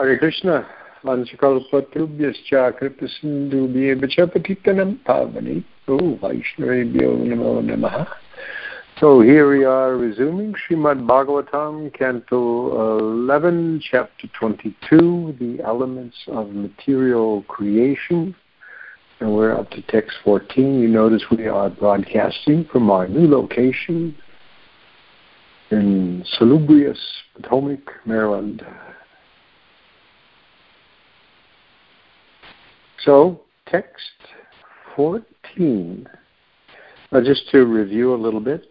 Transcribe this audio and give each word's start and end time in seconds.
Hare 0.00 0.16
Krishna. 0.16 0.64
वंशकल्पतरुभ्यश्च 1.04 2.50
कृतसिन्धुभ्येव 2.78 4.06
च 4.12 4.24
पतितनं 4.32 4.92
पावनि 5.06 5.56
ओ 5.88 5.96
वैष्णवेभ्यो 6.22 7.10
नमो 7.30 7.52
नमः 7.68 8.04
So 9.00 9.20
here 9.20 9.48
we 9.50 9.64
are 9.64 9.96
resuming 9.96 10.54
Srimad 10.54 11.06
Bhagavatam, 11.06 11.92
Canto 11.94 12.98
11, 12.98 13.80
Chapter 13.90 14.26
22, 14.38 15.36
the 15.38 15.62
elements 15.62 16.16
of 16.28 16.50
material 16.50 17.42
creation. 17.42 18.34
And 19.20 19.34
we're 19.34 19.56
up 19.56 19.70
to 19.70 19.82
text 19.82 20.16
14. 20.24 20.80
You 20.80 20.88
notice 20.88 21.24
we 21.30 21.46
are 21.46 21.70
broadcasting 21.70 22.66
from 22.70 22.90
our 22.90 23.08
new 23.08 23.26
location 23.26 24.14
in 25.70 26.22
Salubrious, 26.38 27.00
Potomac, 27.34 27.80
Maryland. 28.04 28.62
So, 33.04 33.40
text 33.66 34.10
14. 34.94 36.06
Uh, 37.12 37.20
just 37.22 37.48
to 37.50 37.64
review 37.64 38.14
a 38.14 38.16
little 38.16 38.40
bit, 38.40 38.66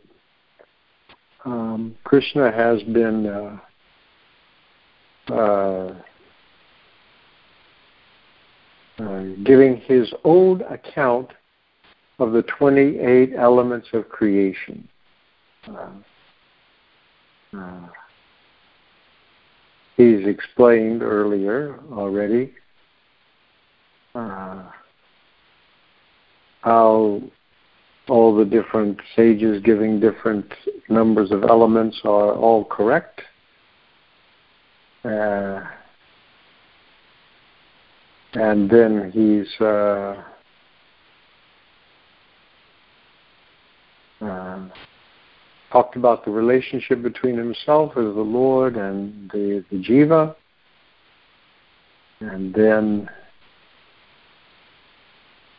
um, 1.45 1.95
Krishna 2.03 2.51
has 2.51 2.81
been 2.83 3.25
uh, 3.25 3.57
uh, 5.33 5.95
uh, 8.99 9.23
giving 9.43 9.77
his 9.77 10.13
own 10.23 10.61
account 10.63 11.31
of 12.19 12.33
the 12.33 12.43
28 12.43 13.31
elements 13.35 13.87
of 13.93 14.09
creation. 14.09 14.87
Uh, 15.67 15.89
uh, 17.57 17.87
he's 19.97 20.27
explained 20.27 21.01
earlier 21.01 21.79
already 21.91 22.53
uh, 24.15 24.63
how 26.61 27.21
all 28.07 28.35
the 28.35 28.45
different 28.45 28.99
sages 29.15 29.61
giving 29.63 29.99
different 29.99 30.51
numbers 30.89 31.31
of 31.31 31.43
elements 31.43 31.99
are 32.03 32.33
all 32.33 32.65
correct. 32.65 33.21
Uh, 35.03 35.61
and 38.33 38.69
then 38.69 39.11
he's 39.13 39.61
uh, 39.61 40.21
uh, 44.21 44.67
talked 45.71 45.95
about 45.95 46.25
the 46.25 46.31
relationship 46.31 47.01
between 47.01 47.37
himself 47.37 47.91
as 47.91 48.03
the 48.03 48.21
Lord 48.21 48.75
and 48.75 49.29
the, 49.31 49.63
the 49.71 49.77
jiva. 49.77 50.35
And 52.19 52.53
then 52.53 53.09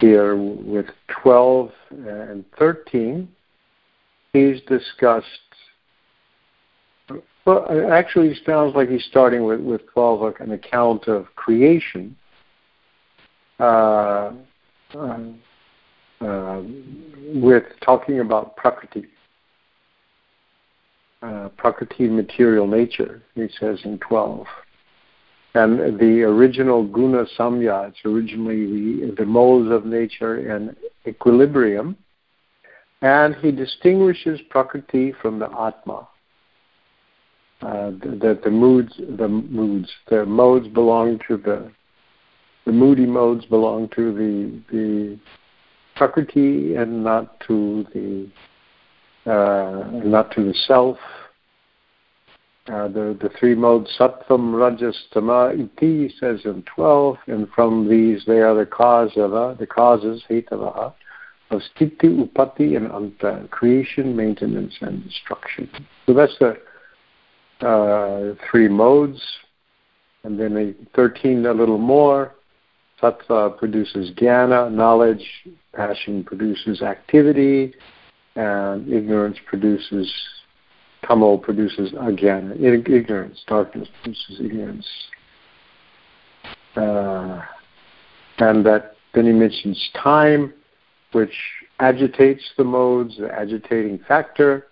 here 0.01 0.37
with 0.37 0.87
12 1.23 1.71
and 1.91 2.45
13, 2.59 3.29
he's 4.33 4.61
discussed. 4.63 5.27
Well, 7.45 7.91
actually, 7.91 8.29
it 8.29 8.39
sounds 8.45 8.75
like 8.75 8.89
he's 8.89 9.05
starting 9.05 9.45
with, 9.45 9.61
with 9.61 9.83
12, 9.93 10.21
like 10.21 10.41
an 10.41 10.53
account 10.53 11.09
of 11.09 11.27
creation. 11.37 12.17
Uh, 13.59 14.33
uh, 14.95 15.19
uh, 16.21 16.63
with 17.35 17.65
talking 17.83 18.21
about 18.21 18.57
prakriti, 18.57 19.07
uh, 21.23 21.49
prakriti 21.57 22.09
material 22.09 22.67
nature, 22.67 23.23
he 23.35 23.49
says 23.59 23.79
in 23.85 23.99
12. 23.99 24.47
And 25.55 25.99
the 25.99 26.23
original 26.23 26.87
guna 26.87 27.25
samya, 27.39 27.89
it's 27.89 27.99
originally 28.05 28.67
the, 29.07 29.15
the 29.17 29.27
modes 29.27 29.71
of 29.71 29.85
nature 29.85 30.57
in 30.57 30.77
equilibrium. 31.07 31.97
And 33.03 33.35
he 33.37 33.51
distinguishes 33.51 34.41
prakriti 34.51 35.13
from 35.21 35.39
the 35.39 35.47
atma. 35.47 36.07
Uh, 37.63 37.91
that 38.23 38.41
the 38.43 38.51
moods, 38.51 38.93
the 39.19 39.29
moods, 39.29 39.91
the 40.09 40.25
modes 40.25 40.69
belong 40.69 41.19
to 41.29 41.37
the, 41.37 41.71
the 42.65 42.73
moody 42.73 43.05
modes 43.05 43.45
belong 43.47 43.89
to 43.95 44.15
the 44.15 44.75
the 44.75 45.19
prakriti 45.97 46.77
and 46.77 47.05
not 47.05 47.39
to 47.41 47.85
the, 47.93 49.31
uh, 49.31 49.91
not 50.03 50.31
to 50.31 50.43
the 50.43 50.55
self 50.67 50.97
uh, 52.71 52.87
the, 52.87 53.19
the 53.21 53.31
three 53.39 53.55
modes, 53.55 53.91
sattvam, 53.99 54.57
rajas, 54.57 54.97
tama, 55.13 55.53
iti, 55.55 56.15
says 56.21 56.41
in 56.45 56.63
12, 56.75 57.17
and 57.27 57.49
from 57.55 57.89
these 57.89 58.23
they 58.27 58.39
are 58.39 58.55
the 58.55 58.67
cause 58.67 59.11
of, 59.17 59.35
uh, 59.35 59.55
the 59.55 59.67
causes, 59.67 60.23
hetava, 60.31 60.95
of 61.51 61.61
sthiti, 61.75 62.05
upati, 62.05 62.77
and 62.77 62.89
anta, 62.91 63.51
creation, 63.51 64.15
maintenance, 64.15 64.75
and 64.83 65.03
destruction. 65.03 65.69
So 66.07 66.15
that's 66.15 66.37
the 66.39 67.67
uh, 67.67 68.35
three 68.51 68.69
modes. 68.69 69.21
And 70.23 70.39
then 70.39 70.57
a 70.57 70.97
13, 70.97 71.47
a 71.47 71.53
little 71.53 71.79
more. 71.79 72.35
Sattva 73.03 73.57
produces 73.59 74.13
jnana, 74.13 74.71
knowledge. 74.71 75.27
Passion 75.75 76.23
produces 76.23 76.83
activity. 76.83 77.75
And 78.37 78.93
ignorance 78.93 79.39
produces 79.47 80.13
Tamo 81.07 81.37
produces 81.39 81.93
again 82.01 82.53
ignorance, 82.61 83.43
darkness 83.47 83.89
produces 84.03 84.41
ignorance. 84.41 84.87
Uh, 86.77 87.43
and 88.39 88.65
that 88.65 88.95
then 89.15 89.27
he 89.27 89.33
mentions 89.33 89.91
time, 90.03 90.53
which 91.13 91.35
agitates 91.81 92.43
the 92.57 92.65
modes, 92.65 93.17
the 93.19 93.33
agitating 93.33 93.99
factor, 94.07 94.67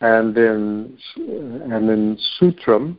and 0.00 0.34
then 0.34 0.96
and 1.16 1.88
then 1.88 2.18
sutram, 2.40 2.96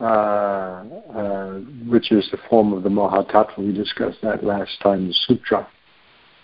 uh, 0.00 0.04
uh, 0.04 1.58
which 1.88 2.12
is 2.12 2.28
the 2.30 2.38
form 2.48 2.72
of 2.72 2.82
the 2.82 2.88
Mahatattva. 2.88 3.58
We 3.58 3.72
discussed 3.72 4.18
that 4.22 4.44
last 4.44 4.80
time, 4.82 5.08
the 5.08 5.14
sutra, 5.26 5.66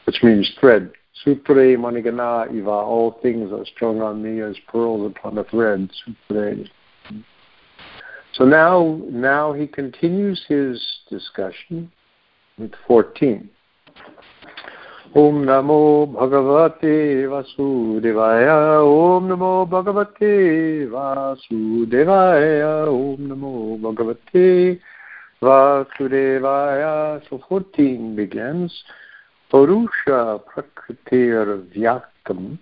which 0.07 0.23
means 0.23 0.51
thread. 0.59 0.93
Sutre 1.25 1.77
Manigana 1.77 2.51
Iva, 2.55 2.71
all 2.71 3.19
things 3.23 3.53
are 3.53 3.67
strung 3.67 4.01
on 4.01 4.23
me 4.23 4.41
as 4.41 4.57
pearls 4.69 5.11
upon 5.11 5.39
a 5.39 5.45
thread. 5.45 5.91
Sutre. 6.31 6.69
So 8.33 8.45
now, 8.45 9.01
now 9.11 9.53
he 9.53 9.67
continues 9.67 10.45
his 10.49 10.81
discussion 11.11 11.91
with 12.59 12.73
14. 12.87 13.51
Om 15.13 15.45
Namo 15.45 16.07
Bhagavate 16.07 17.27
Vasudevaya 17.27 18.81
Om 18.87 19.29
Namo 19.29 19.67
Bhagavate 19.69 20.87
Vasudevaya 20.89 22.87
Om 22.87 23.27
Namo 23.27 23.81
Bhagavate 23.81 24.81
Vasudevaya 25.43 27.21
So 27.29 27.41
14 27.49 28.15
begins. 28.15 28.85
Prakritir 29.51 31.45
vyaktam 31.75 32.59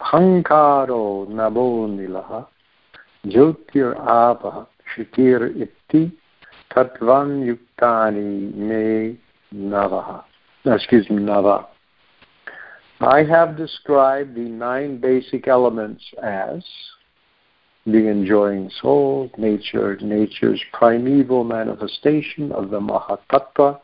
hankaro 0.00 1.26
nabo 1.28 1.86
nilaha 1.88 2.46
jyotir 3.26 3.94
apa 3.98 4.66
shikir 4.94 5.40
itti 5.56 6.10
tatvan 6.70 7.42
yuktani 7.46 8.54
me. 8.54 9.18
Excuse 10.64 11.10
me, 11.10 11.22
nava. 11.22 11.66
I 13.00 13.22
have 13.24 13.56
described 13.56 14.34
the 14.34 14.48
nine 14.48 14.98
basic 14.98 15.46
elements 15.46 16.02
as 16.22 16.64
the 17.84 18.06
enjoying 18.06 18.70
soul, 18.80 19.30
nature, 19.36 19.98
nature's 20.00 20.62
primeval 20.72 21.44
manifestation 21.44 22.52
of 22.52 22.70
the 22.70 22.80
Mahatattva, 22.80 23.80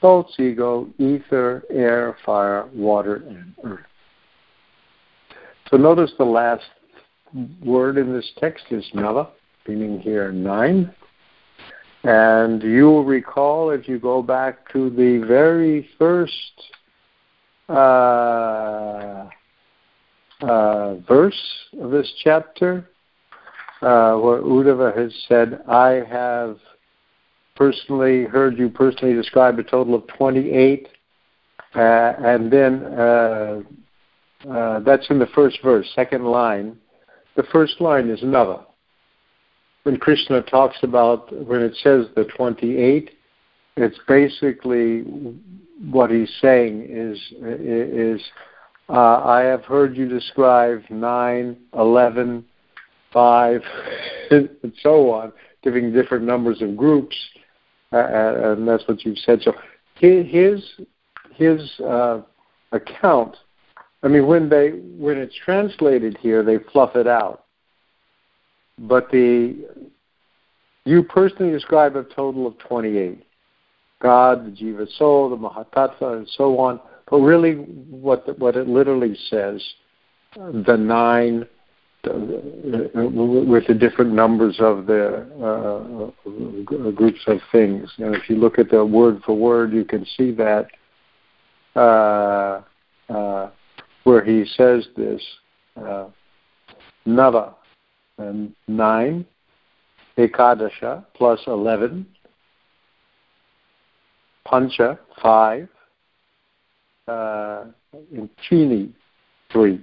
thoughts, 0.00 0.34
ego, 0.38 0.88
ether, 0.98 1.64
air, 1.70 2.16
fire, 2.24 2.68
water, 2.74 3.16
and 3.28 3.54
earth. 3.64 3.86
So 5.70 5.76
notice 5.76 6.12
the 6.18 6.24
last 6.24 6.64
word 7.64 7.98
in 7.98 8.12
this 8.12 8.30
text 8.38 8.64
is 8.70 8.84
nava, 8.94 9.28
meaning 9.66 10.00
here 10.00 10.32
nine. 10.32 10.94
And 12.04 12.62
you 12.62 12.84
will 12.84 13.04
recall 13.04 13.70
if 13.70 13.88
you 13.88 13.98
go 13.98 14.22
back 14.22 14.70
to 14.72 14.88
the 14.88 15.24
very 15.26 15.88
first 15.98 16.32
uh, 17.68 19.28
uh, 20.40 20.94
verse 21.06 21.40
of 21.80 21.90
this 21.90 22.10
chapter, 22.22 22.88
uh, 23.82 24.14
where 24.14 24.40
Uddhava 24.40 24.96
has 24.96 25.12
said, 25.28 25.60
I 25.68 26.02
have 26.08 26.58
personally 27.58 28.24
heard 28.24 28.56
you 28.56 28.70
personally 28.70 29.14
describe 29.14 29.58
a 29.58 29.64
total 29.64 29.96
of 29.96 30.06
28, 30.06 30.88
uh, 31.74 31.78
and 31.78 32.50
then 32.52 32.84
uh, 32.84 33.60
uh, 34.48 34.80
that's 34.80 35.10
in 35.10 35.18
the 35.18 35.26
first 35.34 35.58
verse, 35.62 35.90
second 35.94 36.24
line. 36.24 36.78
The 37.34 37.42
first 37.52 37.80
line 37.80 38.08
is 38.08 38.20
Nava. 38.20 38.64
when 39.82 39.96
Krishna 39.96 40.42
talks 40.42 40.76
about, 40.82 41.32
when 41.46 41.60
it 41.60 41.74
says 41.82 42.06
the 42.14 42.24
28, 42.36 43.10
it's 43.76 43.98
basically 44.06 45.02
what 45.90 46.10
he's 46.10 46.32
saying 46.40 46.86
is, 46.88 47.18
is 47.42 48.20
uh, 48.88 49.22
I 49.24 49.40
have 49.42 49.64
heard 49.64 49.96
you 49.96 50.08
describe 50.08 50.82
9, 50.88 51.56
11, 51.74 52.44
5, 53.12 53.62
and 54.30 54.72
so 54.80 55.10
on, 55.10 55.32
giving 55.62 55.92
different 55.92 56.24
numbers 56.24 56.62
of 56.62 56.76
groups, 56.76 57.16
and 57.92 58.66
that's 58.66 58.86
what 58.86 59.04
you've 59.04 59.18
said. 59.18 59.40
So 59.42 59.52
his, 59.96 60.62
his 61.34 61.80
uh, 61.80 62.22
account, 62.72 63.36
I 64.02 64.08
mean, 64.08 64.26
when, 64.26 64.48
they, 64.48 64.70
when 64.70 65.18
it's 65.18 65.34
translated 65.44 66.16
here, 66.20 66.42
they 66.42 66.58
fluff 66.72 66.96
it 66.96 67.06
out. 67.06 67.44
But 68.78 69.10
the 69.10 69.66
you 70.88 71.02
personally 71.02 71.52
describe 71.52 71.96
a 71.96 72.04
total 72.04 72.46
of 72.46 72.58
28. 72.60 73.22
God, 74.00 74.46
the 74.46 74.50
Jiva 74.50 74.88
soul, 74.96 75.28
the 75.28 75.36
Mahatattva, 75.36 76.16
and 76.16 76.28
so 76.30 76.58
on. 76.58 76.80
But 77.10 77.18
really, 77.18 77.56
what 77.56 78.24
the, 78.24 78.32
what 78.32 78.56
it 78.56 78.68
literally 78.68 79.14
says, 79.28 79.62
the 80.34 80.78
nine, 80.78 81.46
with 82.04 83.66
the 83.66 83.74
different 83.78 84.12
numbers 84.12 84.56
of 84.60 84.86
the 84.86 86.12
uh, 86.24 86.90
groups 86.92 87.20
of 87.26 87.38
things. 87.50 87.90
And 87.98 88.14
if 88.14 88.30
you 88.30 88.36
look 88.36 88.58
at 88.58 88.70
the 88.70 88.84
word 88.84 89.20
for 89.24 89.36
word, 89.36 89.72
you 89.72 89.84
can 89.84 90.06
see 90.16 90.32
that 90.32 90.68
uh, 91.74 92.62
uh, 93.12 93.50
where 94.04 94.24
he 94.24 94.44
says 94.56 94.86
this, 94.96 95.22
uh, 95.76 96.06
Nava, 97.06 97.54
and 98.18 98.54
nine, 98.66 99.26
Ekadasha 100.16 101.04
plus 101.14 101.40
eleven, 101.46 102.06
Pancha 104.44 104.98
five, 105.20 105.68
uh, 107.06 107.64
and 107.92 108.28
Chini 108.48 108.92
three. 109.52 109.80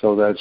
So 0.00 0.16
that's 0.16 0.40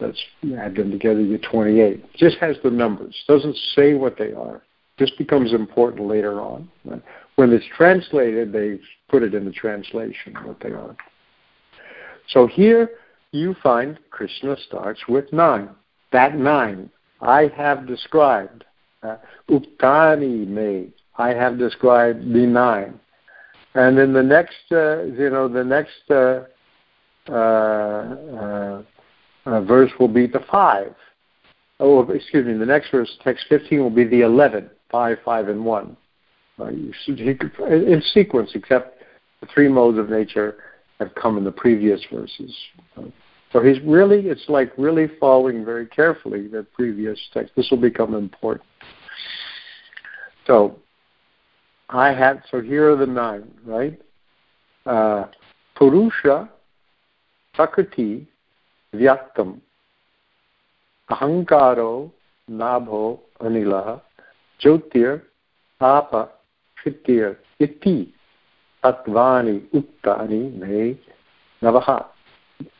that's 0.00 0.18
add 0.58 0.74
them 0.74 0.90
together, 0.90 1.20
you 1.20 1.38
get 1.38 1.48
28. 1.48 2.14
Just 2.14 2.36
has 2.38 2.56
the 2.64 2.70
numbers. 2.70 3.14
Doesn't 3.28 3.56
say 3.74 3.94
what 3.94 4.18
they 4.18 4.32
are. 4.32 4.62
This 4.98 5.10
becomes 5.16 5.52
important 5.52 6.06
later 6.06 6.40
on. 6.40 6.68
When 7.36 7.52
it's 7.52 7.64
translated, 7.76 8.52
they 8.52 8.78
put 9.08 9.22
it 9.22 9.34
in 9.34 9.44
the 9.44 9.52
translation 9.52 10.34
what 10.44 10.60
they 10.60 10.70
are. 10.70 10.96
So 12.28 12.46
here 12.46 12.90
you 13.30 13.54
find 13.62 13.98
Krishna 14.10 14.56
starts 14.66 15.00
with 15.08 15.32
nine. 15.32 15.70
That 16.12 16.36
nine 16.36 16.90
I 17.20 17.50
have 17.56 17.86
described. 17.86 18.64
Uh, 19.02 19.16
Uktani 19.48 20.46
me, 20.46 20.92
I 21.16 21.30
have 21.30 21.58
described 21.58 22.20
the 22.32 22.46
nine. 22.46 23.00
And 23.74 23.96
then 23.96 24.12
the 24.12 24.22
next, 24.22 24.70
uh, 24.70 25.04
you 25.04 25.30
know, 25.30 25.48
the 25.48 25.64
next 25.64 26.10
uh, 26.10 26.44
verse 29.46 29.90
will 29.98 30.08
be 30.08 30.26
the 30.26 30.44
five. 30.50 30.94
Oh, 31.80 32.08
excuse 32.10 32.46
me, 32.46 32.54
the 32.54 32.66
next 32.66 32.90
verse, 32.90 33.10
text 33.24 33.46
15, 33.48 33.80
will 33.80 33.90
be 33.90 34.04
the 34.04 34.20
11, 34.20 34.70
5, 34.90 35.18
5, 35.24 35.48
and 35.48 35.64
1. 35.64 35.96
Uh, 36.60 36.66
in 36.66 38.02
sequence, 38.14 38.50
except 38.54 39.02
the 39.40 39.46
three 39.52 39.68
modes 39.68 39.98
of 39.98 40.08
nature 40.08 40.56
have 41.00 41.14
come 41.14 41.36
in 41.38 41.44
the 41.44 41.50
previous 41.50 42.00
verses. 42.12 42.54
So 43.52 43.60
he's 43.60 43.80
really, 43.82 44.28
it's 44.28 44.48
like 44.48 44.72
really 44.78 45.08
following 45.18 45.64
very 45.64 45.86
carefully 45.86 46.46
the 46.46 46.64
previous 46.72 47.18
text. 47.34 47.52
This 47.56 47.68
will 47.70 47.80
become 47.80 48.14
important. 48.14 48.66
So 50.46 50.78
I 51.88 52.12
have, 52.12 52.42
so 52.50 52.60
here 52.60 52.92
are 52.92 52.96
the 52.96 53.06
nine, 53.06 53.50
right? 53.64 54.00
Uh, 54.86 55.26
Purusha, 55.74 56.48
Prakriti, 57.54 58.26
Vyaktam, 58.94 59.60
Ahankaro, 61.10 62.10
Nabho, 62.50 63.20
Anila, 63.40 64.00
Jyotir, 64.62 65.22
Apa, 65.80 66.30
Shitir, 66.82 67.36
Iti, 67.58 68.14
Tatvani, 68.82 69.62
Uttani, 69.74 70.58
Me, 70.58 70.98
Navaha. 71.62 72.06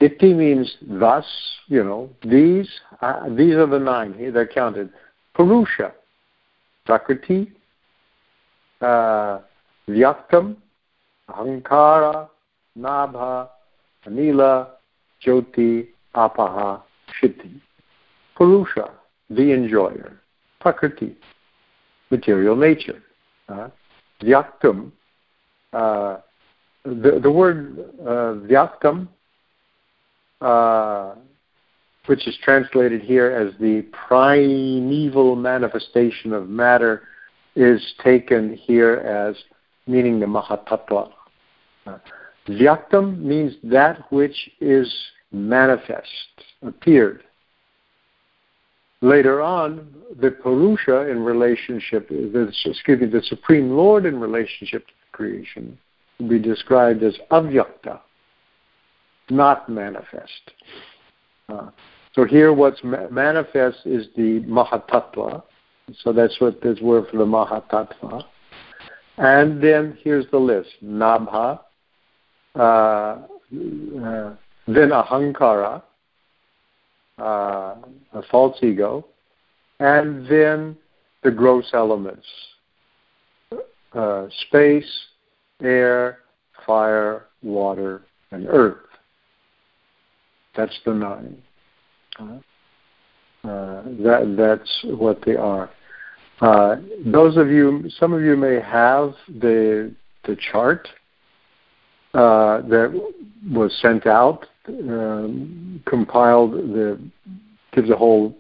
Iti 0.01 0.33
means 0.33 0.77
thus, 0.81 1.27
you 1.67 1.85
know, 1.85 2.09
these, 2.23 2.69
uh, 3.03 3.29
these 3.31 3.55
are 3.55 3.67
the 3.67 3.79
nine, 3.79 4.33
they're 4.33 4.47
counted. 4.47 4.91
Purusha, 5.35 5.93
Prakriti, 6.87 7.53
uh, 8.81 9.41
Vyaktam, 9.89 10.57
Ahankara, 11.29 12.29
Nabha, 12.79 13.49
Anila, 14.07 14.69
Jyoti, 15.25 15.89
Apaha, 16.15 16.83
Shiti. 17.21 17.61
Purusha, 18.37 18.91
the 19.31 19.53
enjoyer. 19.53 20.21
Prakriti, 20.61 21.17
material 22.11 22.57
nature. 22.57 23.03
Uh, 23.49 23.69
Vyaktam, 24.23 24.93
uh, 25.73 26.19
the, 26.85 27.19
the 27.23 27.31
word 27.31 27.79
uh, 28.01 28.35
Vyaktam 28.47 29.09
uh, 30.43 31.15
which 32.07 32.27
is 32.27 32.37
translated 32.43 33.01
here 33.01 33.31
as 33.31 33.53
the 33.61 33.83
primeval 33.93 35.37
manifestation 35.37 36.33
of 36.33 36.49
matter, 36.49 37.03
is 37.55 37.95
taken 38.03 38.55
here 38.55 38.95
as 38.95 39.37
meaning 39.87 40.19
the 40.19 40.27
Mahatattva. 40.27 41.11
Uh, 41.87 41.99
Vyaktam 42.49 43.19
means 43.19 43.55
that 43.63 44.11
which 44.11 44.51
is 44.61 44.93
manifest, 45.31 46.09
appeared. 46.63 47.23
Later 49.01 49.43
on, 49.43 49.93
the 50.21 50.31
Purusha 50.31 51.09
in 51.11 51.23
relationship, 51.23 52.09
the, 52.09 52.53
excuse 52.65 53.01
me, 53.01 53.07
the 53.07 53.23
Supreme 53.23 53.71
Lord 53.71 54.07
in 54.07 54.21
relationship 54.21 54.87
to 54.87 54.93
creation, 55.11 55.77
will 56.19 56.29
be 56.29 56.39
described 56.39 57.03
as 57.03 57.17
avyakta, 57.31 58.01
not 59.31 59.69
manifest. 59.69 60.53
Uh, 61.49 61.71
so 62.15 62.25
here 62.25 62.53
what's 62.53 62.83
ma- 62.85 63.09
manifest 63.09 63.79
is 63.85 64.07
the 64.17 64.41
Mahatattva. 64.41 65.43
So 66.03 66.13
that's 66.13 66.41
what 66.41 66.61
this 66.61 66.79
word 66.81 67.07
for 67.11 67.17
the 67.17 67.25
Mahatattva. 67.25 68.25
And 69.19 69.63
then 69.63 69.99
here's 70.03 70.27
the 70.31 70.39
list. 70.39 70.71
Nabha, 70.85 71.61
then 74.67 74.91
Ahankara, 74.91 75.83
uh, 77.19 77.75
a 78.15 78.23
false 78.31 78.57
ego, 78.63 79.07
and 79.81 80.27
then 80.27 80.77
the 81.23 81.31
gross 81.31 81.71
elements. 81.73 82.27
Uh, 83.95 84.27
space, 84.47 84.91
air, 85.63 86.19
fire, 86.67 87.27
water, 87.43 88.03
and 88.31 88.47
earth. 88.49 88.79
That's 90.57 90.79
the 90.87 90.95
nine. 90.95 91.43
Uh, 92.19 92.39
that 93.45 94.35
that's 94.39 94.99
what 94.99 95.21
they 95.27 95.37
are. 95.37 95.69
Uh, 96.41 96.77
those 97.05 97.37
of 97.37 97.49
you, 97.49 97.85
some 97.99 98.13
of 98.13 98.23
you 98.23 98.37
may 98.37 98.61
have 98.61 99.15
the 99.41 99.93
the 100.25 100.37
chart 100.51 100.89
uh, 100.89 101.02
that 102.13 103.13
was 103.51 103.77
sent 103.81 104.07
out, 104.07 104.47
um, 104.69 105.83
compiled, 105.87 106.53
the 106.53 107.01
gives 107.73 107.91
a 107.91 107.97
whole 107.97 108.37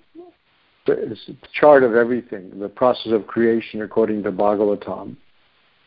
chart 1.52 1.82
of 1.82 1.94
everything, 1.94 2.58
the 2.58 2.68
process 2.68 3.12
of 3.12 3.26
creation 3.26 3.82
according 3.82 4.22
to 4.22 4.32
Bhagavatam. 4.32 5.16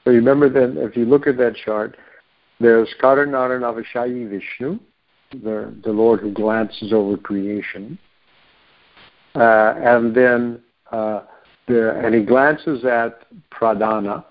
So 0.04 0.12
remember 0.12 0.50
that 0.50 0.82
if 0.82 0.96
you 0.96 1.06
look 1.06 1.28
at 1.28 1.38
that 1.38 1.56
chart, 1.56 1.98
there's 2.60 2.90
Karanarana 3.02 3.76
Vishnu, 4.30 4.80
the, 5.32 5.76
the 5.84 5.92
Lord 5.92 6.22
who 6.22 6.32
glances 6.32 6.94
over 6.94 7.18
creation. 7.18 7.98
Uh, 9.36 9.74
and 9.78 10.16
then 10.16 10.62
uh, 10.92 11.22
the, 11.68 12.00
and 12.00 12.16
he 12.16 12.24
glances 12.24 12.86
at 12.86 13.26
pradhana, 13.52 14.24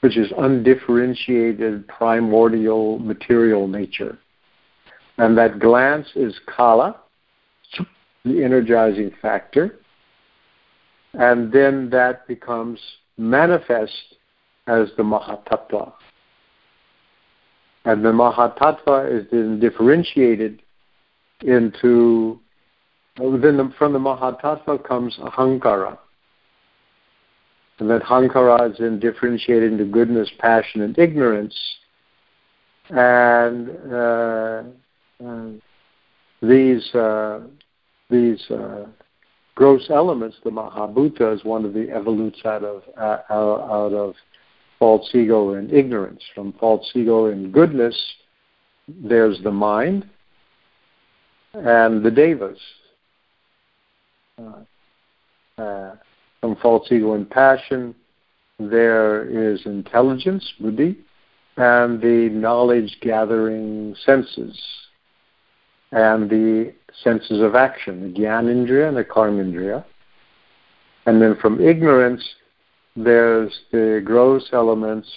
which 0.00 0.16
is 0.16 0.32
undifferentiated 0.38 1.86
primordial 1.88 2.98
material 2.98 3.68
nature. 3.68 4.18
And 5.18 5.36
that 5.36 5.58
glance 5.58 6.08
is 6.14 6.34
kala, 6.46 6.96
the 8.24 8.42
energizing 8.42 9.12
factor. 9.20 9.78
And 11.12 11.52
then 11.52 11.90
that 11.90 12.26
becomes 12.26 12.80
manifest 13.18 14.16
as 14.66 14.88
the 14.96 15.02
Mahatattva. 15.02 15.92
And 17.84 18.04
the 18.04 18.12
Mahatattva 18.12 19.20
is 19.20 19.26
then 19.30 19.60
differentiated 19.60 20.62
into 21.42 22.38
within 23.18 23.56
the, 23.56 23.72
from 23.78 23.92
the 23.92 23.98
Mahatattva 23.98 24.86
comes 24.86 25.18
Ahankara. 25.18 25.98
And 27.80 27.88
that 27.90 28.02
Hankara 28.02 28.70
is 28.70 28.76
then 28.78 29.00
differentiated 29.00 29.72
into 29.72 29.86
goodness, 29.86 30.30
passion, 30.38 30.82
and 30.82 30.98
ignorance. 30.98 31.56
And 32.90 33.70
uh, 33.92 34.62
uh, 35.24 35.48
these 36.42 36.94
uh, 36.94 37.40
these 38.10 38.50
uh, 38.50 38.86
gross 39.54 39.88
elements, 39.90 40.36
the 40.44 40.50
Mahabhuta, 40.50 41.34
is 41.34 41.44
one 41.44 41.64
of 41.64 41.72
the 41.72 41.86
evolutes 41.86 42.44
out 42.44 42.64
of 42.64 42.82
uh, 42.98 43.18
out 43.30 43.92
of 43.92 44.14
false 44.78 45.08
ego 45.14 45.54
and 45.54 45.72
ignorance. 45.72 46.22
From 46.34 46.52
false 46.54 46.90
ego 46.94 47.26
and 47.26 47.52
goodness, 47.52 47.96
there's 48.88 49.40
the 49.42 49.52
mind 49.52 50.08
and 51.54 52.04
the 52.04 52.10
devas. 52.10 52.58
From 56.40 56.56
false 56.56 56.90
ego 56.90 57.14
and 57.14 57.28
passion, 57.28 57.94
there 58.58 59.24
is 59.24 59.64
intelligence, 59.66 60.52
buddhi, 60.60 60.98
and 61.56 62.00
the 62.00 62.30
knowledge 62.32 62.96
gathering 63.02 63.94
senses, 64.04 64.58
and 65.92 66.30
the 66.30 66.72
senses 67.02 67.40
of 67.40 67.54
action, 67.54 68.12
the 68.12 68.20
Gyanindriya 68.20 68.88
and 68.88 68.96
the 68.96 69.04
Karmindriya. 69.04 69.84
And 71.06 71.20
then 71.20 71.36
from 71.36 71.60
ignorance, 71.60 72.26
there's 72.96 73.60
the 73.72 74.02
gross 74.04 74.48
elements 74.52 75.08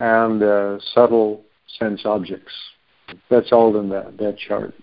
and 0.00 0.40
the 0.40 0.80
subtle 0.94 1.42
sense 1.78 2.02
objects. 2.04 2.52
That's 3.30 3.52
all 3.52 3.78
in 3.78 3.88
that, 3.90 4.18
that 4.18 4.38
chart. 4.38 4.74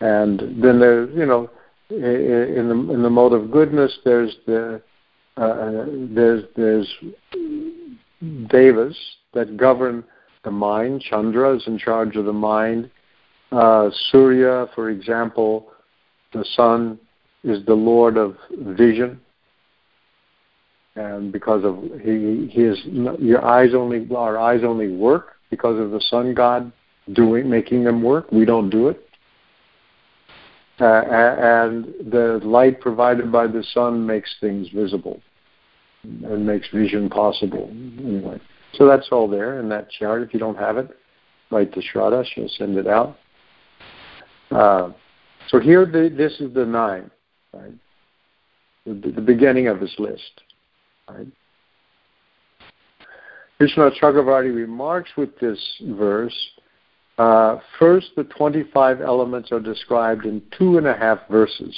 And 0.00 0.40
then 0.62 0.80
there's, 0.80 1.14
you 1.14 1.26
know, 1.26 1.50
in 1.96 2.68
the 2.68 2.92
in 2.92 3.02
the 3.02 3.10
mode 3.10 3.32
of 3.32 3.50
goodness, 3.50 3.96
there's 4.04 4.34
the 4.46 4.80
uh, 5.36 5.84
there's 6.14 6.44
there's 6.56 6.88
devas 8.48 8.96
that 9.34 9.56
govern 9.56 10.04
the 10.44 10.50
mind. 10.50 11.02
Chandra 11.02 11.56
is 11.56 11.62
in 11.66 11.78
charge 11.78 12.16
of 12.16 12.24
the 12.24 12.32
mind. 12.32 12.90
Uh, 13.50 13.90
Surya, 14.10 14.66
for 14.74 14.90
example, 14.90 15.72
the 16.32 16.44
sun 16.56 16.98
is 17.44 17.64
the 17.66 17.74
lord 17.74 18.16
of 18.16 18.36
vision, 18.52 19.20
and 20.96 21.32
because 21.32 21.64
of 21.64 21.76
he 22.00 22.48
he 22.50 22.62
is 22.62 22.78
your 23.18 23.44
eyes 23.44 23.74
only 23.74 24.06
our 24.14 24.38
eyes 24.38 24.60
only 24.64 24.88
work 24.88 25.36
because 25.50 25.78
of 25.78 25.90
the 25.90 26.00
sun 26.08 26.34
god 26.34 26.72
doing 27.12 27.48
making 27.48 27.84
them 27.84 28.02
work. 28.02 28.30
We 28.32 28.44
don't 28.44 28.70
do 28.70 28.88
it. 28.88 29.06
Uh, 30.82 31.04
and 31.06 31.84
the 32.10 32.40
light 32.42 32.80
provided 32.80 33.30
by 33.30 33.46
the 33.46 33.62
sun 33.72 34.04
makes 34.04 34.34
things 34.40 34.68
visible 34.70 35.20
and 36.02 36.44
makes 36.44 36.66
vision 36.74 37.08
possible. 37.08 37.68
Anyway, 37.70 38.40
so 38.74 38.88
that's 38.88 39.06
all 39.12 39.28
there 39.28 39.60
in 39.60 39.68
that 39.68 39.88
chart. 39.90 40.22
If 40.22 40.34
you 40.34 40.40
don't 40.40 40.58
have 40.58 40.78
it, 40.78 40.90
write 41.52 41.72
to 41.74 41.80
Shraddha. 41.80 42.24
She'll 42.34 42.48
send 42.48 42.76
it 42.76 42.88
out. 42.88 43.16
Uh, 44.50 44.90
so 45.46 45.60
here, 45.60 45.86
the, 45.86 46.12
this 46.14 46.40
is 46.40 46.52
the 46.52 46.66
nine, 46.66 47.12
right? 47.52 47.74
The, 48.84 49.12
the 49.14 49.20
beginning 49.20 49.68
of 49.68 49.78
this 49.78 49.94
list. 50.00 50.40
Right? 51.08 51.28
Krishna 53.58 53.90
Chakravarti 53.92 54.52
remarks 54.52 55.10
with 55.16 55.38
this 55.38 55.60
verse 55.90 56.34
uh, 57.18 57.58
first, 57.78 58.10
the 58.16 58.24
25 58.24 59.00
elements 59.00 59.52
are 59.52 59.60
described 59.60 60.24
in 60.24 60.42
two 60.56 60.78
and 60.78 60.86
a 60.86 60.96
half 60.96 61.18
verses, 61.28 61.76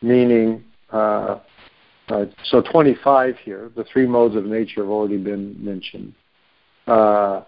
meaning, 0.00 0.64
uh, 0.90 1.38
uh, 2.08 2.24
so 2.44 2.62
25 2.62 3.36
here, 3.44 3.70
the 3.76 3.84
three 3.84 4.06
modes 4.06 4.34
of 4.34 4.44
nature 4.44 4.82
have 4.82 4.90
already 4.90 5.18
been 5.18 5.54
mentioned. 5.62 6.14
Uh, 6.86 7.42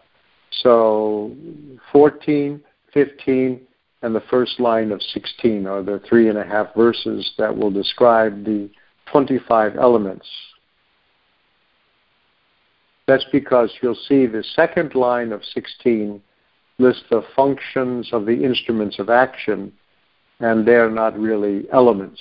so 0.63 1.35
14, 1.91 2.63
15, 2.93 3.61
and 4.03 4.15
the 4.15 4.23
first 4.31 4.61
line 4.61 4.93
of 4.93 5.03
16 5.03 5.67
are 5.67 5.83
the 5.83 6.01
three 6.07 6.29
and 6.29 6.39
a 6.39 6.45
half 6.45 6.75
verses 6.75 7.33
that 7.39 7.57
will 7.57 7.71
describe 7.71 8.45
the 8.45 8.69
25 9.11 9.77
elements. 9.77 10.29
That's 13.07 13.25
because 13.33 13.73
you'll 13.83 13.99
see 14.09 14.27
the 14.27 14.45
second 14.55 14.95
line 14.95 15.33
of 15.33 15.43
16 15.45 16.23
list 16.79 17.05
the 17.11 17.23
functions 17.37 18.09
of 18.13 18.27
the 18.27 18.45
instruments 18.45 18.99
of 18.99 19.11
action, 19.11 19.73
and 20.41 20.67
they're 20.67 20.91
not 20.91 21.19
really 21.19 21.67
elements, 21.73 22.21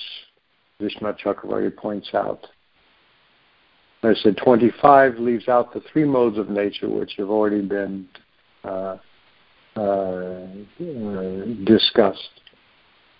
Vishnu 0.80 1.12
Chakravarti 1.14 1.74
points 1.76 2.10
out. 2.14 2.46
I 4.02 4.14
said 4.14 4.36
25 4.36 5.18
leaves 5.18 5.48
out 5.48 5.72
the 5.72 5.82
three 5.92 6.04
modes 6.04 6.36
of 6.36 6.50
nature 6.50 6.88
which 6.88 7.14
have 7.16 7.30
already 7.30 7.62
been 7.62 8.06
uh, 8.62 8.98
uh, 9.76 10.46
discussed. 11.64 12.40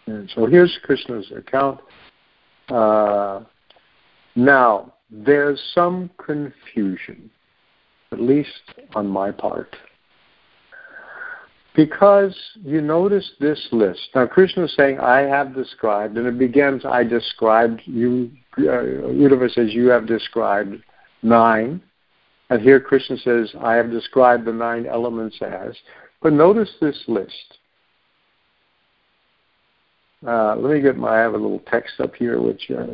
And 0.06 0.30
so 0.34 0.46
here's 0.46 0.78
Krishna's 0.82 1.32
account. 1.34 1.80
Uh, 2.68 3.40
now, 4.36 4.92
there's 5.10 5.62
some 5.74 6.10
confusion, 6.18 7.30
at 8.12 8.20
least 8.20 8.50
on 8.94 9.06
my 9.06 9.30
part. 9.30 9.74
Because 11.74 12.36
you 12.62 12.80
notice 12.80 13.28
this 13.40 13.68
list. 13.72 14.00
Now, 14.14 14.26
Krishna 14.26 14.64
is 14.64 14.74
saying, 14.76 15.00
I 15.00 15.22
have 15.22 15.54
described, 15.54 16.16
and 16.16 16.26
it 16.26 16.38
begins, 16.38 16.84
I 16.84 17.02
described, 17.02 17.82
you, 17.84 18.30
uh, 18.58 18.62
Uddhava 18.62 19.50
says, 19.50 19.74
you 19.74 19.88
have 19.88 20.06
described 20.06 20.76
nine. 21.22 21.82
And 22.50 22.62
here 22.62 22.78
Krishna 22.78 23.16
says, 23.18 23.52
I 23.60 23.74
have 23.74 23.90
described 23.90 24.44
the 24.44 24.52
nine 24.52 24.86
elements 24.86 25.36
as. 25.42 25.74
But 26.22 26.32
notice 26.32 26.70
this 26.80 27.02
list. 27.08 27.58
Uh, 30.24 30.54
let 30.56 30.74
me 30.74 30.80
get 30.80 30.96
my, 30.96 31.18
I 31.18 31.20
have 31.20 31.34
a 31.34 31.38
little 31.38 31.62
text 31.66 31.98
up 31.98 32.14
here, 32.14 32.40
which, 32.40 32.70
uh, 32.70 32.86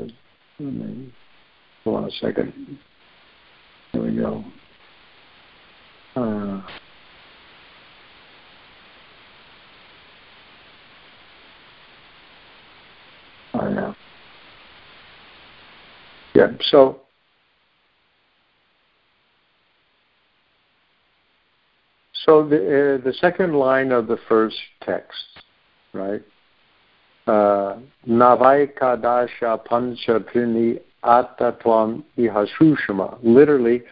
hold 1.85 1.97
on 1.97 2.05
a 2.05 2.11
second. 2.13 2.79
There 3.93 4.03
we 4.03 4.17
go. 4.17 4.45
Uh, 6.17 6.63
Yeah. 16.41 16.57
So 16.71 17.01
so 22.25 22.49
the 22.49 22.57
uh, 23.01 23.05
the 23.05 23.15
second 23.21 23.55
line 23.55 23.93
of 23.93 24.07
the 24.07 24.19
first 24.29 24.57
text, 24.83 25.43
right? 25.93 26.23
Uh, 27.27 27.77
Navaikadasha 28.09 29.65
pancha 29.67 30.21
prini 30.21 30.81
attatvam 31.05 32.03
ihashushama. 32.19 33.19
Literally, 33.23 33.83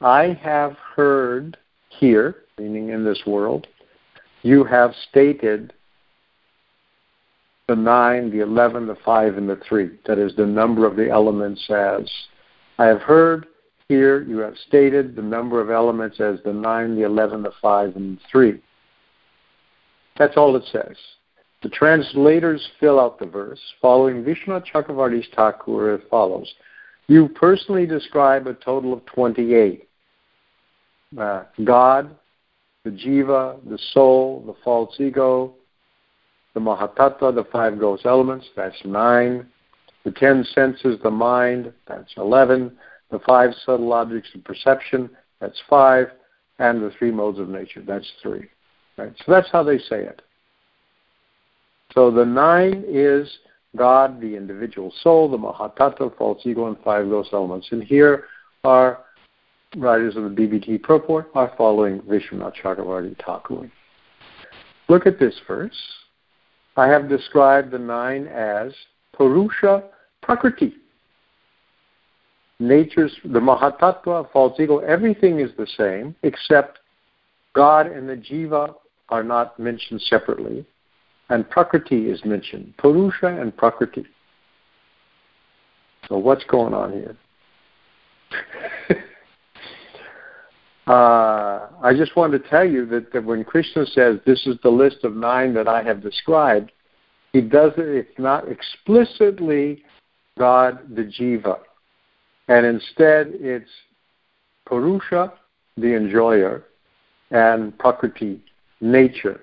I 0.00 0.38
have 0.42 0.76
heard 0.94 1.56
here, 1.88 2.36
meaning 2.58 2.90
in 2.90 3.04
this 3.04 3.22
world, 3.26 3.66
you 4.42 4.64
have 4.64 4.92
stated 5.10 5.72
the 7.68 7.76
9, 7.76 8.30
the 8.30 8.40
11, 8.40 8.86
the 8.86 8.96
5, 9.04 9.36
and 9.38 9.48
the 9.48 9.60
3. 9.68 9.90
That 10.06 10.18
is 10.18 10.34
the 10.36 10.46
number 10.46 10.86
of 10.86 10.96
the 10.96 11.10
elements 11.10 11.64
as 11.68 12.08
I 12.78 12.86
have 12.86 13.00
heard 13.00 13.46
here 13.88 14.22
you 14.22 14.38
have 14.38 14.54
stated 14.66 15.14
the 15.14 15.22
number 15.22 15.60
of 15.60 15.70
elements 15.70 16.20
as 16.20 16.38
the 16.44 16.52
9, 16.52 16.96
the 16.96 17.04
11, 17.04 17.42
the 17.42 17.52
5, 17.62 17.96
and 17.96 18.18
the 18.18 18.20
3. 18.30 18.62
That's 20.18 20.36
all 20.36 20.56
it 20.56 20.64
says. 20.72 20.96
The 21.62 21.68
translators 21.68 22.68
fill 22.80 22.98
out 22.98 23.18
the 23.18 23.26
verse 23.26 23.60
following 23.80 24.24
Vishnu 24.24 24.60
Chakravarti's 24.60 25.26
Thakur 25.34 25.94
as 25.94 26.00
follows. 26.10 26.52
You 27.06 27.28
personally 27.28 27.86
describe 27.86 28.46
a 28.46 28.54
total 28.54 28.92
of 28.92 29.04
28. 29.06 29.88
Uh, 31.18 31.44
God, 31.64 32.16
the 32.84 32.90
jiva, 32.90 33.58
the 33.68 33.78
soul, 33.92 34.42
the 34.46 34.54
false 34.64 34.94
ego, 34.98 35.54
the 36.56 36.60
Mahatattva, 36.62 37.34
the 37.34 37.44
five 37.52 37.78
gross 37.78 38.00
elements, 38.06 38.46
that's 38.56 38.82
nine. 38.86 39.46
The 40.06 40.10
ten 40.10 40.42
senses, 40.54 40.98
the 41.02 41.10
mind, 41.10 41.70
that's 41.86 42.10
11. 42.16 42.74
The 43.10 43.18
five 43.26 43.50
subtle 43.66 43.92
objects 43.92 44.30
of 44.34 44.42
perception, 44.42 45.10
that's 45.38 45.60
five. 45.68 46.06
And 46.58 46.82
the 46.82 46.90
three 46.98 47.10
modes 47.10 47.38
of 47.38 47.50
nature, 47.50 47.82
that's 47.86 48.10
three. 48.22 48.46
Right? 48.96 49.12
So 49.18 49.32
that's 49.32 49.50
how 49.52 49.64
they 49.64 49.76
say 49.76 50.04
it. 50.04 50.22
So 51.92 52.10
the 52.10 52.24
nine 52.24 52.84
is 52.88 53.30
God, 53.76 54.18
the 54.18 54.34
individual 54.34 54.90
soul, 55.02 55.30
the 55.30 55.36
Mahatattva, 55.36 56.16
false 56.16 56.40
ego, 56.46 56.68
and 56.68 56.78
five 56.82 57.06
gross 57.06 57.28
elements. 57.34 57.68
And 57.70 57.84
here 57.84 58.24
our 58.64 59.00
writers 59.76 60.16
of 60.16 60.22
the 60.22 60.30
BBT 60.30 60.82
purport 60.82 61.30
are 61.34 61.52
following 61.58 62.00
Vishwanath 62.00 62.54
Chakravarti 62.62 63.14
Thakur. 63.22 63.70
Look 64.88 65.06
at 65.06 65.18
this 65.18 65.34
verse. 65.46 65.76
I 66.76 66.88
have 66.88 67.08
described 67.08 67.70
the 67.70 67.78
nine 67.78 68.26
as 68.26 68.72
Purusha 69.16 69.84
Prakriti. 70.22 70.74
Nature's, 72.58 73.14
the 73.24 73.38
Mahatattva, 73.38 74.30
false 74.32 74.58
ego, 74.58 74.78
everything 74.78 75.40
is 75.40 75.50
the 75.58 75.66
same 75.76 76.14
except 76.22 76.78
God 77.54 77.86
and 77.86 78.08
the 78.08 78.16
Jiva 78.16 78.74
are 79.08 79.22
not 79.22 79.58
mentioned 79.58 80.00
separately, 80.02 80.64
and 81.28 81.48
Prakriti 81.48 82.10
is 82.10 82.24
mentioned. 82.24 82.74
Purusha 82.78 83.26
and 83.26 83.56
Prakriti. 83.56 84.04
So 86.08 86.18
what's 86.18 86.44
going 86.44 86.74
on 86.74 86.92
here? 86.92 87.16
uh, 90.86 90.90
I 91.86 91.94
just 91.94 92.16
want 92.16 92.32
to 92.32 92.40
tell 92.40 92.68
you 92.68 92.84
that, 92.86 93.12
that 93.12 93.24
when 93.24 93.44
Krishna 93.44 93.86
says 93.86 94.18
this 94.26 94.44
is 94.44 94.56
the 94.64 94.70
list 94.70 95.04
of 95.04 95.14
nine 95.14 95.54
that 95.54 95.68
I 95.68 95.84
have 95.84 96.02
described, 96.02 96.72
he 97.32 97.40
does 97.40 97.74
it, 97.76 97.86
it's 97.86 98.18
not 98.18 98.48
explicitly 98.50 99.84
God 100.36 100.80
the 100.96 101.02
Jiva. 101.02 101.60
And 102.48 102.66
instead 102.66 103.28
it's 103.34 103.70
Purusha, 104.66 105.32
the 105.76 105.94
enjoyer, 105.94 106.64
and 107.30 107.78
Prakriti, 107.78 108.42
nature. 108.80 109.42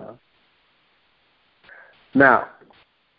Uh, 0.00 0.14
now, 2.14 2.48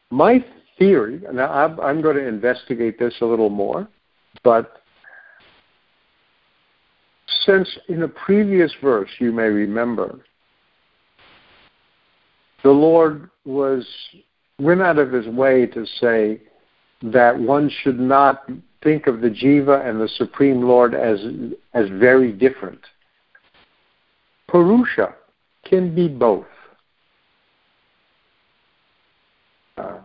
my 0.10 0.44
theory, 0.80 1.22
now 1.32 1.54
I'm, 1.54 1.80
I'm 1.82 2.02
going 2.02 2.16
to 2.16 2.28
investigate 2.28 2.98
this 2.98 3.14
a 3.22 3.26
little 3.26 3.52
more, 3.52 3.88
but 4.44 4.81
since 7.52 7.78
in 7.88 8.04
a 8.04 8.08
previous 8.08 8.72
verse, 8.82 9.10
you 9.20 9.32
may 9.32 9.48
remember, 9.48 10.20
the 12.64 12.70
Lord 12.70 13.30
was 13.46 13.86
went 14.60 14.82
out 14.82 15.00
of 15.00 15.12
his 15.12 15.28
way 15.28 15.66
to 15.66 15.86
say 16.00 16.42
that 17.02 17.38
one 17.38 17.70
should 17.82 18.00
not 18.00 18.48
think 18.84 19.08
of 19.08 19.22
the 19.22 19.30
jiva 19.30 19.88
and 19.88 20.00
the 20.00 20.08
supreme 20.18 20.62
Lord 20.62 20.94
as 20.94 21.20
as 21.74 21.90
very 21.90 22.32
different. 22.32 22.80
Purusha 24.48 25.16
can 25.66 25.96
be 25.96 26.08
both. 26.08 26.46
Uh, 29.78 30.00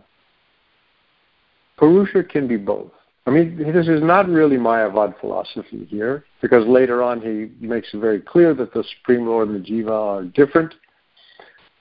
Purusha 1.77 2.23
can 2.23 2.47
be 2.47 2.57
both. 2.57 2.91
I 3.27 3.29
mean, 3.29 3.57
this 3.73 3.89
is 3.89 4.01
not 4.01 4.29
really 4.29 4.55
Mayavad 4.55 5.19
philosophy 5.19 5.85
here, 5.89 6.23
because 6.41 6.65
later 6.65 7.03
on 7.03 7.19
he 7.19 7.51
makes 7.59 7.89
it 7.93 7.97
very 7.97 8.21
clear 8.21 8.53
that 8.53 8.73
the 8.73 8.85
Supreme 8.97 9.27
Lord 9.27 9.49
and 9.49 9.61
the 9.61 9.69
Jiva 9.69 9.91
are 9.91 10.23
different. 10.23 10.73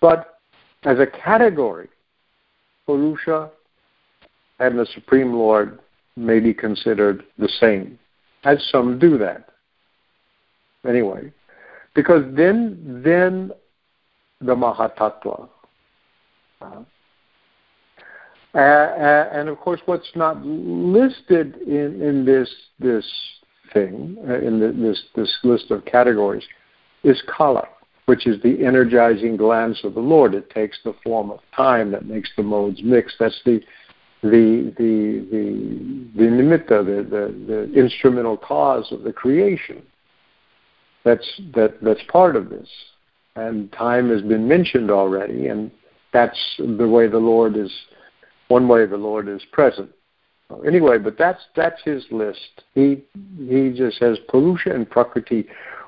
But 0.00 0.41
as 0.83 0.99
a 0.99 1.07
category, 1.07 1.88
Purusha 2.85 3.50
and 4.59 4.76
the 4.76 4.87
Supreme 4.93 5.33
Lord 5.33 5.79
may 6.17 6.41
be 6.41 6.53
considered 6.53 7.23
the 7.38 7.49
same, 7.61 7.97
as 8.43 8.59
some 8.73 8.99
do 8.99 9.17
that. 9.19 9.50
Anyway, 10.85 11.33
because 11.95 12.25
then, 12.35 13.03
then 13.05 13.53
the 14.41 14.55
Mahatattva, 14.55 15.49
uh, 16.61 16.83
uh, 18.55 19.29
and 19.33 19.49
of 19.49 19.59
course, 19.59 19.81
what's 19.87 20.11
not 20.15 20.45
listed 20.45 21.57
in, 21.67 22.00
in 22.00 22.25
this 22.25 22.50
this 22.79 23.07
thing, 23.73 24.17
uh, 24.29 24.38
in 24.38 24.61
the, 24.61 24.73
this 24.73 25.03
this 25.15 25.38
list 25.45 25.71
of 25.71 25.85
categories, 25.85 26.45
is 27.03 27.23
kala, 27.29 27.69
which 28.07 28.26
is 28.26 28.41
the 28.43 28.65
energizing 28.65 29.37
glance 29.37 29.81
of 29.85 29.95
the 29.95 30.00
Lord. 30.00 30.35
It 30.35 30.49
takes 30.50 30.79
the 30.85 30.95
form 31.05 31.31
of 31.31 31.41
time 31.55 31.91
that 31.93 32.07
makes 32.07 32.31
the 32.37 32.43
modes 32.43 32.81
mix. 32.83 33.15
That's 33.19 33.41
the 33.45 33.61
the 34.23 34.73
the 34.79 35.26
the 35.31 36.09
the 36.17 36.31
nimitta, 36.31 36.85
the, 36.85 37.03
the, 37.09 37.47
the 37.47 37.73
instrumental 37.79 38.37
cause 38.37 38.90
of 38.90 39.03
the 39.03 39.12
creation. 39.12 39.83
That's 41.05 41.40
that 41.55 41.83
that's 41.83 42.03
part 42.11 42.37
of 42.37 42.49
this, 42.49 42.68
and 43.35 43.70
time 43.73 44.11
has 44.11 44.23
been 44.23 44.49
mentioned 44.49 44.90
already, 44.90 45.49
and 45.49 45.70
that's 46.12 46.38
the 46.59 46.88
way 46.88 47.07
the 47.07 47.18
Lord 47.18 47.57
is 47.57 47.70
one 48.48 48.68
way 48.68 48.87
the 48.87 48.96
Lord 48.96 49.28
is 49.28 49.42
present. 49.52 49.90
Anyway, 50.64 50.98
but 50.98 51.18
that's 51.18 51.42
that's 51.56 51.82
his 51.85 52.04
list. 52.11 52.62
He 52.74 53.02
he 53.38 53.72
just 53.76 53.98
says 53.98 54.18
Purusha 54.28 54.70
and 54.70 54.88
Prakriti, 54.88 55.46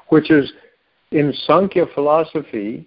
which 0.08 0.30
is 0.30 0.52
in 1.12 1.32
Sankhya 1.46 1.86
philosophy, 1.94 2.86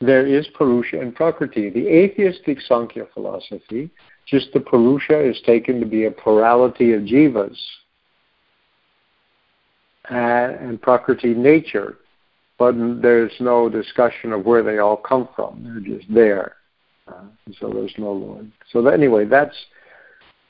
there 0.00 0.26
is 0.26 0.46
Purusha 0.54 1.00
and 1.00 1.14
Prakriti. 1.14 1.70
The 1.70 1.88
atheistic 1.88 2.60
Sankhya 2.60 3.06
philosophy, 3.14 3.90
just 4.26 4.52
the 4.52 4.60
Purusha 4.60 5.18
is 5.18 5.40
taken 5.46 5.80
to 5.80 5.86
be 5.86 6.06
a 6.06 6.10
plurality 6.10 6.92
of 6.92 7.02
jivas 7.02 7.56
and, 10.10 10.54
and 10.56 10.82
Prakriti 10.82 11.34
nature, 11.34 11.98
but 12.58 12.74
there's 13.00 13.32
no 13.40 13.68
discussion 13.68 14.32
of 14.32 14.44
where 14.44 14.62
they 14.62 14.78
all 14.78 14.96
come 14.96 15.28
from. 15.34 15.62
They're 15.64 15.96
just 15.98 16.12
there. 16.12 16.56
Uh, 17.12 17.52
so 17.58 17.70
there's 17.70 17.94
no 17.98 18.12
Lord. 18.12 18.50
So 18.70 18.82
that, 18.82 18.94
anyway, 18.94 19.24
that's. 19.24 19.54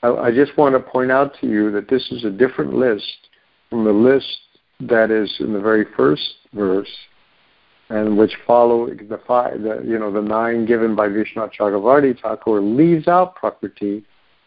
I, 0.01 0.09
I 0.09 0.31
just 0.31 0.57
want 0.57 0.75
to 0.75 0.79
point 0.79 1.11
out 1.11 1.33
to 1.41 1.47
you 1.47 1.71
that 1.71 1.89
this 1.89 2.11
is 2.11 2.25
a 2.25 2.29
different 2.29 2.73
list 2.73 3.29
from 3.69 3.85
the 3.85 3.91
list 3.91 4.27
that 4.81 5.11
is 5.11 5.33
in 5.39 5.53
the 5.53 5.59
very 5.59 5.85
first 5.95 6.35
verse, 6.53 6.89
and 7.89 8.17
which 8.17 8.35
follow 8.45 8.87
the 8.87 9.19
five, 9.27 9.61
the, 9.61 9.83
you 9.85 9.97
know, 9.97 10.11
the 10.11 10.21
nine 10.21 10.65
given 10.65 10.95
by 10.95 11.07
Vishnu 11.07 11.47
Chakravarti 11.57 12.19
Thakur 12.21 12.61
leaves 12.61 13.07
out 13.07 13.35
Prakriti 13.35 14.03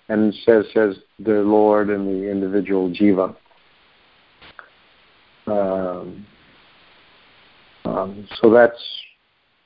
and 0.08 0.32
says 0.44 0.64
says 0.72 0.96
the 1.18 1.40
Lord 1.42 1.90
and 1.90 2.06
the 2.06 2.30
individual 2.30 2.90
jiva. 2.90 3.34
Um, 5.46 6.26
um, 7.84 8.28
so 8.40 8.50
that's 8.50 8.82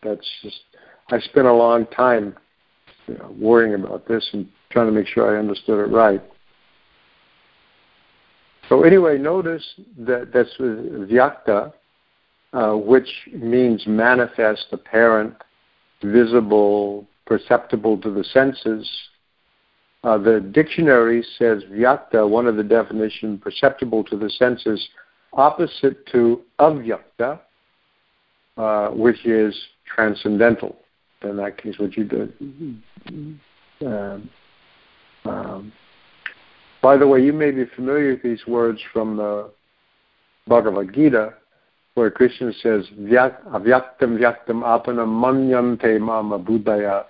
that's 0.03 0.27
just 0.43 0.61
I 1.13 1.19
spent 1.21 1.47
a 1.47 1.53
long 1.53 1.87
time 1.87 2.37
you 3.09 3.19
know, 3.19 3.35
worrying 3.39 3.75
about 3.75 4.07
this 4.07 4.29
and 4.33 4.47
trying 4.71 4.87
to 4.87 4.93
make 4.93 5.09
sure 5.09 5.37
I 5.37 5.39
understood 5.39 5.81
it 5.81 5.93
right. 5.93 6.23
So 8.69 8.85
anyway, 8.85 9.19
notice 9.19 9.67
that 9.99 10.33
that's 10.33 10.57
vyakta, 10.61 11.73
uh, 12.53 12.73
which 12.75 13.09
means 13.33 13.85
manifest, 13.87 14.67
apparent, 14.71 15.35
visible, 16.03 17.07
perceptible 17.27 17.99
to 17.99 18.13
the 18.13 18.23
senses. 18.23 18.89
Uh, 20.05 20.19
the 20.19 20.41
dictionary 20.41 21.25
says 21.37 21.65
vyakta, 21.73 22.29
one 22.29 22.47
of 22.47 22.55
the 22.55 22.63
definitions, 22.63 23.41
perceptible 23.43 24.05
to 24.05 24.17
the 24.17 24.31
senses, 24.31 24.89
opposite 25.33 26.07
to 26.07 26.43
avyakta, 26.61 27.41
uh, 28.57 28.89
which 28.91 29.27
is 29.27 29.59
transcendental 29.85 30.77
in 31.23 31.37
that 31.37 31.59
case, 31.59 31.77
would 31.79 31.97
you 31.97 32.05
do. 32.05 32.33
Um, 33.87 34.31
um, 35.25 35.73
by 36.83 36.97
the 36.97 37.07
way, 37.07 37.21
you 37.23 37.33
may 37.33 37.51
be 37.51 37.65
familiar 37.77 38.11
with 38.11 38.23
these 38.23 38.47
words 38.47 38.81
from 38.93 39.17
the 39.17 39.51
Bhagavad 40.47 40.95
Gita, 40.95 41.35
where 41.95 42.11
Krishna 42.11 42.53
says, 42.63 42.87
Avyaktam 42.99 44.19
vyaktam 44.19 44.63
apanam 44.63 45.09
manyante 45.09 46.01
mama 46.01 46.39
buddhaya. 46.39 47.05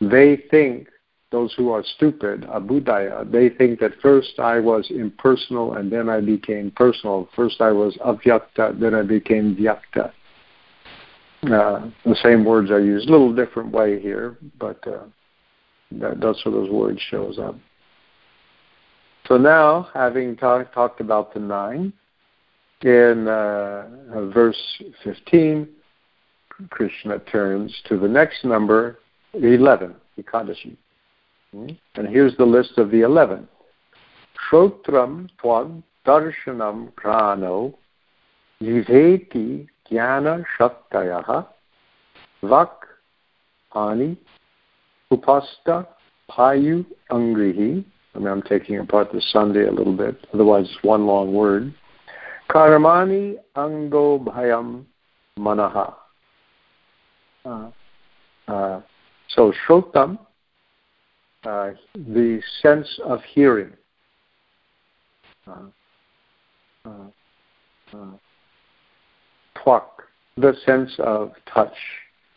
They 0.00 0.42
think, 0.50 0.88
those 1.34 1.52
who 1.56 1.72
are 1.72 1.82
stupid, 1.96 2.42
abudaya, 2.42 3.28
they 3.28 3.48
think 3.48 3.80
that 3.80 3.90
first 4.00 4.38
I 4.38 4.60
was 4.60 4.88
impersonal 4.90 5.74
and 5.74 5.90
then 5.90 6.08
I 6.08 6.20
became 6.20 6.70
personal. 6.70 7.28
First 7.34 7.60
I 7.60 7.72
was 7.72 7.96
avyakta, 7.96 8.78
then 8.78 8.94
I 8.94 9.02
became 9.02 9.56
vyakta. 9.56 10.12
Uh, 11.52 11.90
the 12.04 12.16
same 12.22 12.44
words 12.44 12.70
are 12.70 12.80
used, 12.80 13.08
a 13.08 13.12
little 13.12 13.34
different 13.34 13.70
way 13.72 14.00
here, 14.00 14.38
but 14.58 14.86
uh, 14.86 15.04
that, 15.92 16.20
that's 16.20 16.44
where 16.44 16.54
those 16.54 16.70
words 16.70 17.00
shows 17.10 17.38
up. 17.38 17.56
So 19.26 19.36
now, 19.36 19.88
having 19.94 20.36
talk, 20.36 20.72
talked 20.72 21.00
about 21.00 21.34
the 21.34 21.40
nine, 21.40 21.92
in 22.82 23.26
uh, 23.26 23.88
verse 24.32 24.82
15, 25.02 25.68
Krishna 26.70 27.18
turns 27.20 27.74
to 27.88 27.98
the 27.98 28.08
next 28.08 28.44
number, 28.44 28.98
11, 29.32 29.94
Ekadashi. 30.20 30.76
Hmm? 31.52 31.68
And 31.96 32.08
here's 32.08 32.36
the 32.36 32.44
list 32.44 32.78
of 32.78 32.90
the 32.90 33.00
11. 33.00 33.48
Shrotram 34.50 35.28
twag 35.42 35.82
darshanam 36.06 36.92
prano 36.92 37.74
yiveti 38.60 39.66
ज्ञानशक्तयः 39.90 41.30
वक् 42.44 42.84
अनि 43.76 44.16
उपस्त 45.10 45.68
payu 46.28 46.84
angrihi. 47.10 47.84
I 48.14 48.18
mean, 48.18 48.28
I'm 48.28 48.42
taking 48.42 48.78
apart 48.78 49.10
the 49.12 49.22
sandhi 49.34 49.68
a 49.68 49.72
little 49.72 49.96
bit, 49.96 50.26
otherwise 50.32 50.66
it's 50.66 50.84
one 50.84 51.06
long 51.06 51.34
word. 51.34 51.74
Karmani 52.48 53.36
ango 53.56 54.18
bhayam 54.18 54.84
manaha. 55.38 55.94
Uh, 57.44 57.70
uh 58.48 58.80
so 59.28 59.52
shrotam, 59.66 60.18
uh, 61.44 61.70
the 61.94 62.40
sense 62.62 63.00
of 63.04 63.20
hearing. 63.34 63.72
Uh, 65.46 65.52
uh, 66.86 68.06
Twak, 69.64 69.84
the 70.36 70.54
sense 70.66 70.92
of 70.98 71.32
touch 71.52 71.74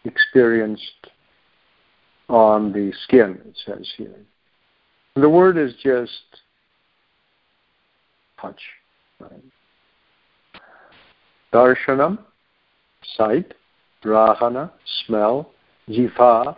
experienced 0.05 1.07
on 2.29 2.71
the 2.71 2.91
skin, 3.03 3.39
it 3.45 3.57
says 3.65 3.91
here. 3.97 4.15
The 5.15 5.29
word 5.29 5.57
is 5.57 5.73
just 5.83 6.11
touch. 8.39 8.61
Right? 9.19 9.43
Darshanam, 11.53 12.19
sight, 13.15 13.53
rahana, 14.03 14.71
smell, 15.05 15.51
jihva, 15.89 16.57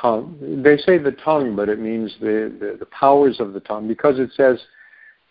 tongue. 0.00 0.62
They 0.62 0.76
say 0.78 0.98
the 0.98 1.12
tongue, 1.12 1.56
but 1.56 1.68
it 1.68 1.80
means 1.80 2.14
the, 2.20 2.54
the, 2.58 2.76
the 2.78 2.86
powers 2.86 3.40
of 3.40 3.52
the 3.52 3.60
tongue 3.60 3.88
because 3.88 4.18
it 4.18 4.30
says 4.36 4.60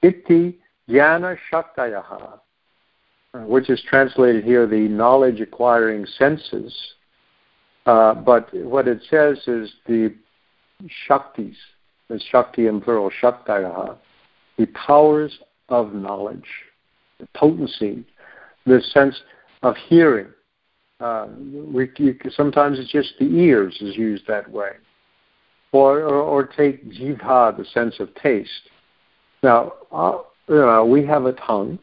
iti 0.01 0.59
jnana 0.89 1.37
shaktayaha, 1.51 2.39
which 3.43 3.69
is 3.69 3.81
translated 3.87 4.43
here 4.43 4.67
the 4.67 4.87
knowledge 4.87 5.41
acquiring 5.41 6.05
senses. 6.17 6.75
Uh, 7.85 8.13
but 8.15 8.51
what 8.53 8.87
it 8.87 9.01
says 9.09 9.37
is 9.47 9.71
the 9.87 10.13
shaktis, 11.07 11.55
the 12.09 12.19
shakti 12.31 12.67
in 12.67 12.81
plural, 12.81 13.11
shaktayaha, 13.21 13.97
the 14.57 14.65
powers 14.67 15.39
of 15.69 15.93
knowledge, 15.93 16.47
the 17.19 17.27
potency, 17.35 18.05
the 18.65 18.81
sense 18.93 19.19
of 19.63 19.75
hearing. 19.87 20.27
Uh, 20.99 21.27
we, 21.73 21.89
you, 21.97 22.17
sometimes 22.29 22.79
it's 22.79 22.91
just 22.91 23.13
the 23.19 23.25
ears 23.25 23.77
is 23.81 23.95
used 23.97 24.25
that 24.27 24.49
way. 24.49 24.71
Or, 25.71 25.99
or, 26.01 26.21
or 26.21 26.43
take 26.45 26.89
jivha, 26.89 27.57
the 27.57 27.65
sense 27.65 27.95
of 27.99 28.13
taste. 28.15 28.49
Now, 29.43 29.73
uh, 29.91 30.19
you 30.47 30.55
know, 30.55 30.85
we 30.85 31.05
have 31.05 31.25
a 31.25 31.33
tongue. 31.33 31.77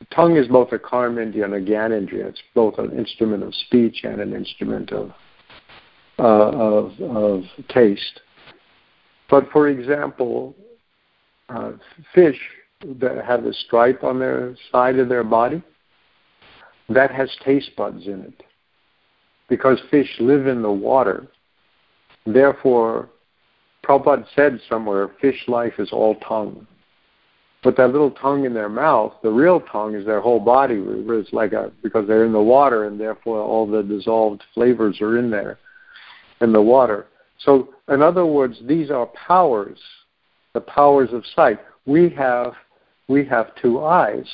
The 0.00 0.06
tongue 0.14 0.36
is 0.36 0.46
both 0.46 0.72
a 0.72 0.78
karmendriya 0.78 1.44
and 1.44 1.54
a 1.54 1.60
gyanendriya. 1.60 2.26
It's 2.26 2.42
both 2.54 2.78
an 2.78 2.96
instrument 2.96 3.42
of 3.42 3.54
speech 3.54 4.04
and 4.04 4.20
an 4.20 4.32
instrument 4.34 4.92
of, 4.92 5.10
uh, 6.18 6.22
of, 6.22 7.00
of 7.00 7.44
taste. 7.68 8.20
But 9.28 9.50
for 9.50 9.68
example, 9.68 10.54
uh, 11.48 11.72
fish 12.14 12.38
that 13.00 13.24
have 13.24 13.44
a 13.44 13.52
stripe 13.52 14.04
on 14.04 14.18
their 14.18 14.56
side 14.70 14.98
of 14.98 15.08
their 15.08 15.24
body, 15.24 15.62
that 16.88 17.10
has 17.10 17.30
taste 17.44 17.70
buds 17.76 18.06
in 18.06 18.20
it. 18.22 18.42
Because 19.48 19.80
fish 19.90 20.08
live 20.20 20.46
in 20.46 20.62
the 20.62 20.70
water, 20.70 21.26
therefore, 22.24 23.08
Prabhupada 23.84 24.26
said 24.34 24.60
somewhere, 24.68 25.10
fish 25.20 25.42
life 25.48 25.74
is 25.78 25.90
all 25.92 26.14
tongue. 26.16 26.66
But 27.64 27.76
that 27.76 27.90
little 27.90 28.12
tongue 28.12 28.44
in 28.44 28.54
their 28.54 28.68
mouth, 28.68 29.14
the 29.22 29.30
real 29.30 29.60
tongue 29.60 29.94
is 29.94 30.06
their 30.06 30.20
whole 30.20 30.38
body. 30.38 30.76
It's 30.78 31.32
like 31.32 31.52
a 31.52 31.72
because 31.82 32.06
they're 32.06 32.24
in 32.24 32.32
the 32.32 32.40
water, 32.40 32.84
and 32.84 33.00
therefore 33.00 33.40
all 33.40 33.66
the 33.66 33.82
dissolved 33.82 34.44
flavors 34.54 35.00
are 35.00 35.18
in 35.18 35.30
there, 35.30 35.58
in 36.40 36.52
the 36.52 36.62
water. 36.62 37.06
So, 37.38 37.74
in 37.88 38.00
other 38.00 38.26
words, 38.26 38.58
these 38.64 38.90
are 38.90 39.06
powers, 39.06 39.78
the 40.54 40.60
powers 40.60 41.12
of 41.12 41.24
sight. 41.34 41.58
We 41.84 42.10
have 42.10 42.54
we 43.08 43.24
have 43.24 43.54
two 43.56 43.82
eyes. 43.82 44.26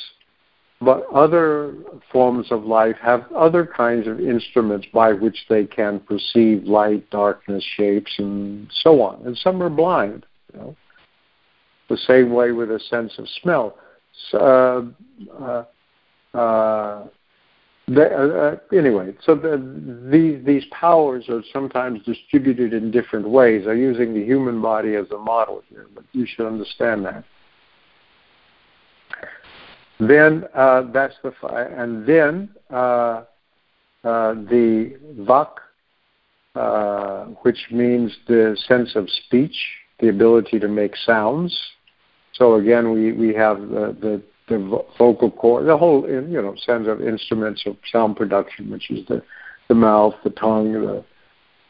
But 0.81 1.07
other 1.11 1.73
forms 2.11 2.51
of 2.51 2.65
life 2.65 2.97
have 3.01 3.31
other 3.31 3.65
kinds 3.65 4.07
of 4.07 4.19
instruments 4.19 4.85
by 4.93 5.13
which 5.13 5.45
they 5.49 5.65
can 5.65 6.01
perceive 6.01 6.65
light, 6.65 7.09
darkness, 7.09 7.63
shapes, 7.77 8.11
and 8.17 8.67
so 8.83 9.01
on. 9.01 9.25
And 9.25 9.37
some 9.37 9.63
are 9.63 9.69
blind. 9.69 10.25
You 10.53 10.59
know? 10.59 10.75
The 11.89 11.97
same 11.97 12.33
way 12.33 12.51
with 12.51 12.71
a 12.71 12.79
sense 12.79 13.13
of 13.17 13.27
smell. 13.41 13.77
So, 14.31 14.95
uh, 15.39 15.43
uh, 15.43 15.65
uh, 16.35 17.07
uh, 17.95 18.55
anyway, 18.73 19.13
so 19.23 19.35
the, 19.35 19.57
these 20.11 20.43
these 20.43 20.63
powers 20.71 21.25
are 21.29 21.41
sometimes 21.53 22.03
distributed 22.03 22.73
in 22.73 22.89
different 22.89 23.29
ways. 23.29 23.65
I'm 23.67 23.77
using 23.77 24.13
the 24.13 24.23
human 24.23 24.61
body 24.61 24.95
as 24.95 25.05
a 25.11 25.17
model 25.17 25.61
here, 25.69 25.85
but 25.93 26.03
you 26.11 26.25
should 26.25 26.47
understand 26.47 27.05
that. 27.05 27.23
Then 29.99 30.45
uh, 30.55 30.83
that's 30.91 31.13
the 31.23 31.31
and 31.77 32.07
then 32.07 32.49
uh, 32.71 33.23
uh, 34.03 34.33
the 34.33 34.97
vak, 35.19 35.51
uh, 36.55 37.25
which 37.43 37.67
means 37.71 38.17
the 38.27 38.57
sense 38.67 38.95
of 38.95 39.07
speech, 39.09 39.55
the 39.99 40.09
ability 40.09 40.59
to 40.59 40.67
make 40.67 40.95
sounds. 40.95 41.57
So 42.33 42.55
again, 42.55 42.91
we 42.91 43.11
we 43.13 43.33
have 43.33 43.59
the 43.59 43.95
the, 43.99 44.21
the 44.47 44.83
vocal 44.97 45.31
cord, 45.31 45.67
the 45.67 45.77
whole 45.77 46.07
you 46.07 46.41
know 46.41 46.55
sense 46.65 46.87
of 46.87 47.01
instruments 47.01 47.63
of 47.65 47.77
sound 47.91 48.17
production, 48.17 48.71
which 48.71 48.89
is 48.91 49.05
the 49.07 49.21
the 49.67 49.75
mouth, 49.75 50.13
the 50.23 50.29
tongue, 50.31 50.73
the, 50.73 51.03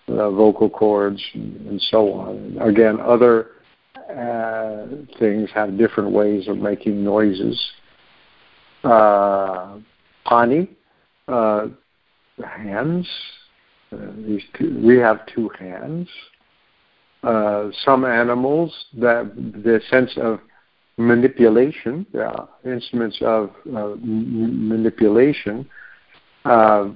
the 0.08 0.30
vocal 0.30 0.70
cords, 0.70 1.22
and, 1.34 1.68
and 1.68 1.82
so 1.82 2.12
on. 2.14 2.58
Again, 2.60 3.00
other 3.00 3.52
uh, 4.10 4.86
things 5.18 5.50
have 5.54 5.78
different 5.78 6.12
ways 6.12 6.48
of 6.48 6.58
making 6.58 7.04
noises 7.04 7.72
uh, 8.84 9.78
pani, 10.26 10.70
uh, 11.28 11.68
hands. 12.46 13.08
Uh, 13.92 13.98
these 14.28 14.44
two, 14.58 14.80
we 14.84 14.98
have 14.98 15.26
two 15.28 15.50
hands. 15.58 16.08
Uh, 17.26 17.72
some 17.84 18.06
animals 18.06 18.72
that 18.94 19.34
the 19.36 19.82
sense 19.90 20.12
of 20.18 20.40
manipulation, 20.98 22.06
instruments 22.64 23.18
of 23.22 23.52
uh, 23.74 23.92
m- 23.92 24.70
manipulation. 24.70 25.68
Uh, 26.46 26.90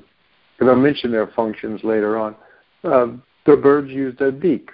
and 0.59 0.69
I'll 0.69 0.75
mention 0.75 1.11
their 1.11 1.27
functions 1.27 1.81
later 1.83 2.17
on. 2.17 2.35
Uh, 2.83 3.07
the 3.45 3.57
birds 3.57 3.89
use 3.89 4.15
their 4.19 4.31
beak 4.31 4.69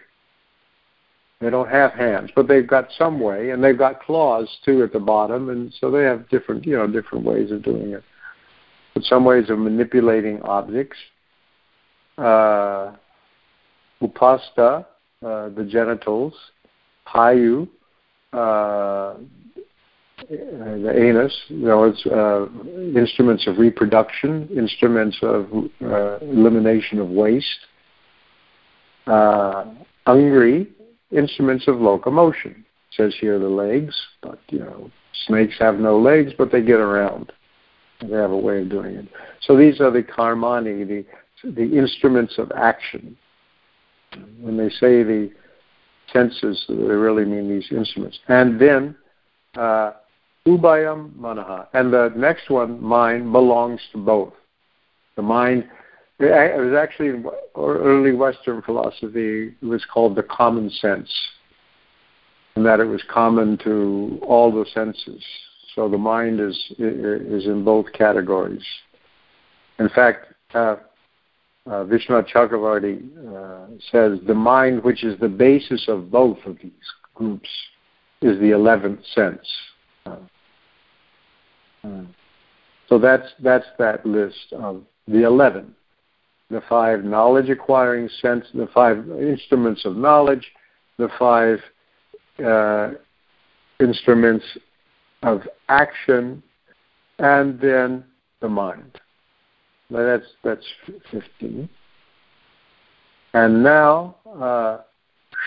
they 1.41 1.49
don't 1.49 1.69
have 1.69 1.91
hands, 1.91 2.31
but 2.35 2.47
they've 2.47 2.65
got 2.65 2.87
some 2.97 3.19
way, 3.19 3.51
and 3.51 3.63
they've 3.63 3.77
got 3.77 4.01
claws 4.01 4.49
too 4.63 4.83
at 4.83 4.93
the 4.93 4.99
bottom, 4.99 5.49
and 5.49 5.73
so 5.79 5.91
they 5.91 6.03
have 6.03 6.29
different, 6.29 6.65
you 6.65 6.77
know, 6.77 6.87
different 6.87 7.25
ways 7.25 7.51
of 7.51 7.61
doing 7.61 7.91
it. 7.91 8.03
But 8.93 9.03
some 9.03 9.25
ways 9.25 9.49
of 9.49 9.59
manipulating 9.59 10.41
objects. 10.43 10.97
Uh, 12.17 12.93
upasta, 14.01 14.85
uh, 15.25 15.49
the 15.49 15.63
genitals. 15.63 16.33
Payu, 17.07 17.67
uh, 18.31 19.15
the 20.29 20.93
anus. 20.95 21.35
You 21.47 21.65
know, 21.65 21.83
it's 21.85 22.05
uh, 22.05 22.45
instruments 22.97 23.47
of 23.47 23.57
reproduction, 23.57 24.47
instruments 24.55 25.17
of 25.23 25.47
uh, 25.83 26.17
elimination 26.19 26.99
of 26.99 27.09
waste. 27.09 27.47
Uh, 29.07 29.65
instruments 31.11 31.67
of 31.67 31.77
locomotion. 31.77 32.65
It 32.91 32.95
says 32.95 33.15
here 33.19 33.39
the 33.39 33.49
legs, 33.49 33.95
but 34.21 34.39
you 34.49 34.59
know, 34.59 34.91
snakes 35.25 35.55
have 35.59 35.79
no 35.79 35.99
legs, 35.99 36.33
but 36.37 36.51
they 36.51 36.61
get 36.61 36.79
around. 36.79 37.31
They 38.01 38.15
have 38.15 38.31
a 38.31 38.37
way 38.37 38.61
of 38.61 38.69
doing 38.69 38.95
it. 38.95 39.07
So 39.41 39.57
these 39.57 39.81
are 39.81 39.91
the 39.91 40.03
karmani, 40.03 40.87
the 40.87 41.05
the 41.51 41.77
instruments 41.77 42.37
of 42.37 42.51
action. 42.55 43.17
When 44.39 44.57
they 44.57 44.69
say 44.69 45.03
the 45.03 45.31
senses, 46.11 46.63
they 46.67 46.75
really 46.75 47.25
mean 47.25 47.49
these 47.49 47.67
instruments. 47.71 48.19
And 48.27 48.59
then 48.59 48.95
uh, 49.55 49.93
ubayam 50.47 51.11
manaha, 51.13 51.67
and 51.73 51.91
the 51.91 52.13
next 52.15 52.49
one, 52.49 52.81
mind, 52.81 53.31
belongs 53.31 53.81
to 53.93 53.97
both. 53.97 54.33
The 55.15 55.21
mind 55.21 55.65
it 56.19 56.59
was 56.59 56.73
actually 56.73 57.09
in 57.09 57.25
early 57.57 58.13
Western 58.13 58.61
philosophy. 58.61 59.53
It 59.61 59.65
was 59.65 59.83
called 59.85 60.15
the 60.15 60.23
common 60.23 60.69
sense, 60.69 61.11
and 62.55 62.65
that 62.65 62.79
it 62.79 62.85
was 62.85 63.03
common 63.09 63.57
to 63.59 64.19
all 64.21 64.51
the 64.51 64.65
senses. 64.73 65.23
So 65.73 65.89
the 65.89 65.97
mind 65.97 66.39
is 66.39 66.55
is 66.79 67.45
in 67.47 67.65
both 67.65 67.91
categories. 67.91 68.63
In 69.79 69.89
fact, 69.89 70.27
uh, 70.53 70.77
uh, 71.67 71.83
Vishwanath 71.83 72.27
Chakravarti 72.29 72.99
uh, 73.27 73.67
says 73.91 74.19
the 74.27 74.33
mind, 74.33 74.83
which 74.83 75.03
is 75.03 75.19
the 75.19 75.29
basis 75.29 75.87
of 75.87 76.11
both 76.11 76.37
of 76.45 76.57
these 76.61 76.71
groups, 77.13 77.49
is 78.21 78.39
the 78.39 78.51
eleventh 78.51 78.99
sense. 79.13 79.47
Uh, 80.05 80.17
uh, 81.83 82.01
so 82.87 82.99
that's 82.99 83.27
that's 83.41 83.65
that 83.79 84.05
list 84.05 84.53
of 84.53 84.83
the 85.07 85.23
eleven 85.23 85.75
the 86.49 86.61
five 86.69 87.03
knowledge 87.03 87.49
acquiring 87.49 88.09
sense, 88.21 88.45
the 88.53 88.67
five 88.73 88.97
instruments 89.09 89.85
of 89.85 89.95
knowledge, 89.95 90.51
the 90.97 91.09
five 91.17 91.59
uh, 92.45 92.91
instruments 93.79 94.45
of 95.23 95.41
action, 95.69 96.43
and 97.19 97.59
then 97.59 98.03
the 98.41 98.49
mind. 98.49 98.99
Now 99.89 100.03
that's 100.03 100.25
that's 100.43 100.65
fifteen. 101.11 101.69
And 103.33 103.63
now, 103.63 104.15
uh, 104.39 104.77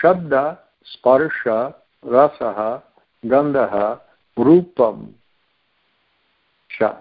Shabda, 0.01 0.59
Sparsha, 0.95 1.73
Rasaha, 2.05 2.83
Gandhaha, 3.25 3.99
Rupam, 4.37 5.13
Sha. 6.67 6.97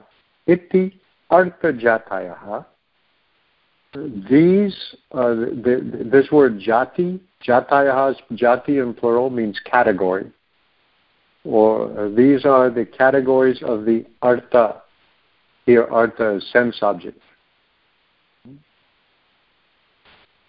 Iti 0.46 0.98
Arthajatayaha. 1.30 2.64
These, 4.30 4.96
uh, 5.12 5.28
the, 5.34 5.54
the, 5.92 6.08
this 6.10 6.30
word 6.32 6.58
jati, 6.58 7.20
jatayaha, 7.46 8.14
jati 8.32 8.82
in 8.82 8.94
plural 8.94 9.28
means 9.28 9.60
category. 9.70 10.32
Or 11.44 11.98
uh, 11.98 12.08
these 12.08 12.46
are 12.46 12.70
the 12.70 12.86
categories 12.86 13.62
of 13.62 13.84
the 13.84 14.06
artha. 14.22 14.82
Here, 15.66 15.86
artha 15.90 16.36
is 16.36 16.50
sense 16.50 16.78
object. 16.80 17.20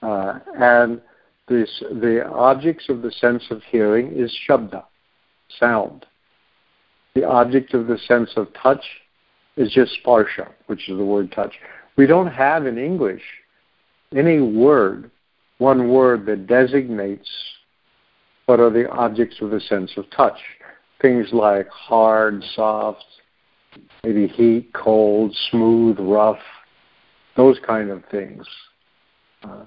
Uh, 0.02 0.40
and 0.58 1.02
this, 1.48 1.84
the 1.92 2.26
objects 2.32 2.90
of 2.90 3.02
the 3.02 3.12
sense 3.12 3.44
of 3.50 3.62
hearing 3.64 4.14
is 4.16 4.36
shabda, 4.48 4.84
sound. 5.60 6.06
The 7.16 7.24
object 7.26 7.74
of 7.74 7.88
the 7.88 7.98
sense 7.98 8.32
of 8.36 8.48
touch 8.54 8.84
is 9.58 9.72
just 9.72 9.98
sparsha, 10.04 10.48
which 10.68 10.88
is 10.90 10.98
the 10.98 11.04
word 11.06 11.32
touch. 11.32 11.54
We 11.98 12.06
don't 12.06 12.28
have 12.28 12.66
in 12.66 12.78
English 12.78 13.24
any 14.16 14.40
word, 14.40 15.12
one 15.58 15.90
word 15.90 16.26
that 16.28 16.48
designates 16.48 17.30
what 18.46 18.60
are 18.60 18.70
the 18.70 18.90
objects 18.90 19.38
of 19.42 19.52
the 19.52 19.60
sense 19.60 19.92
of 19.98 20.10
touch. 20.12 20.40
Things 21.02 21.28
like 21.32 21.68
hard, 21.70 22.44
soft, 22.56 23.04
maybe 24.04 24.28
heat, 24.28 24.72
cold, 24.74 25.36
smooth, 25.52 25.98
rough, 26.00 26.40
those 27.36 27.60
kind 27.66 27.90
of 27.90 28.04
things. 28.12 28.46
Uh, 29.44 29.66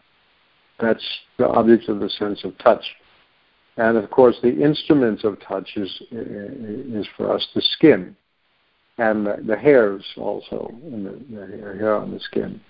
that's 0.82 1.04
the 1.38 1.48
object 1.48 1.88
of 1.88 2.00
the 2.00 2.10
sense 2.10 2.44
of 2.44 2.56
touch. 2.58 2.84
And 3.76 3.96
of 3.96 4.10
course, 4.10 4.36
the 4.42 4.62
instruments 4.62 5.24
of 5.24 5.40
touch 5.40 5.76
is, 5.76 6.02
is 6.10 7.06
for 7.16 7.32
us 7.32 7.46
the 7.54 7.62
skin 7.62 8.14
and 8.98 9.26
the, 9.26 9.42
the 9.46 9.56
hairs 9.56 10.04
also, 10.18 10.70
and 10.84 11.06
the, 11.06 11.24
the 11.34 11.78
hair, 11.78 11.96
on 11.96 12.10
the 12.12 12.20
skin. 12.20 12.60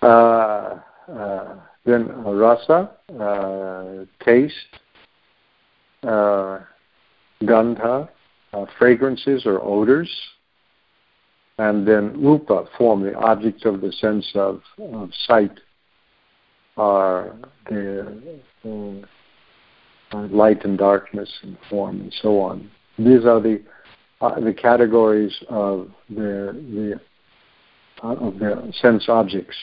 Uh, 0.00 0.78
uh, 1.12 1.56
then 1.84 2.06
rasa, 2.24 2.90
uh, 3.20 4.04
taste, 4.24 4.54
uh, 6.04 6.60
gandha, 7.42 8.08
uh, 8.52 8.66
fragrances 8.78 9.44
or 9.46 9.60
odors, 9.62 10.10
and 11.58 11.86
then 11.86 12.20
rupa, 12.20 12.64
form, 12.78 13.02
the 13.02 13.14
objects 13.14 13.64
of 13.64 13.80
the 13.80 13.92
sense 13.92 14.30
of, 14.34 14.62
of 14.78 15.10
sight 15.26 15.60
are 16.76 17.36
the 17.68 18.40
uh, 18.64 20.18
light 20.28 20.64
and 20.64 20.78
darkness 20.78 21.30
and 21.42 21.56
form 21.68 22.00
and 22.00 22.14
so 22.22 22.40
on. 22.40 22.70
These 22.98 23.24
are 23.24 23.40
the 23.40 23.62
uh, 24.20 24.38
the 24.40 24.54
categories 24.54 25.36
of 25.48 25.90
the 26.08 26.52
the 26.74 27.00
uh, 28.02 28.14
of 28.14 28.38
the 28.38 28.72
sense 28.80 29.08
objects. 29.08 29.56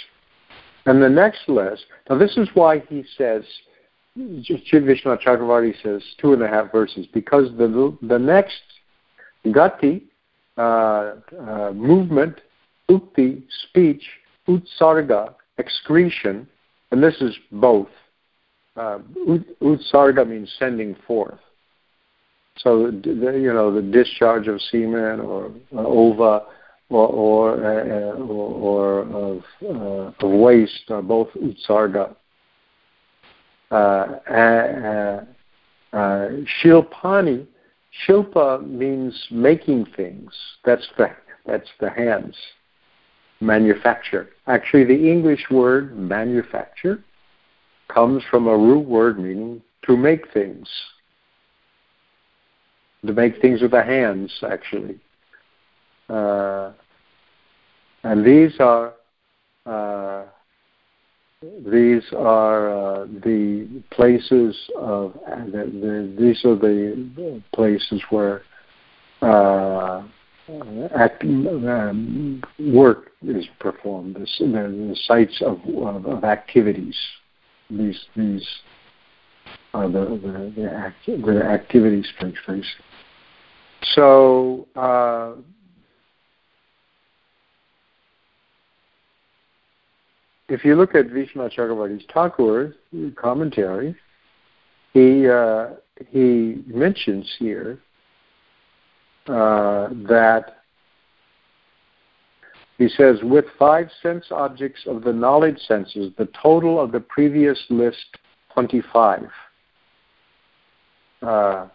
And 0.85 1.01
the 1.01 1.09
next 1.09 1.47
list. 1.47 1.85
Now, 2.09 2.17
this 2.17 2.37
is 2.37 2.47
why 2.53 2.79
he 2.89 3.03
says, 3.17 3.43
Vishnu 4.15 5.17
Chakravarti 5.17 5.73
says 5.83 6.01
two 6.19 6.33
and 6.33 6.41
a 6.41 6.47
half 6.47 6.71
verses 6.71 7.05
because 7.13 7.49
the 7.57 7.97
the 8.01 8.17
next 8.17 8.61
gati 9.45 10.03
movement, 11.73 12.41
ukti, 12.89 13.43
speech, 13.63 14.03
utsarga, 14.47 15.35
excretion, 15.57 16.47
and 16.91 17.03
this 17.03 17.15
is 17.21 17.35
both. 17.51 17.89
Uh, 18.75 18.99
utsarga 19.61 20.27
means 20.27 20.51
sending 20.57 20.95
forth. 21.05 21.39
So, 22.57 22.87
you 22.87 23.53
know, 23.53 23.73
the 23.73 23.81
discharge 23.81 24.47
of 24.47 24.61
semen 24.61 25.19
or 25.19 25.51
uh, 25.75 25.79
ova 25.79 26.45
or 26.89 27.07
or, 27.07 27.53
uh, 27.53 28.15
or, 28.15 29.01
or 29.01 29.01
of, 29.01 29.43
uh, 29.63 30.25
of 30.25 30.31
waste 30.31 30.89
are 30.89 31.01
both 31.01 31.29
utsarga. 31.33 32.15
Uh, 33.71 33.75
uh, 33.75 35.25
uh, 35.93 36.29
shilpani 36.61 37.45
Shilpa 38.07 38.65
means 38.67 39.27
making 39.31 39.87
things. 39.95 40.31
That's 40.63 40.87
the 40.97 41.09
that's 41.45 41.69
the 41.79 41.89
hands. 41.89 42.35
Manufacture. 43.41 44.29
Actually, 44.47 44.83
the 44.83 45.09
English 45.09 45.45
word 45.49 45.97
manufacture 45.97 47.03
comes 47.87 48.23
from 48.29 48.47
a 48.47 48.57
root 48.57 48.85
word 48.85 49.17
meaning 49.17 49.61
to 49.85 49.97
make 49.97 50.31
things. 50.33 50.67
To 53.05 53.13
make 53.13 53.41
things 53.41 53.61
with 53.61 53.71
the 53.71 53.83
hands, 53.83 54.31
actually. 54.43 54.99
Uh, 56.09 56.71
and 58.03 58.25
these 58.25 58.59
are 58.59 58.93
uh, 59.65 60.25
these 61.41 62.03
are 62.17 62.69
uh, 62.69 63.05
the 63.05 63.81
places 63.91 64.57
of 64.77 65.13
the, 65.13 65.71
the, 65.71 66.15
these 66.19 66.43
are 66.43 66.55
the 66.55 67.41
places 67.53 68.01
where 68.09 68.41
uh, 69.21 70.03
act, 70.97 71.23
um, 71.23 72.43
work 72.73 73.11
is 73.25 73.45
performed. 73.59 74.15
The, 74.15 74.25
the 74.39 74.97
sites 75.05 75.41
of, 75.41 75.59
of, 75.77 76.05
of, 76.05 76.23
activities. 76.25 76.97
These 77.69 78.03
these 78.17 78.45
are 79.73 79.87
the 79.87 80.05
the, 80.05 80.53
the, 80.57 80.73
act, 80.73 81.05
the 81.05 81.41
activity 81.41 82.03
spaces. 82.17 82.65
So. 83.95 84.67
Uh, 84.75 85.35
if 90.49 90.65
you 90.65 90.75
look 90.75 90.95
at 90.95 91.07
Vishnu 91.07 91.47
Chakravarti's 91.49 92.03
Thakur 92.13 92.75
commentary, 93.15 93.95
he 94.93 95.27
uh, 95.27 95.69
he 96.09 96.63
mentions 96.67 97.31
here 97.37 97.79
uh, 99.27 99.89
that 100.07 100.57
he 102.77 102.89
says 102.89 103.19
with 103.23 103.45
five 103.57 103.89
sense 104.01 104.25
objects 104.31 104.81
of 104.87 105.03
the 105.03 105.13
knowledge 105.13 105.59
senses, 105.67 106.11
the 106.17 106.29
total 106.41 106.79
of 106.81 106.91
the 106.91 106.99
previous 106.99 107.59
list 107.69 108.17
twenty-five. 108.53 109.27
Uh, 111.21 111.67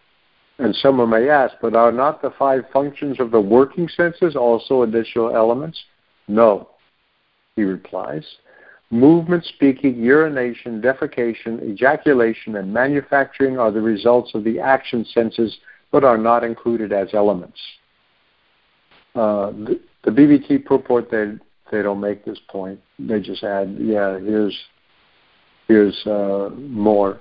and 0.59 0.75
someone 0.77 1.11
may 1.11 1.29
ask, 1.29 1.55
but 1.61 1.75
are 1.75 1.93
not 1.93 2.23
the 2.23 2.31
five 2.39 2.63
functions 2.73 3.19
of 3.19 3.31
the 3.31 3.41
working 3.41 3.89
senses 3.89 4.37
also 4.37 4.83
additional 4.83 5.35
elements? 5.35 5.79
No, 6.29 6.71
he 7.57 7.63
replies. 7.65 8.25
Movement, 8.95 9.45
speaking, 9.45 9.97
urination, 9.97 10.81
defecation, 10.81 11.61
ejaculation, 11.69 12.55
and 12.55 12.73
manufacturing 12.73 13.59
are 13.59 13.73
the 13.73 13.81
results 13.81 14.31
of 14.37 14.45
the 14.45 14.61
action 14.61 15.05
senses 15.07 15.59
but 15.91 16.05
are 16.05 16.17
not 16.17 16.45
included 16.45 16.93
as 16.93 17.09
elements. 17.13 17.59
Uh, 19.17 19.51
the, 19.51 19.81
the, 20.05 20.13
BBT 20.13 20.65
purport, 20.65 21.11
they, 21.11 21.33
they 21.73 21.83
don't 21.83 21.99
make 21.99 22.25
this 22.25 22.39
point. 22.49 22.79
They 23.01 23.19
just 23.19 23.43
add, 23.43 23.77
yeah, 23.81 24.17
here's, 24.21 24.57
here's 25.67 26.07
uh, 26.07 26.51
more. 26.57 27.19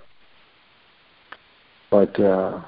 But 1.89 2.19
uh, 2.19 2.61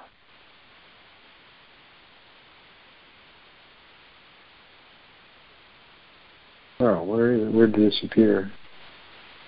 oh, 6.80 7.04
where 7.04 7.38
where 7.52 7.68
did 7.68 7.80
it 7.80 7.90
disappear? 7.92 8.52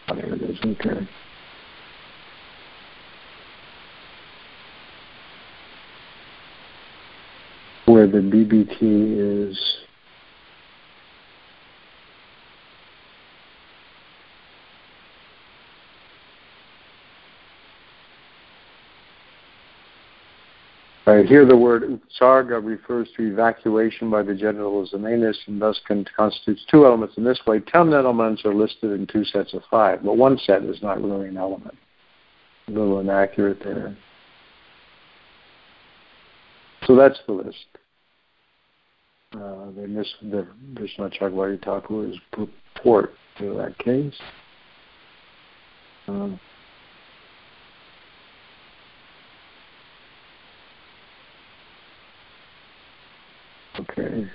There 0.08 0.34
it 0.34 0.41
is. 0.41 0.58
Okay. 0.63 1.08
Where 7.86 8.08
the 8.08 8.20
BBT 8.20 9.50
is 9.50 9.87
Right, 21.08 21.26
here 21.26 21.46
the 21.46 21.56
word 21.56 21.84
utsarga 21.84 22.62
refers 22.63 23.08
to 23.15 23.32
evacuation 23.32 24.10
by 24.12 24.24
the 24.24 24.36
genitals 24.36 24.91
and 24.91 25.06
anus 25.06 25.38
and 25.48 25.62
thus 25.62 25.80
constitutes 25.88 26.65
two 26.70 26.86
elements 26.86 27.15
in 27.15 27.24
this 27.24 27.39
way. 27.48 27.62
Ten 27.62 27.93
elements 27.93 28.43
are 28.43 28.54
listed 28.54 28.91
in 28.91 29.08
two 29.08 29.24
sets 29.24 29.54
of 29.54 29.62
five, 29.72 30.04
but 30.04 30.17
one 30.17 30.38
set 30.38 30.63
is 30.63 30.82
not 30.84 31.02
really 31.02 31.30
an 31.30 31.38
element. 31.38 31.76
A 32.67 32.72
little 32.72 33.00
inaccurate 33.00 33.60
there. 33.63 33.96
So 36.86 36.96
that's 36.96 37.20
the 37.26 37.34
list. 37.34 37.65
Uh, 39.34 39.72
they 39.78 39.86
missed 39.86 40.15
the 40.22 40.46
Vishnu 40.74 41.10
Chakravarti 41.10 41.63
Thakur's 41.63 42.17
purport 42.32 43.13
to 43.39 43.54
that 43.56 43.78
case. 43.80 44.13
Um, 46.08 46.39
okay. 53.80 54.30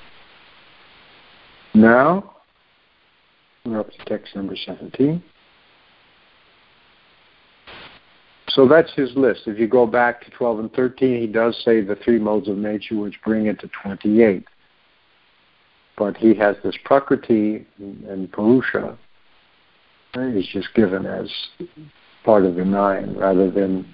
Now, 1.92 2.37
we're 3.66 3.81
up 3.81 3.90
to 3.90 4.05
text 4.07 4.35
number 4.35 4.57
17. 4.57 5.22
So 8.48 8.66
that's 8.66 8.90
his 8.94 9.14
list. 9.14 9.42
If 9.44 9.59
you 9.59 9.68
go 9.68 9.87
back 9.87 10.24
to 10.24 10.31
12 10.31 10.59
and 10.61 10.72
13, 10.72 11.20
he 11.20 11.26
does 11.26 11.55
say 11.62 11.83
the 11.83 11.96
three 11.96 12.18
modes 12.18 12.48
of 12.48 12.57
nature, 12.57 12.96
which 12.96 13.20
bring 13.22 13.44
it 13.44 13.61
to 13.61 13.68
28. 13.83 14.42
But 15.98 16.16
he 16.16 16.33
has 16.37 16.57
this 16.64 16.74
Prakriti 16.83 17.66
and 17.78 18.33
Purusha. 18.33 18.96
He's 20.14 20.48
just 20.48 20.72
given 20.74 21.05
as 21.05 21.31
part 22.24 22.46
of 22.46 22.55
the 22.55 22.64
nine 22.64 23.14
rather 23.18 23.50
than 23.50 23.87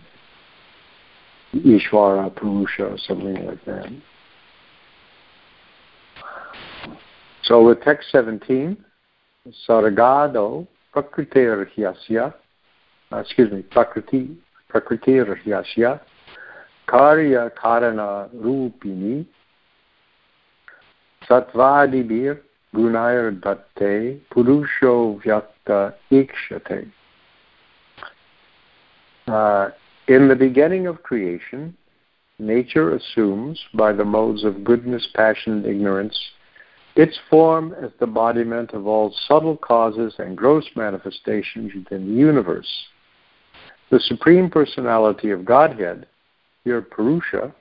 Ishvara, 1.52 2.32
Purusha, 2.36 2.92
or 2.92 2.98
something 2.98 3.44
like 3.44 3.64
that. 3.64 3.90
So 7.48 7.64
with 7.64 7.80
text 7.82 8.10
17, 8.12 8.76
sargado 9.66 10.66
prakritirhyasya, 10.94 12.34
uh, 13.10 13.16
excuse 13.16 13.50
me, 13.50 13.62
prakriti, 13.62 14.36
prakritirhyasya, 14.70 15.98
karya 16.86 17.50
karana 17.56 18.28
rupini, 18.34 19.26
sattvadibir 21.26 22.40
gunair 22.74 23.40
datte, 23.40 24.20
purusho 24.30 25.18
vyakta 25.24 25.94
ikshate. 26.12 26.92
Uh, 29.26 29.70
in 30.06 30.28
the 30.28 30.36
beginning 30.36 30.86
of 30.86 31.02
creation, 31.02 31.74
nature 32.38 32.94
assumes, 32.94 33.58
by 33.72 33.90
the 33.90 34.04
modes 34.04 34.44
of 34.44 34.64
goodness, 34.64 35.08
passion, 35.14 35.64
ignorance, 35.64 36.18
its 36.98 37.16
form 37.30 37.76
as 37.80 37.92
the 38.00 38.06
embodiment 38.06 38.72
of 38.72 38.88
all 38.88 39.14
subtle 39.28 39.56
causes 39.56 40.12
and 40.18 40.36
gross 40.36 40.64
manifestations 40.74 41.72
within 41.72 42.08
the 42.08 42.20
universe. 42.20 42.68
The 43.90 44.00
Supreme 44.00 44.50
Personality 44.50 45.30
of 45.30 45.44
Godhead, 45.44 46.08
here 46.64 46.82
Purusha, 46.82 47.54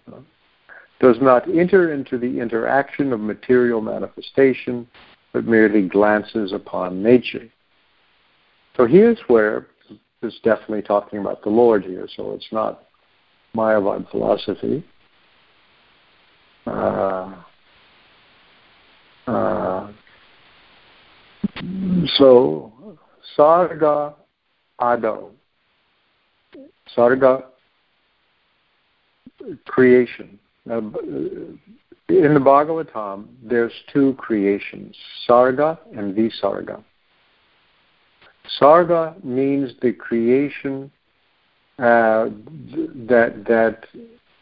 does 1.00 1.18
not 1.22 1.48
enter 1.48 1.94
into 1.94 2.18
the 2.18 2.40
interaction 2.40 3.14
of 3.14 3.20
material 3.20 3.80
manifestation, 3.80 4.88
but 5.34 5.46
merely 5.46 5.88
glances 5.88 6.52
upon 6.52 7.04
nature. 7.04 7.48
So 8.76 8.88
here's 8.88 9.20
where 9.28 9.68
it's 10.24 10.40
definitely 10.40 10.82
talking 10.82 11.20
about 11.20 11.44
the 11.44 11.52
Lord 11.52 11.86
here, 11.86 12.08
so 12.16 12.34
it's 12.34 12.52
not 12.52 12.86
Mayavad 13.56 14.10
philosophy. 14.10 14.84
Uh, 16.66 17.36
uh, 19.28 19.92
so, 22.18 22.98
Sarga 23.38 24.14
Ado, 24.80 25.32
Sarga, 26.96 27.44
creation. 29.66 30.40
Now, 30.66 30.80
in 30.80 32.34
the 32.34 32.40
Bhagavatam, 32.40 33.28
there's 33.44 33.74
two 33.94 34.14
creations, 34.14 34.96
Sarga 35.28 35.78
and 35.96 36.16
Visarga. 36.16 36.84
Sarga 38.60 39.22
means 39.24 39.72
the 39.82 39.92
creation 39.92 40.90
uh, 41.80 42.30
that 43.08 43.44
that 43.48 43.86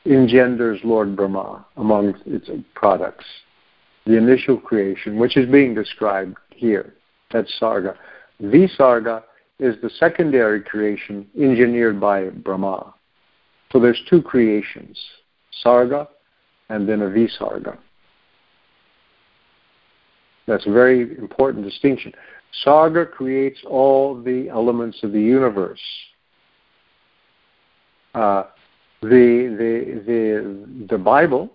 engenders 0.06 0.80
Lord 0.84 1.16
Brahma 1.16 1.66
among 1.76 2.14
its 2.26 2.50
products. 2.76 3.26
The 4.06 4.18
initial 4.18 4.58
creation, 4.58 5.18
which 5.18 5.36
is 5.36 5.50
being 5.50 5.74
described 5.74 6.38
here, 6.52 6.94
that's 7.32 7.52
Sarga. 7.60 7.96
Visarga 8.42 9.24
is 9.60 9.76
the 9.82 9.90
secondary 10.00 10.62
creation 10.62 11.28
engineered 11.40 12.00
by 12.00 12.30
Brahma. 12.30 12.94
So 13.72 13.80
there's 13.80 14.02
two 14.10 14.22
creations, 14.22 14.98
Sarga 15.64 16.08
and 16.70 16.88
then 16.88 17.02
a 17.02 17.06
Visarga. 17.06 17.78
That's 20.48 20.66
a 20.68 20.72
very 20.72 21.18
important 21.18 21.66
distinction. 21.66 22.14
Sarga 22.66 23.10
creates 23.10 23.60
all 23.68 24.22
the 24.22 24.50
elements 24.50 25.00
of 25.04 25.12
the 25.12 25.22
universe. 25.22 25.82
Uh, 28.14 28.44
the, 29.02 29.56
the, 29.58 30.02
the, 30.06 30.86
the 30.90 30.98
Bible, 30.98 31.52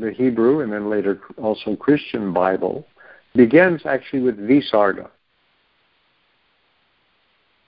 the 0.00 0.12
Hebrew 0.12 0.60
and 0.60 0.72
then 0.72 0.90
later 0.90 1.20
also 1.36 1.76
Christian 1.76 2.32
Bible, 2.32 2.86
begins 3.34 3.82
actually 3.84 4.22
with 4.22 4.38
Visarga 4.38 5.10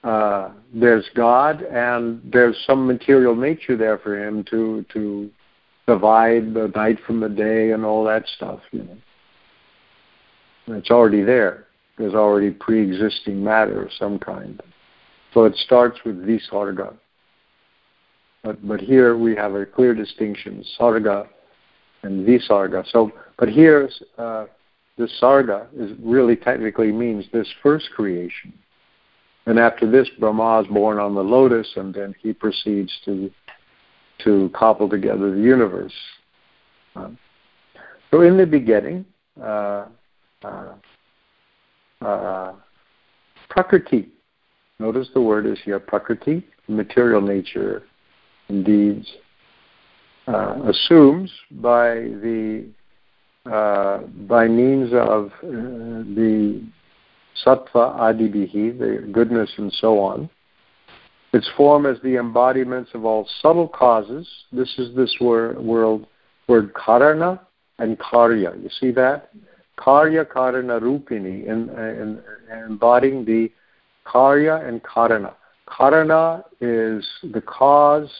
uh, 0.04 0.50
there's 0.74 1.08
God 1.14 1.62
and 1.62 2.20
there's 2.24 2.56
some 2.66 2.86
material 2.86 3.36
nature 3.36 3.76
there 3.76 3.98
for 3.98 4.18
him 4.18 4.44
to 4.50 4.84
to 4.92 5.30
divide 5.86 6.54
the 6.54 6.72
night 6.74 6.98
from 7.06 7.20
the 7.20 7.28
day 7.28 7.72
and 7.72 7.84
all 7.84 8.04
that 8.04 8.26
stuff. 8.36 8.60
You 8.72 8.84
know, 8.84 10.76
it's 10.76 10.90
already 10.90 11.22
there. 11.22 11.66
There's 11.98 12.14
already 12.14 12.50
pre-existing 12.50 13.42
matter 13.42 13.82
of 13.84 13.92
some 13.98 14.18
kind. 14.18 14.60
So 15.34 15.44
it 15.44 15.54
starts 15.56 15.98
with 16.04 16.16
visarga. 16.26 16.94
But 18.42 18.66
but 18.66 18.80
here 18.80 19.16
we 19.16 19.36
have 19.36 19.54
a 19.54 19.64
clear 19.64 19.94
distinction: 19.94 20.64
sarga 20.78 21.28
and 22.02 22.26
visarga. 22.26 22.84
So, 22.90 23.12
but 23.38 23.48
here 23.48 23.88
uh, 24.18 24.46
the 24.98 25.08
sarga 25.20 25.66
is 25.76 25.96
really 26.02 26.36
technically 26.36 26.92
means 26.92 27.24
this 27.32 27.48
first 27.62 27.90
creation 27.94 28.52
and 29.46 29.58
after 29.58 29.90
this, 29.90 30.08
Brahma 30.18 30.60
is 30.60 30.66
born 30.68 30.98
on 30.98 31.14
the 31.14 31.22
lotus, 31.22 31.68
and 31.76 31.92
then 31.92 32.14
he 32.20 32.32
proceeds 32.32 32.92
to 33.04 33.30
to 34.24 34.50
cobble 34.54 34.88
together 34.88 35.34
the 35.34 35.40
universe. 35.40 35.94
Uh, 36.94 37.08
so, 38.10 38.20
in 38.20 38.36
the 38.36 38.46
beginning, 38.46 39.04
uh, 39.42 39.86
uh, 40.44 40.74
uh, 42.00 42.52
prakriti. 43.48 44.08
Notice 44.78 45.08
the 45.12 45.20
word 45.20 45.46
is 45.46 45.58
here 45.64 45.80
prakriti, 45.80 46.44
material 46.68 47.20
nature, 47.20 47.82
indeed, 48.48 49.04
uh, 50.28 50.70
assumes 50.70 51.30
by 51.50 51.94
the 51.94 52.66
uh, 53.50 53.98
by 54.28 54.46
means 54.46 54.92
of 54.92 55.26
uh, 55.42 56.04
the 56.14 56.62
sattva 57.44 57.98
adibihi, 57.98 58.78
the 58.78 59.08
goodness 59.10 59.50
and 59.56 59.72
so 59.72 59.98
on. 59.98 60.30
Its 61.32 61.50
form 61.56 61.86
as 61.86 61.96
the 62.02 62.16
embodiments 62.16 62.90
of 62.94 63.04
all 63.04 63.26
subtle 63.40 63.66
causes. 63.66 64.28
This 64.52 64.72
is 64.78 64.94
this 64.94 65.16
word, 65.20 65.58
word, 65.58 66.06
word 66.46 66.72
karana 66.74 67.40
and 67.78 67.98
karya. 67.98 68.62
You 68.62 68.68
see 68.80 68.92
that? 68.92 69.30
Karya 69.78 70.26
karana 70.26 70.80
rupini, 70.80 71.46
in, 71.46 71.70
in, 71.70 72.22
in 72.50 72.64
embodying 72.66 73.24
the 73.24 73.50
karya 74.06 74.68
and 74.68 74.82
karana. 74.82 75.34
Karana 75.66 76.44
is 76.60 77.04
the 77.32 77.40
cause 77.40 78.10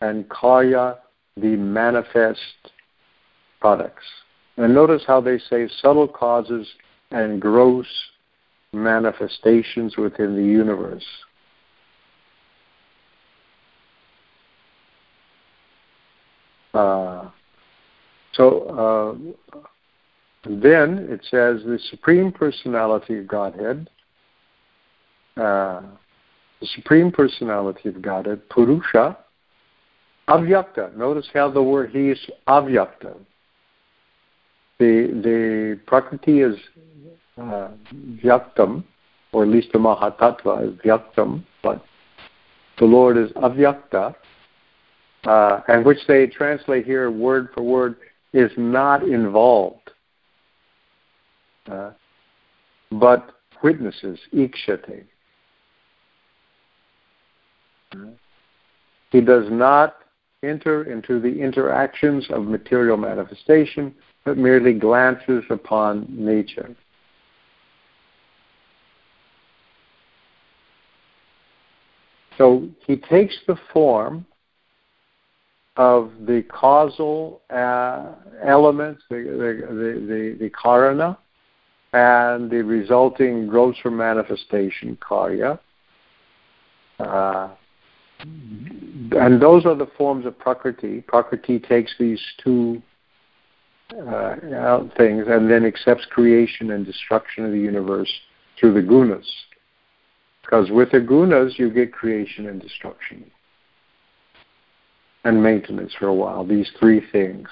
and 0.00 0.28
karya 0.28 0.98
the 1.36 1.56
manifest 1.56 2.40
products. 3.60 4.04
And 4.56 4.74
notice 4.74 5.02
how 5.06 5.20
they 5.20 5.38
say 5.38 5.68
subtle 5.80 6.08
causes 6.08 6.66
and 7.10 7.40
gross 7.40 7.86
manifestations 8.72 9.96
within 9.96 10.36
the 10.36 10.42
universe. 10.42 11.04
Uh, 16.74 17.28
so 18.32 19.28
uh, 19.54 20.48
then 20.48 21.06
it 21.10 21.20
says 21.30 21.62
the 21.64 21.78
Supreme 21.90 22.32
Personality 22.32 23.18
of 23.18 23.28
Godhead, 23.28 23.90
uh, 25.36 25.82
the 26.60 26.66
Supreme 26.74 27.12
Personality 27.12 27.90
of 27.90 28.00
Godhead, 28.00 28.48
Purusha, 28.48 29.18
Avyakta. 30.28 30.96
Notice 30.96 31.28
how 31.32 31.50
the 31.50 31.62
word 31.62 31.90
he 31.90 32.10
is 32.10 32.18
Avyakta. 32.48 33.16
The 34.78 35.20
the 35.22 35.80
Prakriti 35.86 36.40
is 36.40 36.56
uh, 37.38 37.68
vyaktam, 38.22 38.84
or 39.32 39.42
at 39.44 39.48
least 39.48 39.68
the 39.72 39.78
Mahatattva 39.78 40.68
is 40.68 40.78
vyaktam, 40.80 41.44
but 41.62 41.84
the 42.78 42.84
Lord 42.84 43.16
is 43.16 43.30
avyakta, 43.32 44.14
uh, 45.24 45.60
and 45.68 45.84
which 45.84 45.98
they 46.08 46.26
translate 46.26 46.84
here 46.84 47.10
word 47.10 47.48
for 47.54 47.62
word 47.62 47.96
is 48.32 48.50
not 48.56 49.02
involved, 49.02 49.90
uh, 51.70 51.90
but 52.90 53.30
witnesses, 53.62 54.18
ikshate. 54.34 55.04
He 59.10 59.20
does 59.20 59.44
not 59.50 59.96
enter 60.42 60.84
into 60.90 61.20
the 61.20 61.40
interactions 61.40 62.26
of 62.30 62.44
material 62.44 62.96
manifestation, 62.96 63.94
but 64.24 64.36
merely 64.36 64.72
glances 64.72 65.44
upon 65.50 66.06
nature. 66.08 66.74
So 72.38 72.68
he 72.86 72.96
takes 72.96 73.36
the 73.46 73.56
form 73.72 74.26
of 75.76 76.10
the 76.26 76.42
causal 76.50 77.40
uh, 77.50 78.14
elements, 78.44 79.02
the, 79.08 79.16
the, 79.16 79.74
the, 79.74 80.36
the, 80.40 80.50
karana, 80.50 81.16
and 81.92 82.50
the 82.50 82.62
resulting 82.62 83.46
grosser 83.46 83.90
manifestation, 83.90 84.98
karya. 85.00 85.58
Uh, 86.98 87.50
and 88.22 89.40
those 89.40 89.66
are 89.66 89.74
the 89.74 89.90
forms 89.98 90.26
of 90.26 90.38
prakriti. 90.38 91.00
Prakriti 91.02 91.58
takes 91.58 91.94
these 91.98 92.20
two 92.42 92.82
uh, 93.92 94.80
things 94.96 95.24
and 95.28 95.50
then 95.50 95.64
accepts 95.64 96.06
creation 96.06 96.70
and 96.70 96.86
destruction 96.86 97.44
of 97.44 97.52
the 97.52 97.58
universe 97.58 98.12
through 98.58 98.74
the 98.74 98.80
gunas. 98.80 99.26
Because 100.42 100.70
with 100.70 100.90
the 100.92 100.98
gunas, 100.98 101.58
you 101.58 101.70
get 101.70 101.92
creation 101.92 102.48
and 102.48 102.60
destruction 102.60 103.30
and 105.24 105.42
maintenance 105.42 105.92
for 105.98 106.08
a 106.08 106.14
while. 106.14 106.44
These 106.44 106.70
three 106.78 107.02
things. 107.12 107.48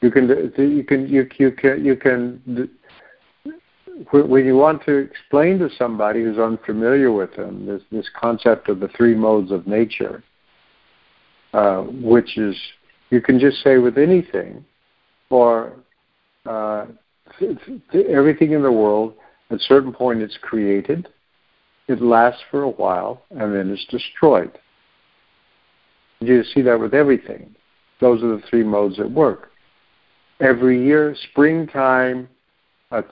You 0.00 0.10
can 0.10 0.28
you 0.56 0.84
can 0.84 1.08
you, 1.08 1.28
you 1.38 1.52
can 1.52 1.84
you 1.84 1.96
can 1.96 2.70
when 4.12 4.44
you 4.44 4.56
want 4.56 4.84
to 4.86 4.96
explain 4.96 5.58
to 5.58 5.68
somebody 5.78 6.22
who's 6.22 6.38
unfamiliar 6.38 7.12
with 7.12 7.34
them 7.36 7.66
this 7.66 7.82
this 7.90 8.08
concept 8.18 8.68
of 8.68 8.80
the 8.80 8.88
three 8.88 9.14
modes 9.14 9.50
of 9.50 9.66
nature, 9.66 10.22
uh, 11.52 11.82
which 11.82 12.38
is 12.38 12.56
you 13.10 13.20
can 13.20 13.38
just 13.38 13.62
say 13.62 13.78
with 13.78 13.98
anything, 13.98 14.64
or 15.30 15.72
uh, 16.46 16.86
everything 18.08 18.52
in 18.52 18.62
the 18.62 18.72
world. 18.72 19.14
At 19.50 19.56
a 19.56 19.62
certain 19.62 19.92
point, 19.92 20.22
it's 20.22 20.38
created, 20.40 21.08
it 21.88 22.00
lasts 22.00 22.40
for 22.52 22.62
a 22.62 22.68
while, 22.68 23.24
and 23.30 23.52
then 23.52 23.70
it's 23.70 23.84
destroyed. 23.86 24.52
You 26.20 26.44
see 26.44 26.62
that 26.62 26.78
with 26.78 26.94
everything. 26.94 27.56
Those 28.00 28.22
are 28.22 28.36
the 28.36 28.42
three 28.48 28.62
modes 28.62 28.98
that 28.98 29.10
work. 29.10 29.50
Every 30.40 30.84
year, 30.84 31.16
springtime, 31.30 32.28
uh, 32.92 33.02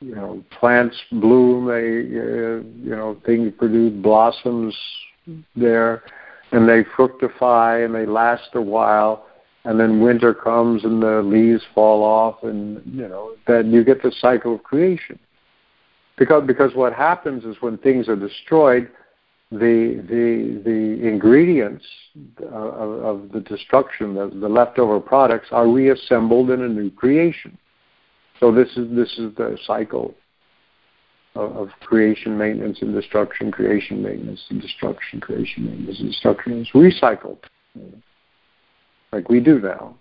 you 0.00 0.14
know, 0.14 0.42
plants 0.58 0.96
bloom. 1.12 1.66
They, 1.66 2.18
uh, 2.18 2.62
you 2.84 2.96
know, 2.96 3.20
things 3.24 3.52
produce 3.58 3.92
blossoms 4.02 4.76
there, 5.54 6.02
and 6.52 6.68
they 6.68 6.84
fructify 6.96 7.80
and 7.80 7.94
they 7.94 8.06
last 8.06 8.48
a 8.54 8.62
while. 8.62 9.26
And 9.64 9.78
then 9.78 10.00
winter 10.00 10.32
comes 10.32 10.84
and 10.84 11.02
the 11.02 11.20
leaves 11.22 11.62
fall 11.74 12.02
off, 12.02 12.42
and 12.42 12.80
you 12.86 13.06
know, 13.06 13.32
then 13.46 13.70
you 13.70 13.84
get 13.84 14.02
the 14.02 14.10
cycle 14.18 14.54
of 14.54 14.62
creation. 14.62 15.18
Because 16.16 16.46
because 16.46 16.74
what 16.74 16.94
happens 16.94 17.44
is 17.44 17.56
when 17.60 17.76
things 17.76 18.08
are 18.08 18.16
destroyed, 18.16 18.90
the 19.50 20.02
the 20.08 20.62
the 20.64 21.06
ingredients 21.06 21.84
of, 22.42 23.04
of 23.04 23.32
the 23.32 23.40
destruction, 23.40 24.14
the, 24.14 24.28
the 24.40 24.48
leftover 24.48 24.98
products, 24.98 25.48
are 25.50 25.68
reassembled 25.68 26.48
in 26.48 26.62
a 26.62 26.68
new 26.68 26.90
creation. 26.90 27.58
So 28.40 28.50
this 28.50 28.68
is 28.76 28.88
this 28.96 29.10
is 29.18 29.34
the 29.36 29.58
cycle 29.66 30.14
of, 31.34 31.56
of 31.56 31.68
creation, 31.80 32.36
maintenance, 32.36 32.78
and 32.80 32.94
destruction. 32.94 33.52
Creation, 33.52 34.02
maintenance, 34.02 34.42
and 34.48 34.60
destruction. 34.60 35.20
Creation, 35.20 35.66
maintenance, 35.66 36.00
and 36.00 36.10
destruction. 36.10 36.60
It's 36.60 36.70
recycled, 36.70 37.38
like 39.12 39.28
we 39.28 39.40
do 39.40 39.60
now. 39.60 39.94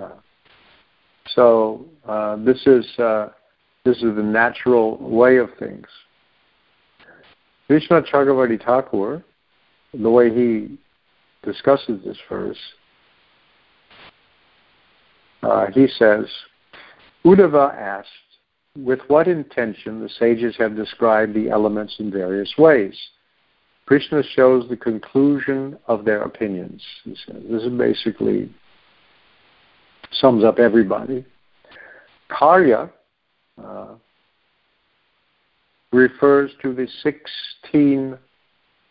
Uh, 0.00 0.10
so 1.28 1.86
uh, 2.06 2.36
this 2.44 2.66
is 2.66 2.84
uh, 2.98 3.28
this 3.84 3.96
is 3.98 4.16
the 4.16 4.22
natural 4.22 4.98
way 4.98 5.36
of 5.36 5.50
things. 5.58 5.86
Vishwanath 7.70 8.08
Chakravarti 8.12 8.64
Thakur, 8.64 9.24
the 9.94 10.10
way 10.10 10.34
he 10.34 10.78
discusses 11.44 12.02
this 12.04 12.18
verse, 12.28 12.58
uh, 15.42 15.66
he 15.72 15.86
says, 15.86 16.26
Uddhava 17.26 17.74
asked, 17.74 18.08
with 18.76 19.00
what 19.08 19.26
intention 19.26 20.00
the 20.00 20.08
sages 20.08 20.54
have 20.58 20.76
described 20.76 21.34
the 21.34 21.50
elements 21.50 21.96
in 21.98 22.08
various 22.08 22.54
ways. 22.56 22.96
Krishna 23.84 24.22
shows 24.22 24.68
the 24.68 24.76
conclusion 24.76 25.76
of 25.88 26.04
their 26.04 26.22
opinions. 26.22 26.82
This 27.04 27.18
is 27.28 27.68
basically 27.76 28.48
sums 30.12 30.44
up 30.44 30.60
everybody. 30.60 31.24
Karya 32.30 32.90
uh, 33.62 33.94
refers 35.92 36.52
to 36.62 36.72
the 36.72 36.86
16 37.02 38.16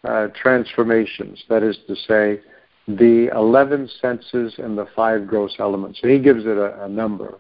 uh, 0.04 0.28
transformations, 0.36 1.42
that 1.48 1.64
is 1.64 1.78
to 1.88 1.96
say, 1.96 2.42
the 2.88 3.30
11 3.34 3.90
senses 4.02 4.56
and 4.58 4.78
the 4.78 4.88
five 4.94 5.26
gross 5.26 5.56
elements. 5.60 6.00
And 6.04 6.12
he 6.12 6.20
gives 6.20 6.46
it 6.46 6.58
a, 6.58 6.84
a 6.84 6.90
number. 6.90 7.40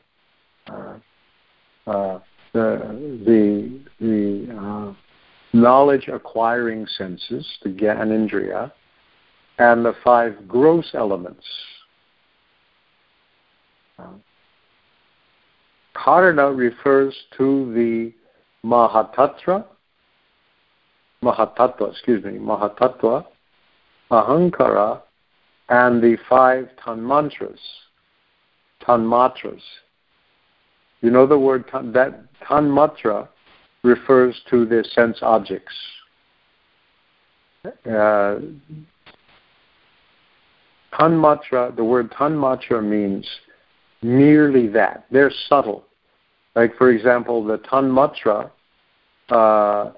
Uh, 0.68 2.20
the 2.54 3.20
the, 3.26 3.80
the 4.00 4.58
uh, 4.58 4.94
knowledge 5.54 6.08
acquiring 6.08 6.88
senses, 6.98 7.48
the 7.64 7.70
Gyanendriya, 7.70 8.72
and 9.58 9.86
the 9.86 9.94
five 10.04 10.48
gross 10.48 10.92
elements. 10.94 11.46
Uh, 14.00 14.14
Karana 15.96 16.56
refers 16.56 17.16
to 17.38 17.72
the 17.74 18.14
Mahatattva, 18.68 19.66
Mahatattva, 21.24 21.92
excuse 21.92 22.24
me, 22.24 22.34
Mahatattva, 22.34 23.26
Ahankara, 24.12 25.02
and 25.70 26.02
the 26.02 26.18
five 26.30 26.70
Tanmatras. 26.86 27.60
Tanmatras. 28.82 29.62
You 31.06 31.12
know 31.12 31.28
the 31.28 31.38
word 31.38 31.66
that 31.72 32.24
Tanmatra 32.42 33.28
refers 33.84 34.42
to 34.50 34.66
the 34.66 34.84
sense 34.92 35.20
objects. 35.22 35.76
Uh, 37.64 38.40
tanmatra, 40.92 41.76
the 41.76 41.84
word 41.84 42.12
tanmatra 42.12 42.84
means 42.84 43.24
merely 44.02 44.68
that. 44.70 45.06
They're 45.12 45.32
subtle. 45.48 45.84
Like, 46.56 46.76
for 46.76 46.90
example, 46.90 47.46
the 47.46 47.60
tanmatra 47.60 48.50
uh, 49.30 49.92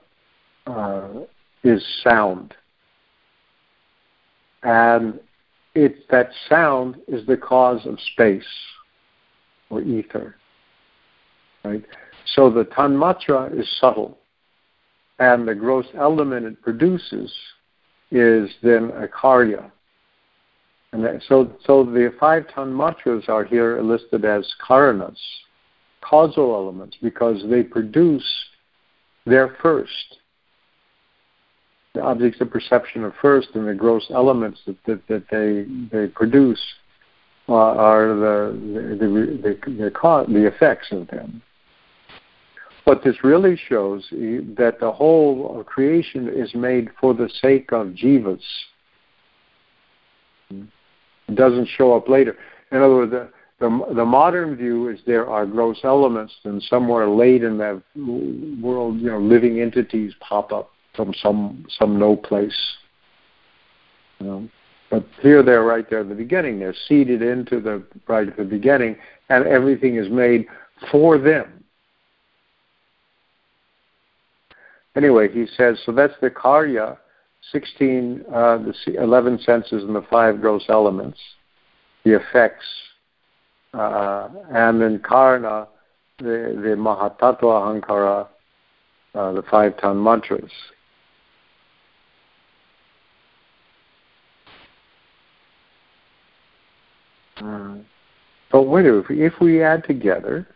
uh, 0.69 1.07
is 1.63 1.85
sound. 2.03 2.53
And 4.61 5.21
it, 5.73 6.09
that 6.09 6.31
sound 6.49 6.97
is 7.07 7.25
the 7.25 7.37
cause 7.37 7.85
of 7.85 7.97
space 8.11 8.43
or 9.69 9.81
ether. 9.81 10.35
Right? 11.67 11.83
So 12.35 12.49
the 12.49 12.65
tanmatra 12.65 13.57
is 13.59 13.67
subtle. 13.79 14.17
And 15.19 15.47
the 15.47 15.55
gross 15.55 15.87
element 15.97 16.45
it 16.45 16.61
produces 16.61 17.33
is 18.11 18.49
then 18.61 18.91
a 18.91 19.07
karya. 19.07 19.71
And 20.93 21.21
so, 21.27 21.51
so 21.65 21.83
the 21.83 22.13
five 22.19 22.45
tanmatras 22.55 23.27
are 23.27 23.43
here 23.43 23.81
listed 23.81 24.23
as 24.23 24.47
karanas, 24.65 25.17
causal 26.01 26.53
elements, 26.53 26.95
because 27.01 27.43
they 27.49 27.63
produce 27.63 28.25
their 29.25 29.57
first. 29.61 30.17
The 31.93 32.01
objects 32.01 32.39
of 32.41 32.51
perception 32.51 33.03
are 33.03 33.13
first, 33.21 33.49
and 33.55 33.67
the 33.67 33.73
gross 33.73 34.05
elements 34.11 34.59
that, 34.65 34.77
that, 34.85 35.07
that 35.07 35.23
they, 35.29 35.97
they 35.97 36.07
produce 36.07 36.61
uh, 37.49 37.53
are 37.53 38.07
the, 38.07 38.59
the, 38.73 39.05
the, 39.05 39.57
the, 39.65 39.89
the, 39.89 40.33
the 40.33 40.47
effects 40.47 40.87
of 40.91 41.07
them. 41.07 41.41
What 42.87 43.03
this 43.03 43.21
really 43.21 43.59
shows 43.67 44.07
eh, 44.13 44.39
that 44.57 44.77
the 44.79 44.93
whole 44.93 45.59
of 45.59 45.65
creation 45.65 46.29
is 46.33 46.55
made 46.55 46.87
for 47.01 47.13
the 47.13 47.29
sake 47.41 47.73
of 47.73 47.87
jivas. 47.87 48.39
It 50.49 51.35
doesn't 51.35 51.67
show 51.67 51.97
up 51.97 52.07
later. 52.07 52.37
In 52.71 52.77
other 52.77 52.95
words, 52.95 53.11
the, 53.11 53.29
the, 53.59 53.93
the 53.93 54.05
modern 54.05 54.55
view 54.55 54.87
is 54.87 55.01
there 55.05 55.29
are 55.29 55.45
gross 55.45 55.79
elements, 55.83 56.33
and 56.45 56.63
somewhere 56.63 57.09
late 57.09 57.43
in 57.43 57.57
that 57.57 57.81
world, 57.97 59.01
you 59.01 59.09
know, 59.09 59.19
living 59.19 59.59
entities 59.59 60.13
pop 60.21 60.53
up 60.53 60.69
from 60.95 61.13
some 61.21 61.65
some 61.77 61.99
no 61.99 62.15
place. 62.15 62.57
You 64.19 64.25
know? 64.25 64.49
But 64.89 65.05
here 65.21 65.43
they're 65.43 65.63
right 65.63 65.89
there 65.89 65.99
at 65.99 66.07
the 66.07 66.15
beginning. 66.15 66.59
They're 66.59 66.73
seeded 66.87 67.21
into 67.21 67.59
the 67.59 67.83
right 68.07 68.29
at 68.29 68.37
the 68.37 68.45
beginning, 68.45 68.95
and 69.27 69.45
everything 69.45 69.97
is 69.97 70.09
made 70.09 70.45
for 70.89 71.17
them. 71.17 71.65
Anyway, 74.97 75.31
he 75.31 75.45
says 75.55 75.79
so. 75.85 75.91
That's 75.91 76.15
the 76.21 76.31
karya. 76.31 76.97
16, 77.51 78.25
uh, 78.33 78.57
the 78.57 78.73
11 79.01 79.39
senses 79.39 79.83
and 79.83 79.95
the 79.95 80.01
five 80.09 80.41
gross 80.41 80.65
elements, 80.67 81.19
the 82.03 82.15
effects, 82.19 82.65
uh, 83.73 84.27
and 84.51 84.81
then 84.81 84.99
karna, 84.99 85.67
the, 86.17 86.59
the 86.61 86.75
mahatattva 86.75 87.41
ahankara, 87.41 88.27
uh, 89.15 89.31
the 89.31 89.43
five 89.43 89.77
tanmatras. 89.77 90.49
Mm. 97.39 97.85
But 98.51 98.63
wait, 98.63 98.85
if 98.87 99.07
we, 99.07 99.25
if 99.25 99.33
we 99.39 99.63
add 99.63 99.83
together, 99.85 100.47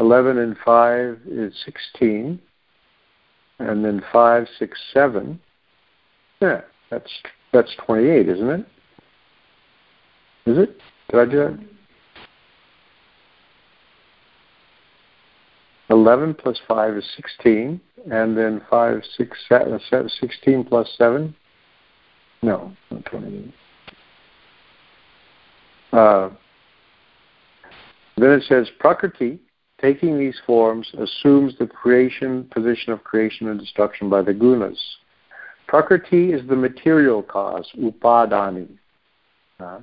11 0.00 0.38
and 0.38 0.56
5 0.64 1.20
is 1.26 1.54
16, 1.66 2.40
and 3.58 3.84
then 3.84 4.02
5, 4.10 4.46
6, 4.58 4.78
7, 4.94 5.38
yeah, 6.40 6.62
that's, 6.90 7.10
that's 7.52 7.70
28, 7.84 8.28
isn't 8.30 8.48
it? 8.48 8.66
Is 10.46 10.56
it? 10.56 10.80
Did 11.10 11.20
I 11.20 11.24
do 11.26 11.36
that? 11.36 11.60
11 15.90 16.34
plus 16.34 16.58
5 16.66 16.96
is 16.96 17.04
16, 17.16 17.78
and 18.10 18.38
then 18.38 18.62
5, 18.70 19.02
6, 19.18 19.38
7, 19.50 19.80
16 20.18 20.64
plus 20.64 20.88
7? 20.96 21.34
No, 22.42 22.72
not 22.90 23.04
28. 23.04 23.52
Uh, 25.92 26.30
then 28.16 28.30
it 28.30 28.44
says, 28.48 28.70
Prakriti, 28.78 29.38
taking 29.80 30.18
these 30.18 30.38
forms, 30.46 30.90
assumes 30.98 31.54
the 31.58 31.66
creation 31.66 32.48
position 32.52 32.92
of 32.92 33.02
creation 33.04 33.48
and 33.48 33.58
destruction 33.58 34.08
by 34.08 34.22
the 34.22 34.32
gunas. 34.32 34.78
Prakriti 35.66 36.32
is 36.32 36.46
the 36.48 36.56
material 36.56 37.22
cause, 37.22 37.68
upadani. 37.78 38.68
Uh, 39.58 39.80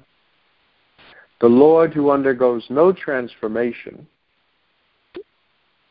the 1.40 1.48
Lord 1.48 1.94
who 1.94 2.12
undergoes 2.12 2.66
no 2.70 2.92
transformation, 2.92 4.08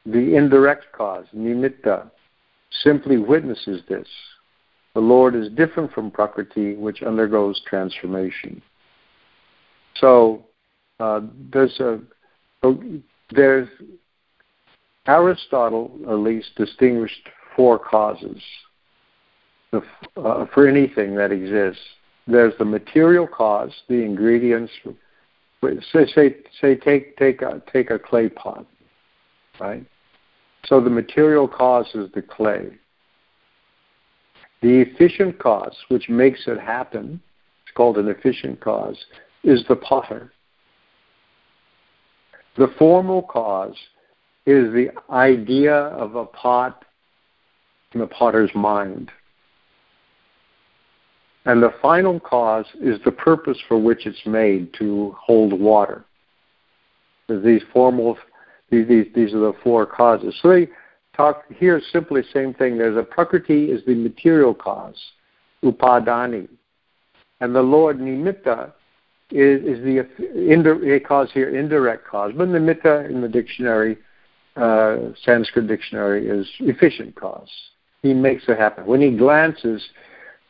the 0.05 0.37
indirect 0.37 0.87
cause, 0.93 1.25
nimitta, 1.35 2.11
simply 2.83 3.17
witnesses 3.17 3.83
this. 3.89 4.09
The 4.95 5.01
Lord 5.01 5.35
is 5.35 5.51
different 5.51 5.93
from 5.93 6.11
Prakriti, 6.11 6.75
which 6.75 7.03
undergoes 7.03 7.61
transformation. 7.67 8.63
So 10.01 10.45
uh, 10.99 11.21
there's 11.53 11.79
a 11.81 12.01
there's 13.31 13.69
Aristotle 15.07 15.99
at 16.09 16.19
least 16.19 16.51
distinguished 16.57 17.29
four 17.55 17.79
causes 17.79 18.43
uh, 19.73 19.81
for 20.53 20.67
anything 20.67 21.15
that 21.17 21.33
exists. 21.33 21.83
There's 22.27 22.55
the 22.59 22.65
material 22.65 23.27
cause, 23.27 23.73
the 23.89 24.03
ingredients. 24.03 24.73
Say 25.93 26.07
say, 26.15 26.37
say 26.61 26.75
take 26.77 27.17
take 27.17 27.43
a, 27.43 27.63
take 27.73 27.91
a 27.91 27.99
clay 27.99 28.29
pot, 28.29 28.67
right? 29.61 29.85
So 30.67 30.81
the 30.81 30.91
material 30.91 31.47
cause 31.47 31.87
is 31.95 32.11
the 32.15 32.23
clay. 32.23 32.71
The 34.63 34.81
efficient 34.81 35.39
cause, 35.39 35.77
which 35.89 36.09
makes 36.09 36.45
it 36.47 36.59
happen, 36.59 37.21
it's 37.65 37.75
called 37.77 37.99
an 37.99 38.09
efficient 38.09 38.61
cause, 38.61 38.97
is 39.45 39.65
the 39.69 39.77
potter. 39.77 40.33
The 42.57 42.73
formal 42.79 43.23
cause 43.23 43.77
is 44.47 44.73
the 44.73 44.89
idea 45.11 45.75
of 45.75 46.15
a 46.15 46.25
pot 46.25 46.85
in 47.93 48.01
the 48.01 48.07
potter's 48.07 48.51
mind. 48.55 49.11
And 51.45 51.63
the 51.63 51.75
final 51.81 52.19
cause 52.19 52.67
is 52.81 52.99
the 53.05 53.13
purpose 53.13 53.59
for 53.69 53.79
which 53.79 54.07
it's 54.07 54.27
made 54.27 54.73
to 54.79 55.15
hold 55.21 55.53
water. 55.59 56.05
These 57.29 57.63
formal, 57.73 58.17
these, 58.71 58.87
these, 59.15 59.35
are 59.35 59.41
the 59.41 59.55
four 59.63 59.87
causes. 59.87 60.37
So 60.43 60.49
they 60.49 60.69
talk 61.17 61.45
here 61.55 61.81
simply 61.93 62.23
same 62.33 62.55
thing. 62.55 62.79
There's 62.79 62.97
a 62.97 63.03
prakriti 63.03 63.71
is 63.71 63.85
the 63.85 63.95
material 63.95 64.55
cause, 64.55 65.01
upadani. 65.63 66.49
And 67.41 67.55
the 67.55 67.63
Lord 67.63 67.99
nimitta 67.99 68.73
is, 69.31 69.79
is 69.79 69.85
the 69.85 70.07
indir- 70.35 71.05
cause 71.05 71.31
here, 71.33 71.57
indirect 71.57 72.07
cause. 72.07 72.33
But 72.37 72.49
the 72.53 72.59
nimitta 72.59 73.09
in 73.11 73.21
the 73.21 73.29
dictionary, 73.29 73.99
uh, 74.57 74.97
Sanskrit 75.25 75.67
dictionary, 75.67 76.29
is 76.29 76.49
efficient 76.61 77.15
cause. 77.17 77.51
He 78.03 78.15
makes 78.15 78.45
it 78.49 78.59
happen. 78.59 78.87
When 78.87 79.01
he 79.01 79.17
glances, 79.17 79.83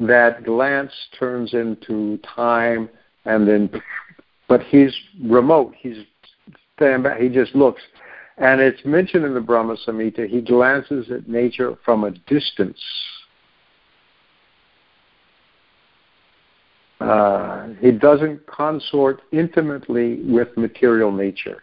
that 0.00 0.44
glance 0.44 0.92
turns 1.18 1.54
into 1.54 2.18
time, 2.18 2.88
and 3.24 3.48
then, 3.48 3.70
but 4.48 4.62
he's 4.62 4.94
remote. 5.24 5.74
He's 5.78 6.04
stand 6.76 7.04
back. 7.04 7.18
He 7.18 7.28
just 7.28 7.54
looks, 7.54 7.80
and 8.36 8.60
it's 8.60 8.84
mentioned 8.84 9.24
in 9.24 9.32
the 9.32 9.40
Brahma 9.40 9.76
Samhita. 9.86 10.28
He 10.28 10.42
glances 10.42 11.10
at 11.10 11.28
nature 11.28 11.76
from 11.84 12.04
a 12.04 12.10
distance 12.10 12.78
Uh, 17.00 17.68
he 17.80 17.90
doesn't 17.90 18.46
consort 18.46 19.20
intimately 19.32 20.22
with 20.22 20.48
material 20.56 21.12
nature. 21.12 21.62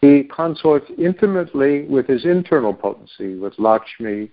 He 0.00 0.24
consorts 0.24 0.86
intimately 0.98 1.86
with 1.86 2.06
his 2.06 2.26
internal 2.26 2.74
potency, 2.74 3.36
with 3.36 3.54
Lakshmi, 3.58 4.30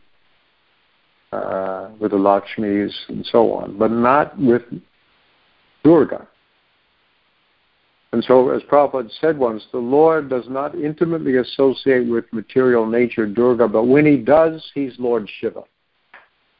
uh, 1.31 1.91
with 1.99 2.11
the 2.11 2.17
Lakshmis 2.17 2.91
and 3.07 3.25
so 3.25 3.53
on, 3.53 3.77
but 3.77 3.91
not 3.91 4.37
with 4.37 4.63
Durga. 5.83 6.27
And 8.13 8.21
so, 8.25 8.49
as 8.49 8.61
Prabhupada 8.63 9.09
said 9.21 9.37
once, 9.37 9.65
the 9.71 9.77
Lord 9.77 10.29
does 10.29 10.43
not 10.49 10.75
intimately 10.75 11.37
associate 11.37 12.09
with 12.09 12.25
material 12.33 12.85
nature 12.85 13.25
Durga, 13.25 13.69
but 13.69 13.85
when 13.85 14.05
he 14.05 14.17
does, 14.17 14.69
he's 14.73 14.91
Lord 14.99 15.29
Shiva. 15.39 15.63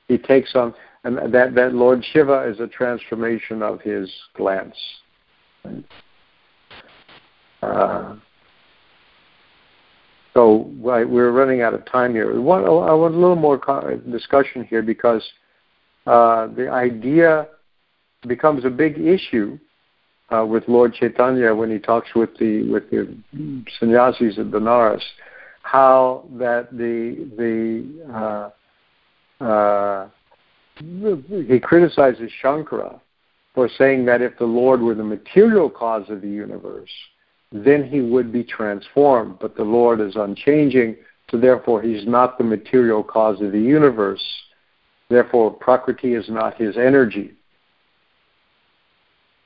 He 0.08 0.18
takes 0.18 0.56
on, 0.56 0.74
and 1.04 1.34
that, 1.34 1.56
that 1.56 1.74
Lord 1.74 2.04
Shiva 2.12 2.47
is 2.47 2.60
a 2.60 2.68
transformation 2.68 3.64
of 3.64 3.82
his 3.82 4.12
glance. 4.36 4.76
Uh, 7.62 8.16
so 10.34 10.72
right, 10.80 11.08
we're 11.08 11.32
running 11.32 11.62
out 11.62 11.74
of 11.74 11.86
time 11.86 12.14
here. 12.14 12.34
I 12.34 12.38
want, 12.38 12.66
I 12.66 12.70
want 12.70 13.16
a 13.16 13.18
little 13.18 13.36
more 13.36 13.60
discussion 14.10 14.64
here 14.64 14.82
because 14.82 15.24
uh, 16.08 16.47
the 16.47 16.70
idea 16.70 17.47
becomes 18.28 18.66
a 18.66 18.70
big 18.70 18.99
issue 18.99 19.58
uh, 20.32 20.45
with 20.45 20.64
Lord 20.68 20.93
Chaitanya 20.93 21.54
when 21.54 21.70
he 21.70 21.80
talks 21.80 22.10
with 22.16 22.30
the 22.38 22.70
with 22.72 22.89
the 22.89 23.18
sannyasis 23.80 24.38
of 24.38 24.47
Benares, 24.47 25.02
how 25.64 26.26
that 26.34 26.72
the 26.72 27.30
the 27.38 28.14
uh, 28.14 28.49
uh, 29.43 29.81
he 31.48 31.60
criticizes 31.60 32.32
Shankara 32.44 33.00
for 33.54 33.70
saying 33.78 34.06
that 34.06 34.22
if 34.22 34.38
the 34.38 34.46
Lord 34.46 34.82
were 34.82 34.96
the 34.96 35.04
material 35.04 35.70
cause 35.70 36.10
of 36.10 36.22
the 36.22 36.30
universe, 36.30 36.90
then 37.52 37.84
he 37.84 38.02
would 38.02 38.32
be 38.32 38.44
transformed. 38.44 39.40
But 39.40 39.56
the 39.56 39.64
Lord 39.64 40.00
is 40.00 40.16
unchanging, 40.16 40.96
so 41.30 41.38
therefore 41.38 41.82
he's 41.82 42.08
not 42.08 42.38
the 42.38 42.44
material 42.44 43.04
cause 43.04 43.42
of 43.42 43.52
the 43.52 43.60
universe. 43.60 44.24
Therefore, 45.10 45.52
Prakriti 45.52 46.14
is 46.14 46.30
not 46.30 46.56
his 46.56 46.78
energy. 46.78 47.34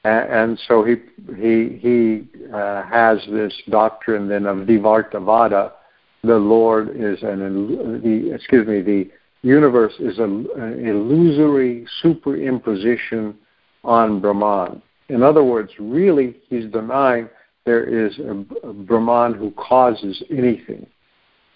And, 0.03 0.59
so 0.67 0.83
he 0.83 0.97
he 1.35 1.79
he 1.81 2.27
uh, 2.53 2.83
has 2.83 3.17
this 3.31 3.59
doctrine 3.71 4.27
then 4.27 4.45
of 4.45 4.67
Vivartavada. 4.67 5.71
The 6.23 6.37
Lord 6.37 6.89
is 6.89 7.23
an 7.23 8.01
the 8.03 8.31
excuse 8.35 8.67
me 8.67 8.81
the 8.81 9.09
universe 9.45 9.93
is 9.99 10.17
a, 10.17 10.23
an 10.23 10.87
illusory 10.87 11.87
superimposition 12.03 13.35
on 13.83 14.19
Brahman. 14.19 14.81
In 15.09 15.21
other 15.21 15.43
words, 15.43 15.71
really, 15.79 16.37
he's 16.49 16.65
denying 16.71 17.29
there 17.63 17.83
is 17.83 18.17
a, 18.19 18.67
a 18.67 18.73
Brahman 18.73 19.35
who 19.35 19.51
causes 19.51 20.21
anything. 20.31 20.87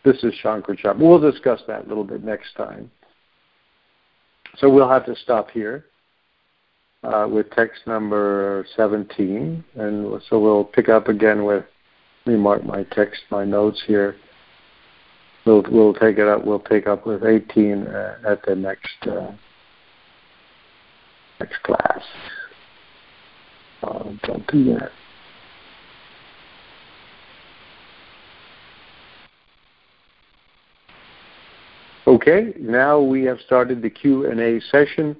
This 0.06 0.24
is 0.24 0.34
Shankaracharya. 0.44 1.00
We'll 1.00 1.20
discuss 1.20 1.62
that 1.68 1.86
a 1.86 1.88
little 1.88 2.04
bit 2.04 2.24
next 2.24 2.56
time. 2.56 2.92
So 4.58 4.70
we'll 4.70 4.90
have 4.90 5.06
to 5.08 5.16
stop 5.16 5.50
here 5.50 5.86
uh, 7.04 7.28
with 7.30 7.50
text 7.52 7.82
number 7.88 8.66
17. 8.76 9.64
And 9.76 10.22
so 10.30 10.40
we'll 10.40 10.64
pick 10.64 10.90
up 10.90 11.08
again 11.08 11.44
with, 11.44 11.66
let 12.26 12.34
me 12.34 12.40
mark 12.40 12.64
my 12.64 12.84
text, 12.84 13.22
my 13.32 13.46
notes 13.46 13.82
here 13.88 14.16
we'll 15.50 15.64
we'll 15.72 15.94
take 15.94 16.18
it 16.18 16.28
up. 16.28 16.46
We'll 16.46 16.60
take 16.60 16.88
up 16.88 17.06
with 17.06 17.24
18 17.24 17.88
uh, 17.88 18.16
at 18.28 18.46
the 18.46 18.56
next 18.56 19.08
uh, 19.08 19.32
next 21.40 21.62
class. 21.64 22.02
Uh, 23.82 24.04
don't 24.24 24.46
do 24.52 24.66
that. 24.76 24.92
Okay, 32.06 32.54
now 32.60 33.00
we 33.00 33.24
have 33.24 33.40
started 33.46 33.84
the 33.84 33.90
Q&A 33.90 34.60
session. 34.72 35.16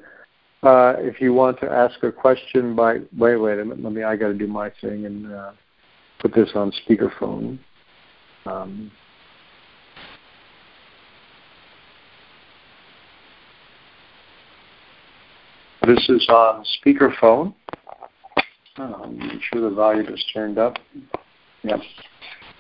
Uh, 0.64 0.96
if 0.98 1.22
you 1.22 1.34
want 1.34 1.60
to 1.60 1.70
ask 1.72 2.04
a 2.04 2.12
question 2.12 2.76
by 2.76 2.98
wait 3.18 3.38
wait 3.38 3.60
a 3.60 3.64
minute, 3.64 3.84
let 3.84 3.94
me 3.94 4.04
I 4.04 4.16
got 4.16 4.30
to 4.30 4.34
do 4.34 4.48
my 4.48 4.72
thing 4.82 5.06
and 5.06 5.32
uh, 5.32 5.52
put 6.20 6.34
this 6.34 6.50
on 6.56 6.72
speakerphone. 6.72 7.60
Um, 8.46 8.92
this 15.90 16.10
is 16.10 16.28
on 16.30 16.64
speakerphone. 16.78 17.54
Um, 18.78 19.18
make 19.18 19.42
sure 19.52 19.68
the 19.68 19.76
volume 19.76 20.14
is 20.14 20.24
turned 20.34 20.60
up. 20.60 20.78
Yep. 21.64 21.80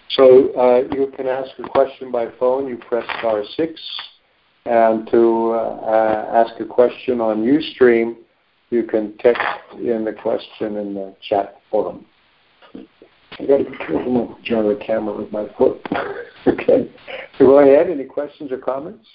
So 0.10 0.52
uh, 0.54 0.96
you 0.96 1.14
can 1.16 1.28
ask 1.28 1.52
a 1.60 1.70
question 1.70 2.12
by 2.12 2.28
phone. 2.40 2.68
You 2.68 2.78
press 2.78 3.06
star 3.20 3.44
six, 3.56 3.80
and 4.66 5.08
to 5.12 5.52
uh, 5.52 6.26
ask 6.34 6.60
a 6.60 6.66
question 6.66 7.22
on 7.22 7.44
UStream, 7.44 8.16
you 8.72 8.84
can 8.84 9.16
text 9.20 9.42
in 9.74 10.04
the 10.04 10.14
question 10.14 10.78
in 10.78 10.96
the 10.96 11.16
chat 11.22 11.62
forum. 11.70 12.06
I 12.74 13.46
got 13.46 13.58
to 13.60 13.64
be 13.64 13.78
careful 13.78 14.28
not 14.28 14.44
to 14.44 14.76
the 14.76 14.84
camera 14.84 15.16
with 15.16 15.32
my 15.32 15.48
foot. 15.58 15.80
okay. 16.48 16.92
So 17.38 17.46
go 17.46 17.60
ahead. 17.60 17.90
Any 17.90 18.06
questions 18.06 18.52
or 18.52 18.58
comments? 18.58 19.08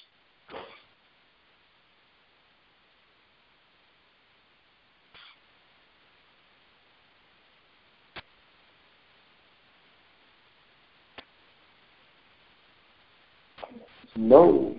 No. 14.35 14.75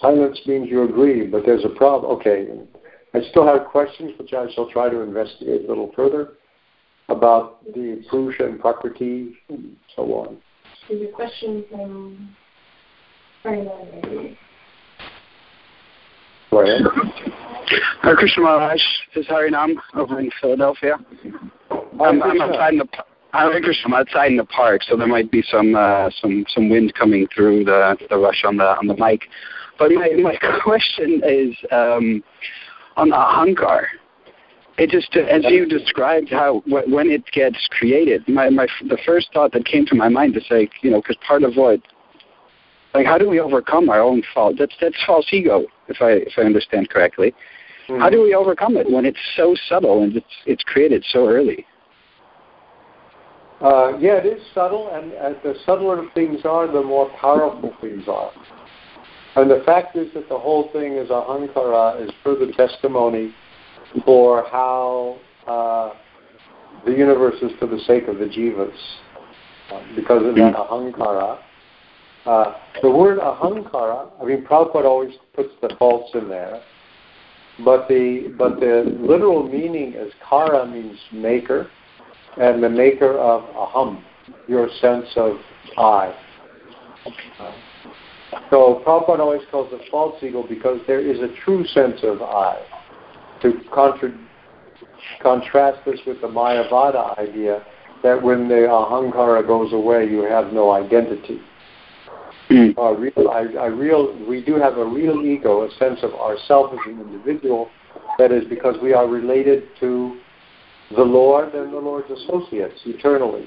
Silence 0.00 0.40
means 0.46 0.70
you 0.70 0.84
agree, 0.84 1.26
but 1.26 1.44
there's 1.44 1.66
a 1.66 1.68
problem. 1.68 2.12
Okay. 2.16 2.48
I 3.12 3.20
still 3.30 3.46
have 3.46 3.66
questions, 3.66 4.12
which 4.18 4.32
I 4.32 4.50
shall 4.54 4.70
try 4.70 4.88
to 4.88 5.00
investigate 5.00 5.66
a 5.66 5.68
little 5.68 5.92
further 5.94 6.34
about 7.10 7.62
the 7.64 8.02
Purusha 8.08 8.46
and 8.46 8.58
Prakriti 8.58 9.36
and 9.50 9.76
so 9.94 10.02
on. 10.14 10.38
There's 10.88 11.02
a 11.02 11.12
question 11.12 11.64
from 11.70 12.34
um, 13.44 14.36
Go 16.50 16.60
ahead. 16.62 16.82
Hare 18.02 18.16
Krishna 18.16 18.42
Maharaj 18.44 18.80
is 19.14 19.26
Harinam 19.26 19.74
over 19.94 20.20
in 20.20 20.30
Philadelphia. 20.40 20.96
I'm, 22.00 22.22
I'm 22.22 22.40
outside 22.40 22.72
in 22.72 22.78
the 22.78 22.86
Hare 23.32 23.60
Krishna. 23.60 23.84
I'm 23.86 23.94
outside 23.94 24.30
in 24.30 24.36
the 24.36 24.44
park, 24.44 24.82
so 24.82 24.96
there 24.96 25.06
might 25.06 25.30
be 25.30 25.42
some 25.50 25.74
uh, 25.74 26.10
some 26.20 26.44
some 26.48 26.68
wind 26.68 26.94
coming 26.94 27.28
through 27.34 27.64
the 27.64 27.96
the 28.08 28.16
rush 28.16 28.42
on 28.44 28.56
the 28.56 28.76
on 28.78 28.86
the 28.86 28.96
mic. 28.96 29.28
But 29.78 29.92
my 29.92 30.10
my 30.20 30.36
question 30.62 31.22
is 31.24 31.56
um, 31.70 32.22
on 32.96 33.10
ahankar. 33.10 33.86
It 34.78 34.90
just 34.90 35.14
as 35.14 35.44
you 35.44 35.66
described 35.66 36.30
how 36.30 36.62
when 36.66 37.10
it 37.10 37.24
gets 37.32 37.68
created, 37.70 38.26
my 38.28 38.48
my 38.50 38.66
the 38.88 38.98
first 39.04 39.28
thought 39.32 39.52
that 39.52 39.64
came 39.64 39.86
to 39.86 39.94
my 39.94 40.08
mind 40.08 40.36
is 40.36 40.44
like 40.50 40.72
you 40.82 40.90
know 40.90 41.00
because 41.00 41.16
part 41.26 41.42
of 41.42 41.54
what 41.54 41.80
like 42.94 43.06
how 43.06 43.18
do 43.18 43.28
we 43.28 43.40
overcome 43.40 43.88
our 43.90 44.00
own 44.00 44.22
fault? 44.34 44.56
That's 44.58 44.74
that's 44.80 44.96
false 45.06 45.26
ego, 45.32 45.66
if 45.88 45.98
I 46.00 46.12
if 46.12 46.32
I 46.36 46.42
understand 46.42 46.90
correctly. 46.90 47.34
Mm-hmm. 47.88 48.00
How 48.00 48.10
do 48.10 48.22
we 48.22 48.34
overcome 48.34 48.76
it 48.76 48.90
when 48.90 49.04
it's 49.04 49.18
so 49.36 49.54
subtle 49.68 50.02
and 50.02 50.16
it's 50.16 50.34
it's 50.46 50.62
created 50.62 51.04
so 51.10 51.28
early? 51.28 51.66
Uh, 53.60 53.98
yeah, 53.98 54.14
it 54.14 54.26
is 54.26 54.42
subtle, 54.54 54.90
and, 54.94 55.12
and 55.12 55.36
the 55.42 55.54
subtler 55.66 56.06
things 56.14 56.40
are, 56.44 56.66
the 56.66 56.82
more 56.82 57.10
powerful 57.20 57.72
things 57.80 58.04
are. 58.08 58.30
And 59.36 59.50
the 59.50 59.62
fact 59.64 59.96
is 59.96 60.12
that 60.14 60.28
the 60.28 60.38
whole 60.38 60.70
thing 60.72 60.96
is 60.96 61.10
a 61.10 61.12
ahankara 61.12 62.02
is 62.02 62.10
further 62.24 62.50
testimony 62.52 63.34
for 64.04 64.44
how 64.50 65.18
uh, 65.46 65.90
the 66.84 66.92
universe 66.92 67.36
is 67.42 67.50
for 67.58 67.66
the 67.66 67.78
sake 67.86 68.08
of 68.08 68.18
the 68.18 68.24
jivas. 68.24 68.72
Uh, 69.70 69.80
because 69.94 70.26
of 70.26 70.34
that 70.34 70.54
ahankara. 70.54 71.38
Uh, 72.26 72.54
the 72.82 72.90
word 72.90 73.20
ahankara, 73.20 74.10
I 74.20 74.24
mean, 74.24 74.44
Prabhupada 74.44 74.84
always 74.84 75.14
puts 75.34 75.50
the 75.62 75.70
false 75.78 76.10
in 76.14 76.28
there, 76.28 76.60
but 77.64 77.86
the 77.86 78.34
but 78.36 78.58
the 78.58 78.96
literal 79.00 79.48
meaning 79.48 79.94
is 79.94 80.12
kara 80.28 80.66
means 80.66 80.98
maker, 81.12 81.70
and 82.38 82.62
the 82.62 82.68
maker 82.68 83.18
of 83.18 83.42
aham, 83.54 84.02
your 84.48 84.68
sense 84.80 85.06
of 85.16 85.36
I. 85.76 86.14
So 88.50 88.82
Prabhupada 88.86 89.20
always 89.20 89.42
calls 89.50 89.72
it 89.72 89.80
false 89.90 90.22
ego 90.22 90.44
because 90.48 90.80
there 90.86 91.00
is 91.00 91.18
a 91.20 91.34
true 91.44 91.66
sense 91.66 92.00
of 92.02 92.22
I. 92.22 92.62
To 93.42 93.52
contra- 93.72 94.18
contrast 95.22 95.84
this 95.84 95.98
with 96.06 96.20
the 96.20 96.28
Mayavada 96.28 97.18
idea 97.18 97.64
that 98.02 98.22
when 98.22 98.48
the 98.48 98.66
ahankara 98.68 99.46
goes 99.46 99.72
away, 99.72 100.08
you 100.08 100.22
have 100.22 100.52
no 100.52 100.72
identity. 100.72 101.40
Mm. 102.50 102.76
Uh, 102.76 102.92
real, 102.92 103.30
I, 103.30 103.46
I 103.58 103.66
real, 103.66 104.16
we 104.26 104.42
do 104.44 104.56
have 104.56 104.76
a 104.78 104.84
real 104.84 105.22
ego, 105.24 105.66
a 105.66 105.70
sense 105.78 106.00
of 106.02 106.14
ourself 106.14 106.72
as 106.72 106.78
an 106.86 107.00
individual. 107.00 107.70
That 108.18 108.32
is 108.32 108.44
because 108.48 108.76
we 108.82 108.92
are 108.92 109.06
related 109.06 109.64
to 109.80 110.18
the 110.94 111.02
Lord 111.02 111.54
and 111.54 111.72
the 111.72 111.78
Lord's 111.78 112.10
associates 112.10 112.80
eternally. 112.84 113.46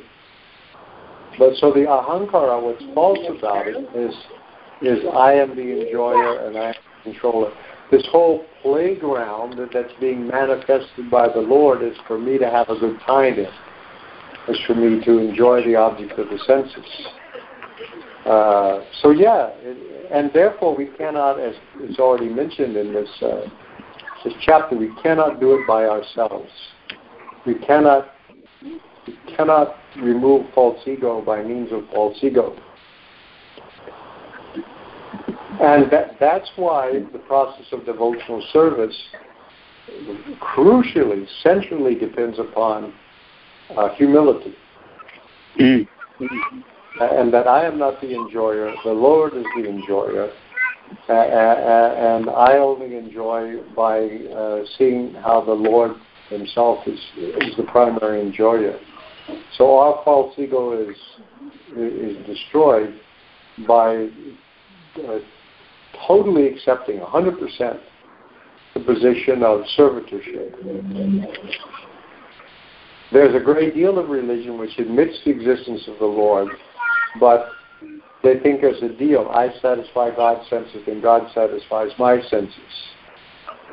But 1.38 1.56
so 1.56 1.72
the 1.72 1.82
ahankara, 1.82 2.62
what's 2.62 2.84
false 2.94 3.20
about 3.38 3.68
it 3.68 3.78
is, 3.96 4.14
is 4.82 5.04
I 5.14 5.34
am 5.34 5.56
the 5.56 5.88
enjoyer 5.88 6.48
and 6.48 6.58
I 6.58 6.68
am 6.68 6.76
the 7.04 7.12
controller. 7.12 7.52
This 7.92 8.04
whole 8.12 8.46
playground 8.62 9.60
that's 9.74 9.94
being 10.00 10.28
manifested 10.28 11.10
by 11.12 11.28
the 11.28 11.40
Lord 11.40 11.84
is 11.84 11.98
for 12.08 12.18
me 12.18 12.38
to 12.38 12.50
have 12.50 12.70
a 12.70 12.80
good 12.80 13.00
time 13.06 13.34
in. 13.34 13.48
Is 14.48 14.60
for 14.68 14.76
me 14.76 15.04
to 15.06 15.20
enjoy 15.20 15.64
the 15.64 15.76
object 15.76 16.20
of 16.20 16.28
the 16.28 16.38
senses. 16.46 17.08
Uh, 18.26 18.84
so 19.02 19.12
yeah, 19.12 19.52
it, 19.60 20.12
and 20.12 20.32
therefore 20.34 20.76
we 20.76 20.88
cannot, 20.98 21.40
as 21.40 21.56
it's 21.78 21.98
already 21.98 22.28
mentioned 22.28 22.76
in 22.76 22.94
this 22.94 23.10
uh, 23.22 23.48
this 24.26 24.34
chapter, 24.42 24.76
we 24.76 24.90
cannot 25.02 25.40
do 25.40 25.54
it 25.56 25.68
by 25.68 25.86
ourselves. 25.86 26.50
We 27.46 27.56
cannot 27.56 28.10
we 28.62 29.18
cannot 29.36 29.76
remove 29.98 30.46
false 30.54 30.80
ego 30.88 31.22
by 31.22 31.44
means 31.44 31.72
of 31.72 31.84
false 31.94 32.18
ego. 32.22 32.56
And 35.62 35.92
that, 35.92 36.18
that's 36.20 36.50
why 36.56 37.04
the 37.12 37.20
process 37.20 37.66
of 37.72 37.86
devotional 37.86 38.44
service 38.52 38.98
crucially, 40.40 41.28
centrally 41.44 41.96
depends 41.96 42.40
upon 42.40 42.94
uh, 43.78 43.90
humility. 43.96 44.56
Mm. 45.60 45.88
And 47.02 47.34
that 47.34 47.48
I 47.48 47.66
am 47.66 47.78
not 47.78 48.02
the 48.02 48.16
enjoyer, 48.16 48.74
the 48.84 48.92
Lord 48.92 49.34
is 49.36 49.46
the 49.58 49.68
enjoyer. 49.68 50.32
Uh, 51.10 51.14
and 51.14 52.30
I 52.30 52.58
only 52.58 52.98
enjoy 52.98 53.62
by 53.76 54.06
uh, 54.06 54.64
seeing 54.78 55.14
how 55.16 55.42
the 55.42 55.54
Lord 55.54 55.94
himself 56.34 56.88
is, 56.88 57.00
is 57.18 57.56
the 57.58 57.64
primary 57.64 58.22
enjoyer. 58.22 58.78
So 59.58 59.78
our 59.78 60.02
false 60.04 60.34
ego 60.38 60.90
is 60.90 60.98
is 61.76 62.26
destroyed 62.26 63.00
by 63.68 64.08
uh, 65.08 65.20
totally 66.08 66.48
accepting 66.48 67.00
100% 67.00 67.80
the 68.74 68.80
position 68.80 69.44
of 69.44 69.62
servitorship. 69.78 70.54
There's 73.12 73.36
a 73.36 73.44
great 73.44 73.76
deal 73.76 74.00
of 74.00 74.10
religion 74.10 74.58
which 74.58 74.78
admits 74.80 75.18
the 75.24 75.32
existence 75.32 75.84
of 75.88 76.00
the 76.00 76.06
Lord, 76.06 76.50
but 77.20 77.50
they 78.24 78.40
think 78.40 78.62
there's 78.62 78.82
a 78.82 78.90
deal. 78.90 79.30
I 79.32 79.50
satisfy 79.62 80.16
God's 80.16 80.50
senses 80.50 80.82
and 80.88 81.02
God 81.02 81.30
satisfies 81.34 81.92
my 82.00 82.22
senses. 82.30 82.58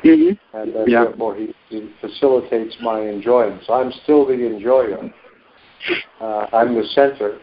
Mm-hmm. 0.03 0.57
And 0.57 0.75
uh, 0.75 0.85
yeah. 0.87 1.05
therefore 1.05 1.35
he, 1.35 1.53
he, 1.69 1.91
facilitates 2.01 2.75
my 2.81 3.01
enjoyment. 3.01 3.61
So 3.67 3.73
I'm 3.73 3.91
still 4.03 4.25
the 4.25 4.33
enjoyer. 4.33 5.11
Uh, 6.19 6.45
I'm 6.53 6.75
the 6.75 6.85
center 6.93 7.39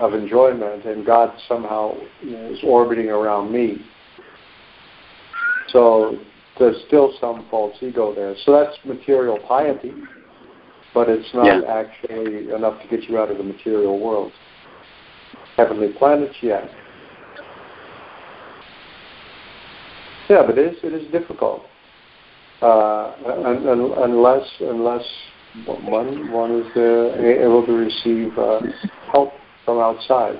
of 0.00 0.14
enjoyment, 0.14 0.84
and 0.84 1.04
God 1.04 1.34
somehow 1.46 1.94
you 2.22 2.32
know, 2.32 2.52
is 2.52 2.58
orbiting 2.64 3.10
around 3.10 3.52
me. 3.52 3.78
So 5.68 6.18
there's 6.58 6.76
still 6.86 7.12
some 7.20 7.46
false 7.50 7.76
ego 7.80 8.14
there. 8.14 8.34
So 8.44 8.52
that's 8.52 8.76
material 8.84 9.38
piety, 9.46 9.92
but 10.94 11.08
it's 11.08 11.28
not 11.34 11.44
yeah. 11.44 11.60
actually 11.70 12.52
enough 12.52 12.80
to 12.82 12.88
get 12.88 13.08
you 13.08 13.18
out 13.18 13.30
of 13.30 13.38
the 13.38 13.44
material 13.44 13.98
world. 13.98 14.32
Heavenly 15.56 15.92
planets, 15.98 16.34
yeah. 16.42 16.66
Yeah, 20.28 20.42
but 20.46 20.58
it 20.58 20.72
is, 20.72 20.78
it 20.82 20.92
is 20.92 21.10
difficult 21.12 21.66
uh, 22.64 23.14
unless 24.02 24.46
unless 24.60 25.04
one 25.66 26.32
one 26.32 26.60
is 26.60 26.66
uh, 26.76 27.14
able 27.20 27.64
to 27.66 27.72
receive 27.72 28.36
uh, 28.38 28.60
help 29.12 29.32
from 29.64 29.78
outside. 29.78 30.36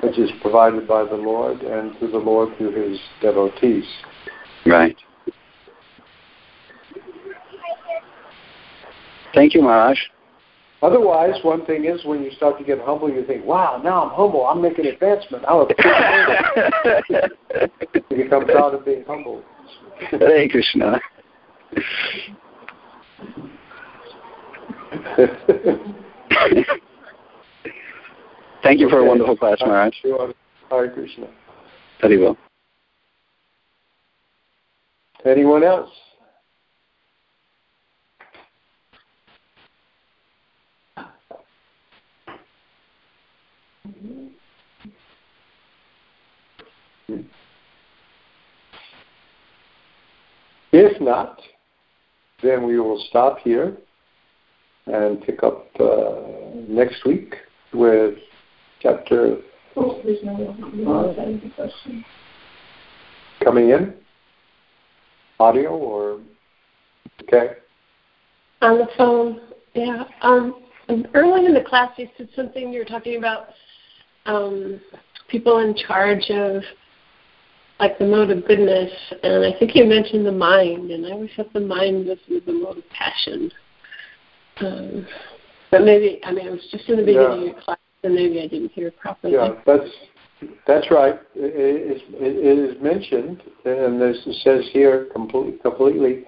which 0.00 0.18
is 0.18 0.30
provided 0.42 0.86
by 0.86 1.04
the 1.04 1.16
Lord 1.16 1.62
and 1.62 1.98
to 2.00 2.08
the 2.08 2.18
Lord 2.18 2.54
through 2.58 2.72
his 2.72 3.00
devotees. 3.20 3.84
Right. 4.64 4.96
Thank 9.34 9.54
you, 9.54 9.62
Maharaj. 9.62 9.98
Otherwise, 10.82 11.34
one 11.42 11.64
thing 11.64 11.86
is 11.86 12.04
when 12.04 12.22
you 12.22 12.30
start 12.32 12.58
to 12.58 12.64
get 12.64 12.78
humble, 12.80 13.10
you 13.10 13.24
think, 13.26 13.42
wow, 13.44 13.80
now 13.82 14.04
I'm 14.04 14.10
humble. 14.14 14.44
I'm 14.46 14.60
making 14.60 14.84
advancement. 14.86 15.42
I'm 15.48 15.56
a 15.56 15.66
You 18.10 18.16
become 18.16 18.44
proud 18.46 18.74
of 18.74 18.84
being 18.84 19.04
humble. 19.06 19.42
Hare 19.98 20.48
Krishna. 20.48 21.00
Thank 28.62 28.80
you 28.80 28.88
for 28.88 28.98
a 28.98 29.04
wonderful 29.04 29.36
class, 29.36 29.58
Maharaj. 29.60 29.94
Hare 30.70 30.90
Krishna. 30.90 31.28
Very 32.00 32.18
well. 32.18 32.36
Anyone 35.24 35.64
else? 35.64 35.90
If 50.78 51.00
not, 51.00 51.40
then 52.42 52.66
we 52.66 52.78
will 52.78 53.02
stop 53.08 53.38
here 53.38 53.78
and 54.84 55.22
pick 55.22 55.42
up 55.42 55.68
uh, 55.80 56.16
next 56.68 57.06
week 57.06 57.34
with 57.72 58.18
chapter 58.80 59.38
Oh, 59.74 59.98
there's 60.04 60.22
no 60.22 60.34
one. 60.34 61.16
That 61.16 61.28
is 61.28 61.42
the 61.42 61.48
question. 61.48 62.04
coming 63.42 63.70
in, 63.70 63.94
audio 65.40 65.70
or 65.70 66.20
okay. 67.22 67.52
On 68.60 68.76
the 68.76 68.88
phone, 68.98 69.40
yeah. 69.72 70.04
Um, 70.20 70.62
early 71.14 71.46
in 71.46 71.54
the 71.54 71.64
class, 71.66 71.90
you 71.96 72.06
said 72.18 72.28
something. 72.36 72.70
You 72.70 72.80
were 72.80 72.84
talking 72.84 73.16
about 73.16 73.48
um, 74.26 74.78
people 75.28 75.60
in 75.60 75.74
charge 75.74 76.28
of 76.28 76.62
like 77.78 77.98
the 77.98 78.06
mode 78.06 78.30
of 78.30 78.46
goodness, 78.46 78.90
and 79.22 79.44
I 79.44 79.58
think 79.58 79.74
you 79.74 79.84
mentioned 79.84 80.24
the 80.24 80.32
mind, 80.32 80.90
and 80.90 81.06
I 81.06 81.10
always 81.10 81.30
thought 81.36 81.52
the 81.52 81.60
mind 81.60 82.06
was 82.06 82.18
the 82.28 82.52
mode 82.52 82.78
of 82.78 82.84
passion. 82.90 83.50
Um, 84.60 85.06
but 85.70 85.82
maybe, 85.82 86.20
I 86.24 86.32
mean, 86.32 86.46
it 86.46 86.50
was 86.50 86.66
just 86.70 86.88
in 86.88 86.96
the 86.96 87.02
beginning 87.04 87.30
Yeah. 87.30 87.36
of 87.36 87.42
your 87.42 87.62
class, 87.62 87.78
and 88.02 88.14
maybe 88.14 88.40
I 88.40 88.46
didn't 88.46 88.72
hear 88.72 88.90
properly. 88.90 89.34
Yeah, 89.34 89.54
that's 89.66 89.90
that's 90.66 90.90
right. 90.90 91.18
It 91.34 91.96
is, 91.96 92.02
it 92.12 92.76
is 92.76 92.82
mentioned, 92.82 93.42
and 93.64 94.00
this 94.00 94.16
says 94.42 94.64
here 94.72 95.06
complete, 95.12 95.62
completely 95.62 96.24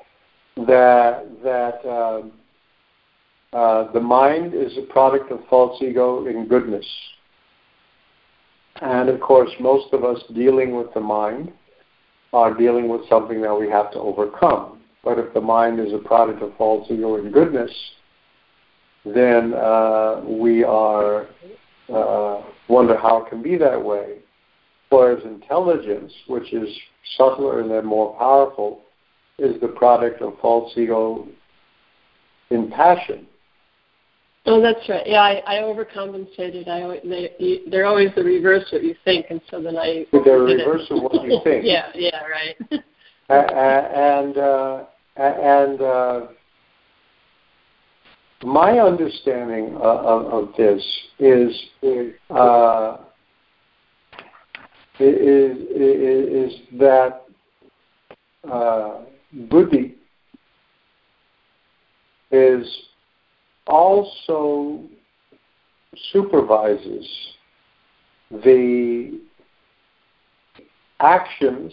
that 0.67 1.27
that 1.43 1.89
um, 1.89 2.33
uh, 3.53 3.91
the 3.93 4.01
mind 4.01 4.55
is 4.55 4.77
a 4.77 4.83
product 4.93 5.31
of 5.31 5.41
false 5.49 5.81
ego 5.83 6.27
in 6.27 6.49
goodness, 6.49 6.87
and 8.83 9.09
of 9.09 9.21
course, 9.21 9.51
most 9.61 9.93
of 9.93 10.05
us 10.05 10.23
dealing 10.35 10.77
with 10.77 10.93
the 10.95 11.01
mind 11.01 11.53
are 12.33 12.55
dealing 12.55 12.89
with 12.89 13.09
something 13.09 13.41
that 13.43 13.55
we 13.55 13.69
have 13.69 13.91
to 13.93 13.99
overcome. 13.99 14.81
But 15.05 15.19
if 15.19 15.33
the 15.33 15.41
mind 15.41 15.81
is 15.81 15.93
a 15.93 15.99
product 15.99 16.43
of 16.43 16.57
false 16.57 16.87
ego 16.91 17.17
and 17.17 17.33
goodness, 17.33 17.71
then 19.05 19.55
uh, 19.55 20.23
we 20.27 20.65
are 20.65 21.29
uh, 21.93 22.43
wonder 22.69 22.97
how 22.97 23.25
it 23.25 23.31
can 23.31 23.43
be 23.43 23.57
that 23.57 23.83
way. 23.83 24.19
Whereas 24.91 25.23
intelligence, 25.25 26.13
which 26.27 26.53
is 26.53 26.69
subtler 27.17 27.61
and 27.61 27.71
then 27.71 27.85
more 27.85 28.17
powerful, 28.19 28.83
is 29.39 29.61
the 29.61 29.69
product 29.69 30.21
of 30.23 30.35
false 30.41 30.73
ego 30.77 31.27
in 32.51 32.71
passion. 32.71 33.27
Oh, 34.49 34.63
that's 34.63 34.89
right. 34.89 35.07
Yeah, 35.07 35.21
I, 35.21 35.43
I 35.47 35.55
overcompensated. 35.63 36.69
I 36.69 37.01
they, 37.07 37.31
you, 37.39 37.71
they're 37.71 37.85
always 37.85 38.09
the 38.17 38.25
reverse 38.25 38.65
of 38.73 38.81
what 38.81 38.85
you 38.85 38.95
think, 39.05 39.27
and 39.29 39.43
so 39.51 39.63
then 39.63 39.77
I. 39.77 40.07
They're 40.11 40.49
it. 40.49 40.65
reverse 40.65 40.87
of 40.91 41.03
what 41.03 41.23
you 41.23 41.39
think. 41.45 41.65
yeah, 41.67 41.91
yeah, 41.95 42.23
right. 42.25 42.57
A- 43.29 44.15
and 44.15 44.39
uh, 44.39 44.85
and 45.17 45.83
uh, 45.83 46.21
my 48.43 48.79
understanding 48.79 49.75
of, 49.75 49.83
of, 49.83 50.49
of 50.49 50.55
this 50.57 50.83
is 51.19 51.55
uh, 52.31 52.97
is, 54.99 55.59
is 55.59 56.53
is 56.53 56.61
that 56.79 57.25
uh, 58.51 59.01
buddhi 59.51 59.97
is 62.31 62.88
also 63.69 64.83
supervises 66.13 67.07
the 68.31 69.21
actions 71.01 71.73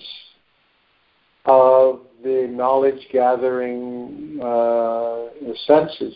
of 1.46 2.02
the 2.24 2.48
knowledge 2.50 3.08
gathering 3.12 4.40
uh, 4.42 5.28
senses 5.66 6.16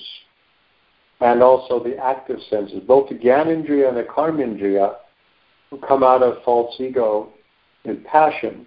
and 1.21 1.43
also 1.43 1.83
the 1.83 1.97
active 1.97 2.39
senses. 2.49 2.81
Both 2.87 3.09
the 3.09 3.15
Gyanendriya 3.15 3.89
and 3.89 3.97
the 3.97 4.03
Karmendriya 4.03 4.95
come 5.87 6.03
out 6.03 6.23
of 6.23 6.43
false 6.43 6.75
ego 6.79 7.29
and 7.85 8.03
passion. 8.05 8.65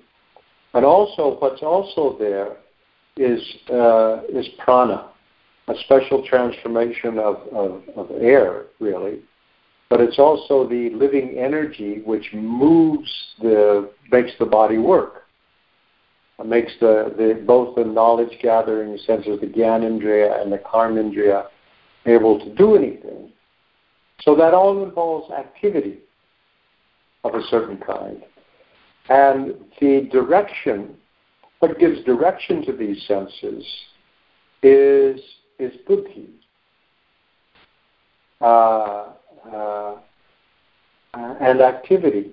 And 0.74 0.84
also, 0.84 1.36
what's 1.38 1.62
also 1.62 2.16
there 2.18 2.56
is, 3.16 3.40
uh, 3.70 4.22
is 4.28 4.48
prana, 4.58 5.11
a 5.68 5.74
special 5.84 6.26
transformation 6.26 7.18
of, 7.18 7.36
of, 7.52 7.82
of 7.96 8.10
air, 8.20 8.64
really. 8.80 9.20
But 9.88 10.00
it's 10.00 10.18
also 10.18 10.66
the 10.66 10.90
living 10.90 11.36
energy 11.38 12.00
which 12.04 12.30
moves 12.32 13.10
the, 13.40 13.90
makes 14.10 14.32
the 14.38 14.46
body 14.46 14.78
work 14.78 15.24
It 16.38 16.46
makes 16.46 16.72
the, 16.80 17.12
the 17.16 17.42
both 17.46 17.76
the 17.76 17.84
knowledge 17.84 18.38
gathering 18.42 18.96
senses, 19.06 19.40
the 19.40 19.46
Gyanendriya 19.46 20.40
and 20.40 20.50
the 20.50 20.58
Karmendriya, 20.58 21.44
able 22.06 22.38
to 22.40 22.54
do 22.54 22.74
anything. 22.74 23.32
So 24.22 24.34
that 24.36 24.54
all 24.54 24.82
involves 24.82 25.30
activity 25.32 25.98
of 27.24 27.34
a 27.34 27.42
certain 27.50 27.76
kind. 27.76 28.22
And 29.08 29.54
the 29.80 30.08
direction, 30.10 30.96
what 31.58 31.78
gives 31.78 32.02
direction 32.04 32.64
to 32.66 32.72
these 32.72 33.04
senses 33.06 33.64
is, 34.62 35.20
is 35.58 35.72
buddhi. 35.86 36.28
Uh, 38.40 39.12
uh, 39.52 39.96
and 41.14 41.60
activity. 41.60 42.32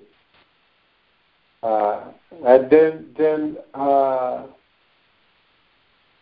Uh, 1.62 2.12
and 2.46 2.70
then, 2.70 3.06
then 3.18 3.56
uh, 3.74 4.46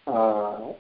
uh, 0.07 0.73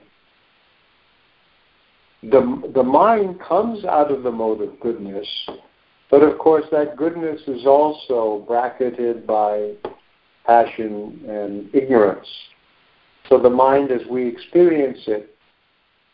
the 2.22 2.70
the 2.74 2.82
mind 2.82 3.40
comes 3.40 3.84
out 3.84 4.10
of 4.10 4.24
the 4.24 4.30
mode 4.30 4.60
of 4.60 4.80
goodness, 4.80 5.28
but 6.10 6.22
of 6.22 6.36
course 6.38 6.64
that 6.72 6.96
goodness 6.96 7.40
is 7.46 7.64
also 7.64 8.44
bracketed 8.48 9.24
by 9.24 9.72
passion 10.44 11.20
and 11.28 11.72
ignorance. 11.72 12.26
So 13.28 13.38
the 13.38 13.50
mind, 13.50 13.92
as 13.92 14.00
we 14.10 14.26
experience 14.26 14.98
it, 15.06 15.36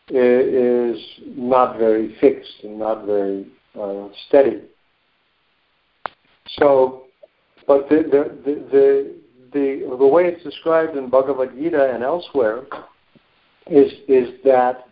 is 0.09 0.99
not 1.25 1.77
very 1.77 2.15
fixed 2.19 2.63
and 2.63 2.77
not 2.79 3.05
very 3.05 3.47
uh, 3.79 4.07
steady. 4.27 4.61
So 6.59 7.05
but 7.67 7.89
the 7.89 7.95
the 7.95 8.41
the 8.45 9.15
the, 9.53 9.97
the, 9.97 10.05
way 10.05 10.25
it's 10.25 10.43
described 10.43 10.97
in 10.97 11.09
Bhagavad 11.09 11.55
Gita 11.55 11.93
and 11.93 12.03
elsewhere 12.03 12.63
is 13.67 13.91
is 14.07 14.29
that, 14.43 14.87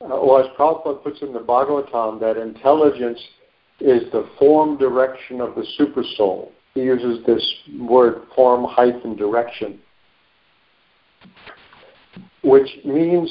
uh, 0.00 0.06
or 0.06 0.42
as 0.42 0.46
Prabhupada 0.58 1.02
puts 1.02 1.22
in 1.22 1.32
the 1.32 1.38
Bhagavatam, 1.38 2.18
that 2.20 2.36
intelligence 2.36 3.20
is 3.80 4.02
the 4.12 4.28
form 4.38 4.76
direction 4.78 5.40
of 5.40 5.54
the 5.54 5.64
super 5.76 6.02
soul. 6.16 6.52
He 6.74 6.82
uses 6.82 7.24
this 7.24 7.54
word 7.78 8.22
form, 8.34 8.66
and 8.76 9.16
direction, 9.16 9.78
which 12.42 12.68
means 12.84 13.30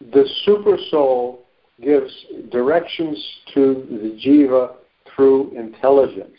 the 0.00 0.24
super 0.44 0.76
soul 0.90 1.44
gives 1.82 2.12
directions 2.50 3.18
to 3.54 3.86
the 3.90 4.18
jiva 4.24 4.74
through 5.14 5.56
intelligence. 5.56 6.38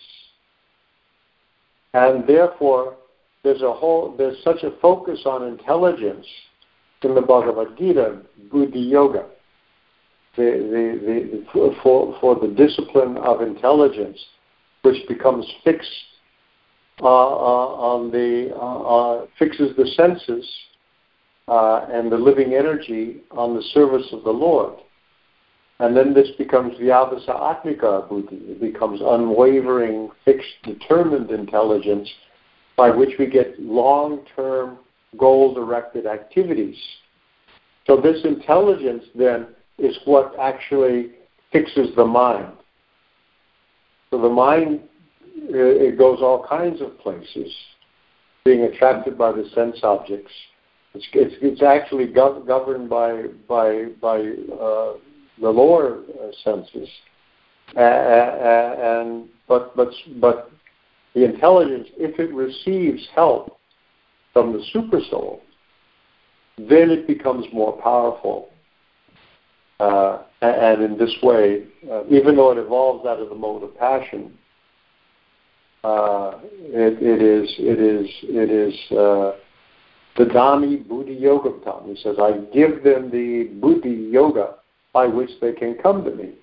And 1.93 2.25
therefore 2.27 2.95
there's 3.43 3.61
a 3.61 3.73
whole 3.73 4.15
there's 4.17 4.41
such 4.43 4.63
a 4.63 4.71
focus 4.81 5.21
on 5.25 5.47
intelligence 5.47 6.25
in 7.03 7.15
the 7.15 7.21
Bhagavad 7.21 7.77
Gita, 7.77 8.21
Buddhi 8.51 8.79
Yoga, 8.79 9.25
the, 10.37 10.43
the, 10.43 11.43
the, 11.53 11.75
for, 11.81 12.15
for 12.21 12.35
the 12.35 12.47
discipline 12.47 13.17
of 13.17 13.41
intelligence, 13.41 14.19
which 14.83 15.07
becomes 15.07 15.45
fixed 15.63 15.89
uh, 17.01 17.05
uh, 17.05 17.07
on 17.07 18.11
the 18.11 18.55
uh, 18.55 19.25
fixes 19.39 19.75
the 19.75 19.87
senses 19.95 20.47
Uh, 21.51 21.85
and 21.91 22.09
the 22.09 22.15
living 22.15 22.53
energy 22.53 23.17
on 23.31 23.53
the 23.53 23.61
service 23.73 24.07
of 24.13 24.23
the 24.23 24.31
Lord. 24.31 24.73
And 25.79 25.97
then 25.97 26.13
this 26.13 26.29
becomes 26.37 26.77
vyavasayatmika 26.77 28.07
buddhi. 28.07 28.37
It 28.37 28.61
becomes 28.61 29.01
unwavering, 29.03 30.11
fixed, 30.23 30.55
determined 30.63 31.29
intelligence 31.29 32.09
by 32.77 32.89
which 32.89 33.09
we 33.19 33.25
get 33.25 33.59
long-term 33.59 34.77
goal-directed 35.17 36.05
activities. 36.05 36.77
So 37.85 37.99
this 37.99 38.23
intelligence 38.23 39.03
then 39.13 39.47
is 39.77 39.97
what 40.05 40.33
actually 40.39 41.15
fixes 41.51 41.89
the 41.97 42.05
mind. 42.05 42.53
So 44.09 44.21
the 44.21 44.29
mind 44.29 44.79
uh, 45.53 45.87
it 45.87 45.97
goes 45.97 46.19
all 46.21 46.45
kinds 46.47 46.79
of 46.79 46.97
places, 46.99 47.53
being 48.45 48.61
attracted 48.61 49.17
by 49.17 49.33
the 49.33 49.49
sense 49.53 49.79
objects. 49.83 50.31
It's, 50.93 51.07
it's, 51.13 51.35
it's 51.41 51.61
actually 51.61 52.07
gov- 52.07 52.45
governed 52.45 52.89
by 52.89 53.23
by 53.47 53.85
by 54.01 54.17
uh, 54.17 54.93
the 55.39 55.49
lower 55.49 55.99
uh, 55.99 56.31
senses, 56.43 56.89
uh, 57.75 57.79
and 57.79 59.29
but 59.47 59.75
but 59.75 59.89
but 60.19 60.51
the 61.13 61.25
intelligence, 61.25 61.87
if 61.97 62.19
it 62.19 62.33
receives 62.33 63.07
help 63.15 63.57
from 64.33 64.53
the 64.53 64.63
super 64.71 64.99
soul, 65.09 65.41
then 66.57 66.89
it 66.89 67.07
becomes 67.07 67.45
more 67.53 67.73
powerful. 67.81 68.49
Uh, 69.79 70.23
and 70.41 70.83
in 70.83 70.97
this 70.97 71.15
way, 71.23 71.65
uh, 71.91 72.03
even 72.09 72.35
though 72.35 72.51
it 72.51 72.57
evolves 72.57 73.05
out 73.05 73.19
of 73.19 73.29
the 73.29 73.35
mode 73.35 73.63
of 73.63 73.75
passion, 73.77 74.37
uh, 75.83 76.39
it, 76.43 77.01
it 77.01 77.21
is 77.21 77.49
it 77.57 77.79
is 77.79 78.09
it 78.23 78.51
is 78.51 79.31
dadami 80.17 80.87
Buddhi 80.87 81.13
Yoga 81.13 81.51
He 81.85 81.95
says, 82.01 82.17
I 82.19 82.31
give 82.53 82.83
them 82.83 83.09
the 83.11 83.49
Buddhi 83.59 84.09
Yoga 84.11 84.55
by 84.93 85.07
which 85.07 85.29
they 85.39 85.53
can 85.53 85.75
come 85.81 86.03
to 86.03 86.11
me. 86.11 86.33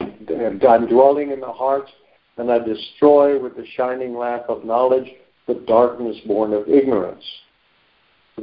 And 0.00 0.62
I'm 0.64 0.86
dwelling 0.86 1.30
in 1.30 1.40
the 1.40 1.52
hearts, 1.52 1.90
and 2.36 2.50
I 2.50 2.58
destroy 2.58 3.40
with 3.40 3.56
the 3.56 3.64
shining 3.76 4.16
lamp 4.16 4.44
of 4.48 4.64
knowledge 4.64 5.08
the 5.46 5.54
darkness 5.66 6.16
born 6.26 6.52
of 6.52 6.68
ignorance. 6.68 7.24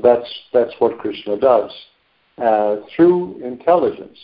That's 0.04 0.28
that's 0.52 0.74
what 0.80 0.98
Krishna 0.98 1.38
does 1.38 1.72
uh, 2.38 2.78
through 2.96 3.42
intelligence. 3.44 4.18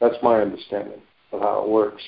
That's 0.00 0.14
my 0.22 0.40
understanding 0.40 1.00
of 1.32 1.40
how 1.40 1.64
it 1.64 1.68
works. 1.68 2.02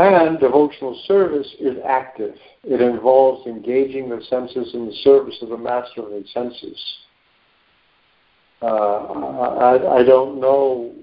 And 0.00 0.40
devotional 0.40 0.98
service 1.06 1.46
is 1.60 1.76
active. 1.86 2.34
It 2.64 2.80
involves 2.80 3.46
engaging 3.46 4.08
the 4.08 4.22
senses 4.30 4.72
in 4.72 4.86
the 4.86 4.94
service 5.04 5.36
of 5.42 5.50
the 5.50 5.58
master 5.58 6.00
of 6.00 6.08
the 6.08 6.24
senses. 6.32 6.82
Uh, 8.62 8.66
I, 8.66 9.98
I, 9.98 10.02
don't 10.02 10.40
know 10.40 10.94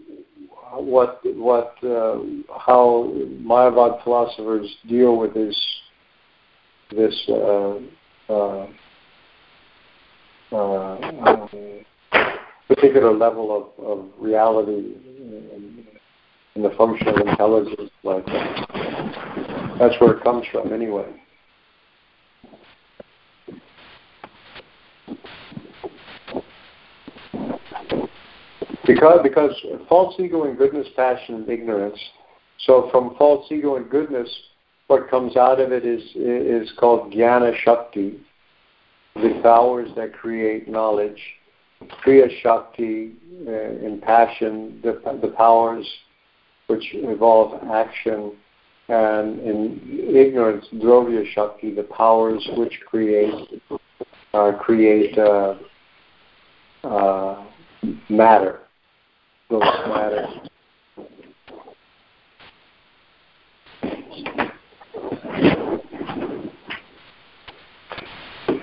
what 0.73 1.21
what 1.35 1.75
uh, 1.83 2.17
how 2.57 3.13
Mayavad 3.39 4.03
philosophers 4.03 4.67
deal 4.89 5.15
with 5.15 5.35
this 5.35 5.55
this 6.89 7.29
uh, 7.29 7.79
uh 8.29 8.67
particular 12.67 13.13
level 13.13 13.73
of, 13.79 13.85
of 13.85 14.05
reality 14.19 14.93
in 16.57 16.63
the 16.63 16.71
function 16.71 17.07
of 17.07 17.17
intelligence 17.17 17.91
like 18.03 18.25
that. 18.25 18.76
That's 19.79 19.93
where 19.99 20.17
it 20.17 20.23
comes 20.23 20.45
from 20.51 20.73
anyway. 20.73 21.05
Because, 28.87 29.19
because 29.21 29.51
false 29.89 30.15
ego 30.17 30.45
and 30.45 30.57
goodness, 30.57 30.87
passion, 30.95 31.35
and 31.35 31.49
ignorance. 31.49 31.99
So 32.59 32.89
from 32.91 33.15
false 33.17 33.51
ego 33.51 33.75
and 33.75 33.89
goodness, 33.89 34.29
what 34.87 35.09
comes 35.09 35.35
out 35.35 35.59
of 35.59 35.71
it 35.71 35.85
is 35.85 36.01
is 36.15 36.71
called 36.79 37.13
jnana 37.13 37.53
shakti, 37.63 38.19
the 39.15 39.39
powers 39.43 39.89
that 39.95 40.13
create 40.13 40.67
knowledge. 40.67 41.21
Kriya 42.03 42.29
shakti 42.41 43.11
uh, 43.45 43.51
in 43.85 44.01
passion, 44.01 44.79
the 44.81 44.99
the 45.21 45.33
powers 45.37 45.85
which 46.67 46.93
involve 46.93 47.61
action, 47.69 48.31
and 48.89 49.39
in 49.39 50.15
ignorance, 50.15 50.65
dravya 50.75 51.25
shakti, 51.33 51.73
the 51.73 51.83
powers 51.83 52.47
which 52.55 52.79
create 52.85 53.61
uh, 54.33 54.51
create 54.59 55.17
uh, 55.17 55.55
uh, 56.83 57.45
matter, 58.09 58.59
those 59.49 59.61
matter. 59.87 60.27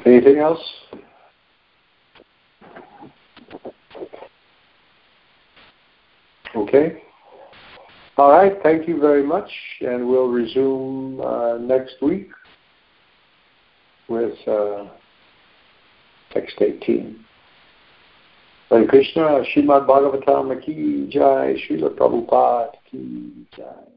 Anything 0.06 0.38
else? 0.38 0.60
Okay. 6.54 7.03
All 8.16 8.30
right, 8.30 8.52
thank 8.62 8.86
you 8.86 9.00
very 9.00 9.24
much, 9.24 9.50
and 9.80 10.08
we'll 10.08 10.28
resume 10.28 11.20
uh, 11.20 11.58
next 11.58 11.96
week 12.00 12.28
with 14.08 14.36
uh, 14.46 14.86
text 16.32 16.54
18. 16.60 17.24
Hare 18.70 18.86
Krishna, 18.86 19.42
Srimad 19.54 19.88
Bhagavatam. 19.88 20.64
Ki 20.64 21.08
jai, 21.10 21.56
Srila 21.68 21.90
Prabhupada. 21.96 22.72
Ki 22.90 23.46
jai. 23.56 23.94